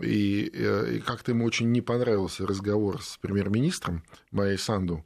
И, 0.00 0.50
э, 0.52 0.96
и 0.96 1.00
как-то 1.00 1.32
ему 1.32 1.44
очень 1.44 1.70
не 1.70 1.80
понравился 1.80 2.46
разговор 2.46 3.02
с 3.02 3.18
премьер-министром 3.18 4.02
Майей 4.30 4.58
Санду. 4.58 5.04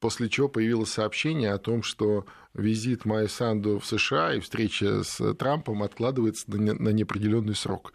После 0.00 0.28
чего 0.28 0.48
появилось 0.48 0.92
сообщение 0.92 1.52
о 1.52 1.58
том, 1.58 1.82
что 1.82 2.26
визит 2.52 3.04
Майи 3.04 3.26
Санду 3.26 3.78
в 3.78 3.86
США 3.86 4.34
и 4.34 4.40
встреча 4.40 5.02
с 5.02 5.34
Трампом 5.34 5.82
откладывается 5.82 6.50
на, 6.50 6.56
не, 6.56 6.72
на 6.72 6.88
неопределенный 6.90 7.54
срок. 7.54 7.92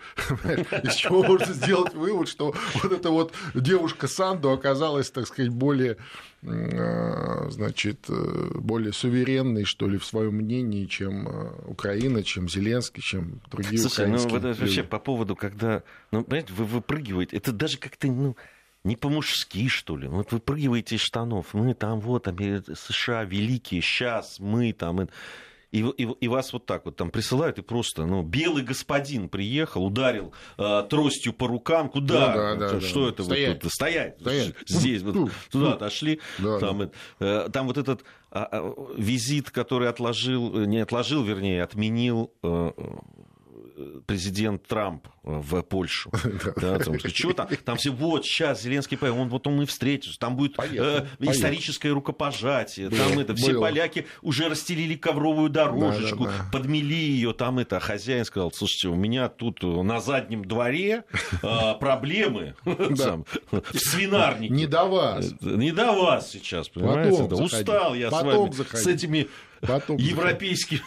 Из 0.84 0.96
чего 0.96 1.24
можно 1.24 1.54
сделать 1.54 1.94
вывод, 1.94 2.28
что 2.28 2.56
вот 2.82 2.92
эта 2.92 3.10
вот 3.10 3.34
девушка 3.54 4.08
Санду 4.08 4.52
оказалась, 4.52 5.12
так 5.12 5.28
сказать, 5.28 5.52
более 5.52 5.98
а, 6.44 7.48
значит, 7.50 8.08
более 8.08 8.94
суверенной, 8.94 9.64
что 9.64 9.88
ли, 9.88 9.98
в 9.98 10.06
своем 10.06 10.36
мнении, 10.36 10.86
чем 10.86 11.28
а, 11.28 11.64
Украина, 11.68 12.24
чем 12.24 12.50
Зеленский, 12.50 13.04
чем 13.04 13.42
другие 13.52 13.80
Слушай, 13.80 14.08
ну 14.08 14.18
вот 14.18 14.44
вообще 14.44 14.84
по 14.84 15.00
поводу, 15.00 15.36
когда, 15.36 15.84
ну, 16.12 16.24
понимаете, 16.24 16.54
вы 16.54 16.66
выпрыгиваете, 16.66 17.38
это 17.38 17.52
даже 17.52 17.78
как-то, 17.78 18.08
ну, 18.08 18.36
не 18.84 18.96
по-мужски, 18.96 19.68
что 19.68 19.98
ли. 19.98 20.08
Вот 20.08 20.32
вы 20.32 20.40
прыгиваете 20.40 20.96
из 20.96 21.02
штанов. 21.02 21.54
Мы 21.54 21.74
там 21.74 22.00
вот, 22.00 22.28
США 22.28 23.24
великие, 23.24 23.82
сейчас 23.82 24.40
мы 24.40 24.74
там. 24.74 25.10
И, 25.72 25.80
и, 25.80 26.04
и 26.04 26.28
вас 26.28 26.52
вот 26.52 26.66
так 26.66 26.84
вот 26.84 26.98
там 26.98 27.12
присылают, 27.12 27.58
и 27.58 27.62
просто, 27.62 28.06
ну, 28.06 28.24
белый 28.24 28.62
господин 28.62 29.30
приехал, 29.30 29.86
ударил 29.86 30.34
э, 30.58 30.84
тростью 30.90 31.32
по 31.32 31.48
рукам. 31.48 31.88
Куда? 31.88 32.34
Да, 32.34 32.56
да, 32.56 32.70
да, 32.74 32.82
что 32.82 33.06
да. 33.06 33.10
это? 33.12 33.24
Стоять. 33.24 33.54
Вот, 33.54 33.62
тут? 33.62 33.72
Стоять. 33.72 34.20
Стоять. 34.20 34.56
Здесь, 34.68 35.02
вот, 35.02 35.32
туда 35.50 35.74
отошли. 35.76 36.20
Да, 36.40 36.60
там, 36.60 36.80
да. 36.80 36.92
Э, 37.46 37.50
там 37.50 37.68
вот 37.68 37.78
этот 37.78 38.04
э, 38.32 38.74
визит, 38.98 39.50
который 39.50 39.88
отложил, 39.88 40.66
не 40.66 40.80
отложил, 40.80 41.24
вернее, 41.24 41.64
отменил 41.64 42.34
э, 42.44 42.72
президент 44.06 44.66
Трамп 44.68 45.08
в 45.24 45.62
Польшу. 45.62 46.12
Да, 46.62 46.80
там, 46.80 47.00
что 47.00 47.34
там? 47.34 47.48
Там 47.64 47.78
все, 47.78 47.92
вот, 47.92 48.26
сейчас 48.26 48.62
Зеленский 48.62 48.98
поехал, 48.98 49.22
он 49.22 49.30
вот 49.30 49.48
он 49.48 49.62
и 49.62 49.66
встретится, 49.66 50.20
там 50.20 50.36
будет 50.36 50.58
э, 50.60 51.06
историческое 51.20 51.92
рукопожатие, 51.92 52.90
было, 52.90 53.00
там 53.00 53.20
это, 53.20 53.36
все 53.36 53.54
было. 53.54 53.62
поляки 53.62 54.06
уже 54.22 54.50
расстелили 54.50 54.96
ковровую 54.96 55.50
дорожечку, 55.50 56.26
да, 56.26 56.32
да, 56.32 56.38
да. 56.38 56.50
подмели 56.52 56.94
ее, 56.94 57.34
там 57.34 57.60
это, 57.60 57.78
а 57.78 57.80
хозяин 57.80 58.26
сказал, 58.26 58.52
слушайте, 58.52 58.90
у 58.90 58.96
меня 58.96 59.30
тут 59.30 59.64
на 59.64 60.00
заднем 60.00 60.46
дворе 60.46 61.04
э, 61.42 61.74
проблемы 61.80 62.56
в 62.66 63.78
свинарнике. 63.78 64.54
Не 64.54 64.68
до 64.68 64.86
вас. 64.86 65.34
Не 65.42 65.72
до 65.72 65.92
вас 65.94 66.32
сейчас, 66.32 66.70
понимаете? 66.70 67.24
Устал 67.24 67.96
я 67.96 68.10
с 68.10 68.14
вами, 68.14 68.52
с 68.76 68.88
этими 68.88 69.28
Потом 69.62 69.98
европейскими 70.00 70.82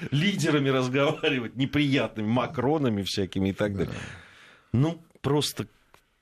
лидерами 0.10 0.68
разговаривать, 0.68 1.56
неприятными, 1.56 2.26
Макронами 2.26 3.02
всякими 3.02 3.50
и 3.50 3.52
так 3.52 3.76
далее. 3.76 3.94
Ну, 4.72 5.02
просто 5.20 5.66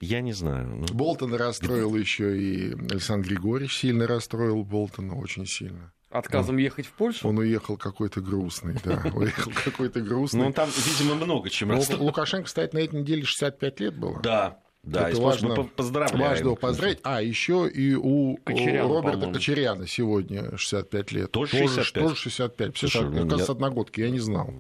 я 0.01 0.20
не 0.20 0.32
знаю. 0.32 0.68
Ну... 0.68 0.86
Болтон 0.95 1.34
расстроил 1.34 1.95
еще 1.97 2.41
и 2.41 2.72
Александр 2.72 3.28
Григорьевич 3.28 3.78
сильно 3.78 4.07
расстроил 4.07 4.62
Болтона, 4.62 5.16
очень 5.16 5.47
сильно. 5.47 5.93
Отказом 6.11 6.55
он, 6.55 6.62
ехать 6.62 6.86
в 6.86 6.93
Польшу? 6.93 7.28
Он 7.28 7.39
уехал 7.39 7.76
какой-то 7.76 8.20
грустный, 8.20 8.76
да. 8.82 9.03
Уехал 9.14 9.53
какой-то 9.53 10.01
грустный. 10.01 10.47
Ну, 10.47 10.53
там, 10.53 10.70
видимо, 10.70 11.16
много 11.16 11.51
чем 11.51 11.70
расстроил. 11.70 12.05
Лукашенко, 12.05 12.47
кстати, 12.47 12.74
на 12.74 12.78
этой 12.78 13.01
неделе 13.01 13.24
65 13.24 13.80
лет 13.80 13.97
было. 13.99 14.20
Да, 14.22 14.59
да, 14.83 15.11
это 15.11 15.20
важно, 15.20 15.64
поздравляем. 15.64 16.20
Важно 16.20 16.55
поздравить. 16.55 16.99
А, 17.03 17.20
еще 17.20 17.68
и 17.68 17.95
у 17.95 18.37
Кочеряна, 18.45 18.89
Роберта 18.89 19.12
по-моему. 19.12 19.35
Кочеряна 19.35 19.87
сегодня 19.87 20.57
65 20.57 21.12
лет. 21.12 21.31
Тоже 21.31 21.57
65? 21.59 22.03
Тоже 22.05 22.16
65. 22.16 22.76
Слушай, 22.76 23.03
как 23.03 23.11
ну, 23.11 23.29
раз 23.29 23.51
одногодки, 23.51 24.01
я 24.01 24.11
не 24.11 24.20
знал. 24.20 24.55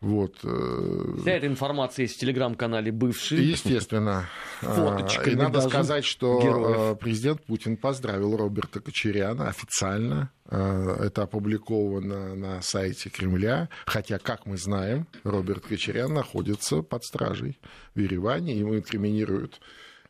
Вот. 0.00 0.36
Э, 0.44 1.14
Вся 1.20 1.32
эта 1.32 1.46
информация 1.46 2.02
есть 2.02 2.16
в 2.16 2.20
телеграм-канале 2.20 2.92
«Бывший». 2.92 3.42
Естественно. 3.42 4.28
Фоточками 4.60 5.32
И 5.32 5.36
надо 5.36 5.62
сказать, 5.62 6.04
что 6.04 6.40
героев. 6.40 6.76
Э, 6.78 6.96
президент 6.96 7.42
Путин 7.44 7.78
поздравил 7.78 8.36
Роберта 8.36 8.80
Кочеряна 8.80 9.48
официально. 9.48 10.30
Э, 10.50 10.98
это 11.06 11.22
опубликовано 11.22 12.34
на 12.34 12.60
сайте 12.60 13.08
Кремля. 13.08 13.70
Хотя, 13.86 14.18
как 14.18 14.44
мы 14.44 14.58
знаем, 14.58 15.06
Роберт 15.24 15.66
Кочерян 15.66 16.12
находится 16.12 16.82
под 16.82 17.02
стражей 17.02 17.58
в 17.94 17.98
Ереване. 17.98 18.54
Ему 18.54 18.76
инкриминируют 18.76 19.60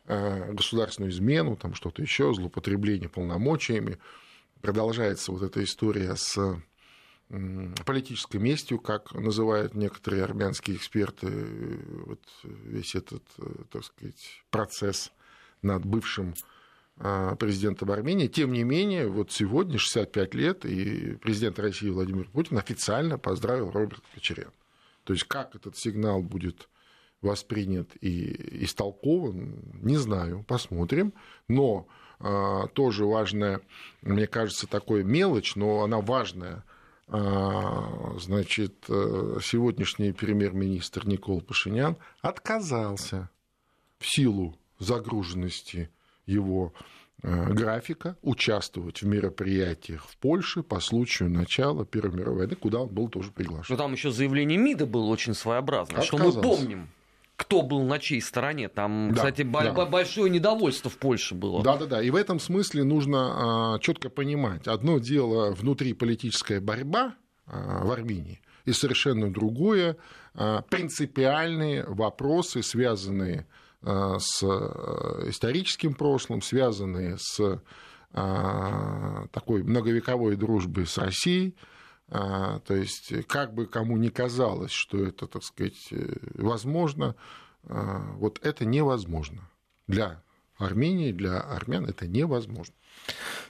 государственную 0.08 1.10
измену, 1.10 1.56
там 1.56 1.74
что-то 1.74 2.00
еще, 2.00 2.32
злоупотребление 2.32 3.08
полномочиями. 3.08 3.98
Продолжается 4.60 5.32
вот 5.32 5.42
эта 5.42 5.64
история 5.64 6.14
с 6.14 6.38
политической 7.28 8.38
местью, 8.38 8.78
как 8.78 9.12
называют 9.12 9.74
некоторые 9.74 10.22
армянские 10.22 10.76
эксперты, 10.76 11.28
вот 12.06 12.20
весь 12.44 12.94
этот, 12.94 13.24
э, 13.38 13.64
так 13.70 13.84
сказать, 13.84 14.42
процесс 14.50 15.12
над 15.62 15.84
бывшим 15.84 16.34
а, 16.98 17.34
президентом 17.34 17.90
Армении. 17.90 18.28
Тем 18.28 18.52
не 18.52 18.62
менее, 18.62 19.08
вот 19.08 19.32
сегодня, 19.32 19.76
65 19.76 20.34
лет, 20.34 20.64
и 20.64 21.16
президент 21.16 21.58
России 21.58 21.90
Владимир 21.90 22.28
Путин 22.28 22.58
официально 22.58 23.18
поздравил 23.18 23.70
Роберта 23.70 24.06
Кочеряна. 24.14 24.52
То 25.04 25.12
есть, 25.12 25.24
как 25.24 25.56
этот 25.56 25.76
сигнал 25.76 26.22
будет 26.22 26.68
воспринят 27.22 27.90
и 28.00 28.64
истолкован, 28.64 29.62
не 29.82 29.96
знаю, 29.96 30.44
посмотрим. 30.46 31.12
Но 31.48 31.88
а, 32.20 32.68
тоже 32.68 33.04
важная, 33.04 33.60
мне 34.02 34.28
кажется, 34.28 34.68
такая 34.68 35.02
мелочь, 35.02 35.56
но 35.56 35.82
она 35.82 36.00
важная– 36.00 36.62
значит, 37.08 38.84
э, 38.88 39.38
сегодняшний 39.42 40.12
премьер-министр 40.12 41.06
Никол 41.06 41.40
Пашинян 41.40 41.96
отказался 42.20 43.30
в 43.98 44.06
силу 44.06 44.58
загруженности 44.78 45.90
его 46.26 46.72
э, 47.22 47.52
графика 47.52 48.16
участвовать 48.22 49.02
в 49.02 49.06
мероприятиях 49.06 50.06
в 50.08 50.16
Польше 50.16 50.62
по 50.62 50.80
случаю 50.80 51.30
начала 51.30 51.84
Первой 51.86 52.16
мировой 52.16 52.38
войны, 52.40 52.56
куда 52.56 52.80
он 52.80 52.88
был 52.88 53.08
тоже 53.08 53.30
приглашен. 53.30 53.76
Но 53.76 53.82
там 53.82 53.92
еще 53.92 54.10
заявление 54.10 54.58
МИДа 54.58 54.86
было 54.86 55.06
очень 55.06 55.34
своеобразное, 55.34 56.00
Отказался. 56.00 56.40
что 56.40 56.50
мы 56.50 56.56
помним 56.56 56.88
кто 57.36 57.62
был 57.62 57.82
на 57.82 57.98
чьей 57.98 58.20
стороне. 58.20 58.68
Там, 58.68 59.10
да, 59.10 59.16
кстати, 59.16 59.42
да. 59.42 59.84
большое 59.86 60.30
недовольство 60.30 60.90
в 60.90 60.96
Польше 60.96 61.34
было. 61.34 61.62
Да, 61.62 61.76
да, 61.76 61.86
да. 61.86 62.02
И 62.02 62.10
в 62.10 62.16
этом 62.16 62.40
смысле 62.40 62.84
нужно 62.84 63.74
а, 63.74 63.78
четко 63.78 64.08
понимать. 64.08 64.66
Одно 64.66 64.98
дело 64.98 65.52
внутри 65.52 65.92
политическая 65.92 66.60
борьба 66.60 67.14
а, 67.46 67.84
в 67.84 67.90
Армении, 67.92 68.40
и 68.64 68.72
совершенно 68.72 69.30
другое 69.32 69.96
а, 70.34 70.62
принципиальные 70.62 71.84
вопросы, 71.84 72.62
связанные 72.62 73.46
с 73.82 74.42
историческим 75.28 75.94
прошлым, 75.94 76.42
связанные 76.42 77.18
с 77.20 77.60
такой 78.10 79.62
многовековой 79.62 80.34
дружбой 80.34 80.86
с 80.86 80.98
Россией, 80.98 81.54
а, 81.54 81.75
то 82.08 82.74
есть, 82.74 83.26
как 83.26 83.52
бы 83.52 83.66
кому 83.66 83.96
ни 83.96 84.08
казалось, 84.08 84.70
что 84.70 85.04
это, 85.04 85.26
так 85.26 85.42
сказать, 85.42 85.88
э, 85.90 86.14
возможно, 86.34 87.16
а, 87.64 88.12
вот 88.12 88.38
это 88.44 88.64
невозможно. 88.64 89.50
Для 89.88 90.22
Армении, 90.56 91.12
для 91.12 91.40
армян 91.40 91.84
это 91.86 92.06
невозможно. 92.06 92.74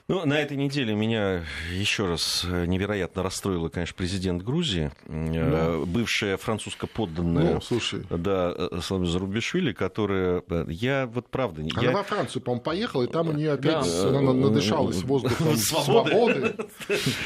Ну, 0.09 0.25
на 0.25 0.39
этой 0.39 0.55
неделе 0.55 0.95
меня 0.95 1.43
еще 1.69 2.05
раз 2.05 2.45
э, 2.45 2.65
невероятно 2.65 3.23
расстроила, 3.23 3.67
конечно, 3.67 3.93
президент 3.97 4.41
Грузии, 4.41 4.89
да. 5.05 5.79
бывшая 5.85 6.37
французско-подданная 6.37 7.55
ну, 7.55 7.61
слушай. 7.61 8.03
Да, 8.09 8.53
э, 8.55 8.79
Зарубишвили, 8.79 9.73
которая... 9.73 10.43
Я 10.69 11.07
вот 11.07 11.27
правда... 11.27 11.61
Она 11.75 11.81
я... 11.83 11.91
во 11.91 12.03
Францию, 12.03 12.41
по-моему, 12.41 12.63
поехала, 12.63 13.03
и 13.03 13.07
там 13.07 13.27
у 13.27 13.31
нее 13.33 13.51
опять 13.51 13.85
да. 13.85 14.07
она 14.07 14.31
надышалась 14.31 15.03
воздухом 15.03 15.57
свободы 15.57 16.55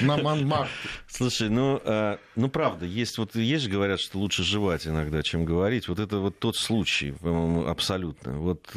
на 0.01 0.17
Монмартре. 0.17 0.73
Слушай, 1.07 1.49
ну, 1.49 1.79
ну, 2.35 2.49
правда, 2.49 2.87
есть, 2.87 3.19
вот, 3.19 3.35
есть 3.35 3.65
же 3.65 3.69
говорят, 3.69 3.99
что 3.99 4.17
лучше 4.17 4.41
жевать 4.41 4.87
иногда, 4.87 5.21
чем 5.21 5.45
говорить. 5.45 5.87
Вот 5.87 5.99
это 5.99 6.17
вот 6.17 6.39
тот 6.39 6.55
случай, 6.55 7.13
абсолютно. 7.67 8.39
Вот 8.39 8.71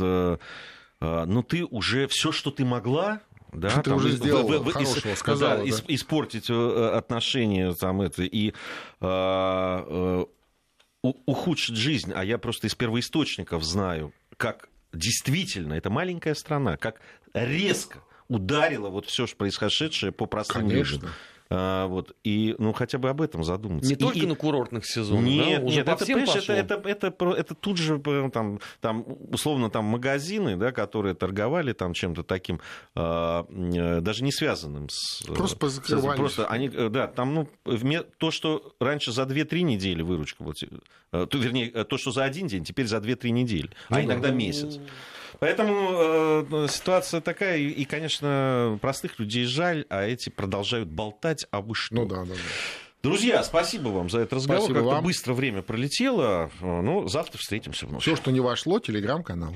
ну 1.00 1.42
ты 1.42 1.64
уже 1.64 2.06
все, 2.06 2.32
что 2.32 2.50
ты 2.50 2.64
могла, 2.64 3.20
да, 3.54 3.70
ты 3.70 3.90
там, 3.90 3.96
уже 3.96 4.10
сделал 4.12 4.46
в, 4.46 4.64
в, 4.64 4.72
хорошего, 4.72 5.14
сказала, 5.14 5.58
да, 5.58 5.64
да. 5.64 5.84
испортить 5.88 6.50
э, 6.50 6.90
отношения 6.94 7.72
там 7.74 8.02
это 8.02 8.22
и 8.22 8.52
э, 9.00 10.24
ухудшит 11.02 11.76
жизнь, 11.76 12.12
а 12.14 12.24
я 12.24 12.38
просто 12.38 12.66
из 12.66 12.74
первоисточников 12.74 13.62
знаю, 13.62 14.12
как 14.36 14.68
действительно, 14.92 15.74
это 15.74 15.90
маленькая 15.90 16.34
страна, 16.34 16.76
как 16.76 17.00
резко 17.32 17.98
ударило 18.28 18.88
вот 18.88 19.06
все 19.06 19.26
происходящее 19.36 20.12
по 20.12 20.26
простым 20.26 20.68
Конечно. 20.68 20.94
людям. 20.94 21.10
А, 21.56 21.86
вот, 21.86 22.16
и 22.24 22.56
ну 22.58 22.72
хотя 22.72 22.98
бы 22.98 23.08
об 23.08 23.22
этом 23.22 23.44
задуматься. 23.44 23.88
Не 23.88 23.94
и, 23.94 23.96
только 23.96 24.18
и... 24.18 24.26
на 24.26 24.34
курортных 24.34 24.84
сезонах, 24.84 25.24
нет, 25.24 25.60
да? 25.60 25.66
Уже 25.66 25.76
нет, 25.76 25.86
по 25.86 25.90
это, 25.90 26.04
всем 26.04 26.18
это, 26.18 26.32
пошло. 26.32 26.54
это, 26.54 26.74
это, 26.74 27.06
это, 27.06 27.30
это 27.30 27.54
тут 27.54 27.78
же 27.78 28.00
там, 28.32 28.58
там, 28.80 29.04
условно 29.30 29.70
там 29.70 29.84
магазины, 29.84 30.56
да, 30.56 30.72
которые 30.72 31.14
торговали 31.14 31.72
там 31.72 31.94
чем-то 31.94 32.24
таким, 32.24 32.60
э, 32.96 34.00
даже 34.00 34.24
не 34.24 34.32
связанным 34.32 34.88
с... 34.88 35.22
Просто 35.26 35.56
позакрывались. 35.56 36.18
Просто 36.18 36.46
они, 36.46 36.68
да, 36.68 37.06
там, 37.06 37.34
ну, 37.34 37.48
то, 38.18 38.30
что 38.30 38.74
раньше 38.80 39.12
за 39.12 39.22
2-3 39.22 39.62
недели 39.62 40.02
выручка, 40.02 40.42
вот, 40.42 40.56
то, 41.10 41.28
вернее, 41.38 41.70
то, 41.70 41.98
что 41.98 42.10
за 42.10 42.24
один 42.24 42.48
день, 42.48 42.64
теперь 42.64 42.86
за 42.86 42.96
2-3 42.96 43.30
недели, 43.30 43.70
а 43.88 44.02
иногда 44.02 44.30
месяц. 44.30 44.80
Поэтому 45.40 46.44
э, 46.50 46.66
ситуация 46.68 47.20
такая, 47.20 47.58
и, 47.58 47.68
и, 47.68 47.84
конечно, 47.84 48.78
простых 48.80 49.18
людей 49.18 49.44
жаль, 49.44 49.84
а 49.88 50.04
эти 50.04 50.30
продолжают 50.30 50.88
болтать, 50.88 51.46
а 51.50 51.60
вы 51.60 51.74
что? 51.74 51.94
Ну 51.94 52.06
да, 52.06 52.24
да, 52.24 52.34
да. 52.34 52.40
Друзья, 53.02 53.42
спасибо 53.44 53.88
вам 53.88 54.08
за 54.08 54.20
этот 54.20 54.34
разговор. 54.34 54.62
Спасибо 54.62 54.80
Как-то 54.80 54.94
вам. 54.94 55.04
быстро 55.04 55.34
время 55.34 55.60
пролетело. 55.60 56.50
Ну, 56.62 57.06
завтра 57.06 57.38
встретимся 57.38 57.86
вновь. 57.86 58.00
Все, 58.00 58.16
что 58.16 58.30
не 58.30 58.40
вошло, 58.40 58.78
телеграм-канал. 58.78 59.54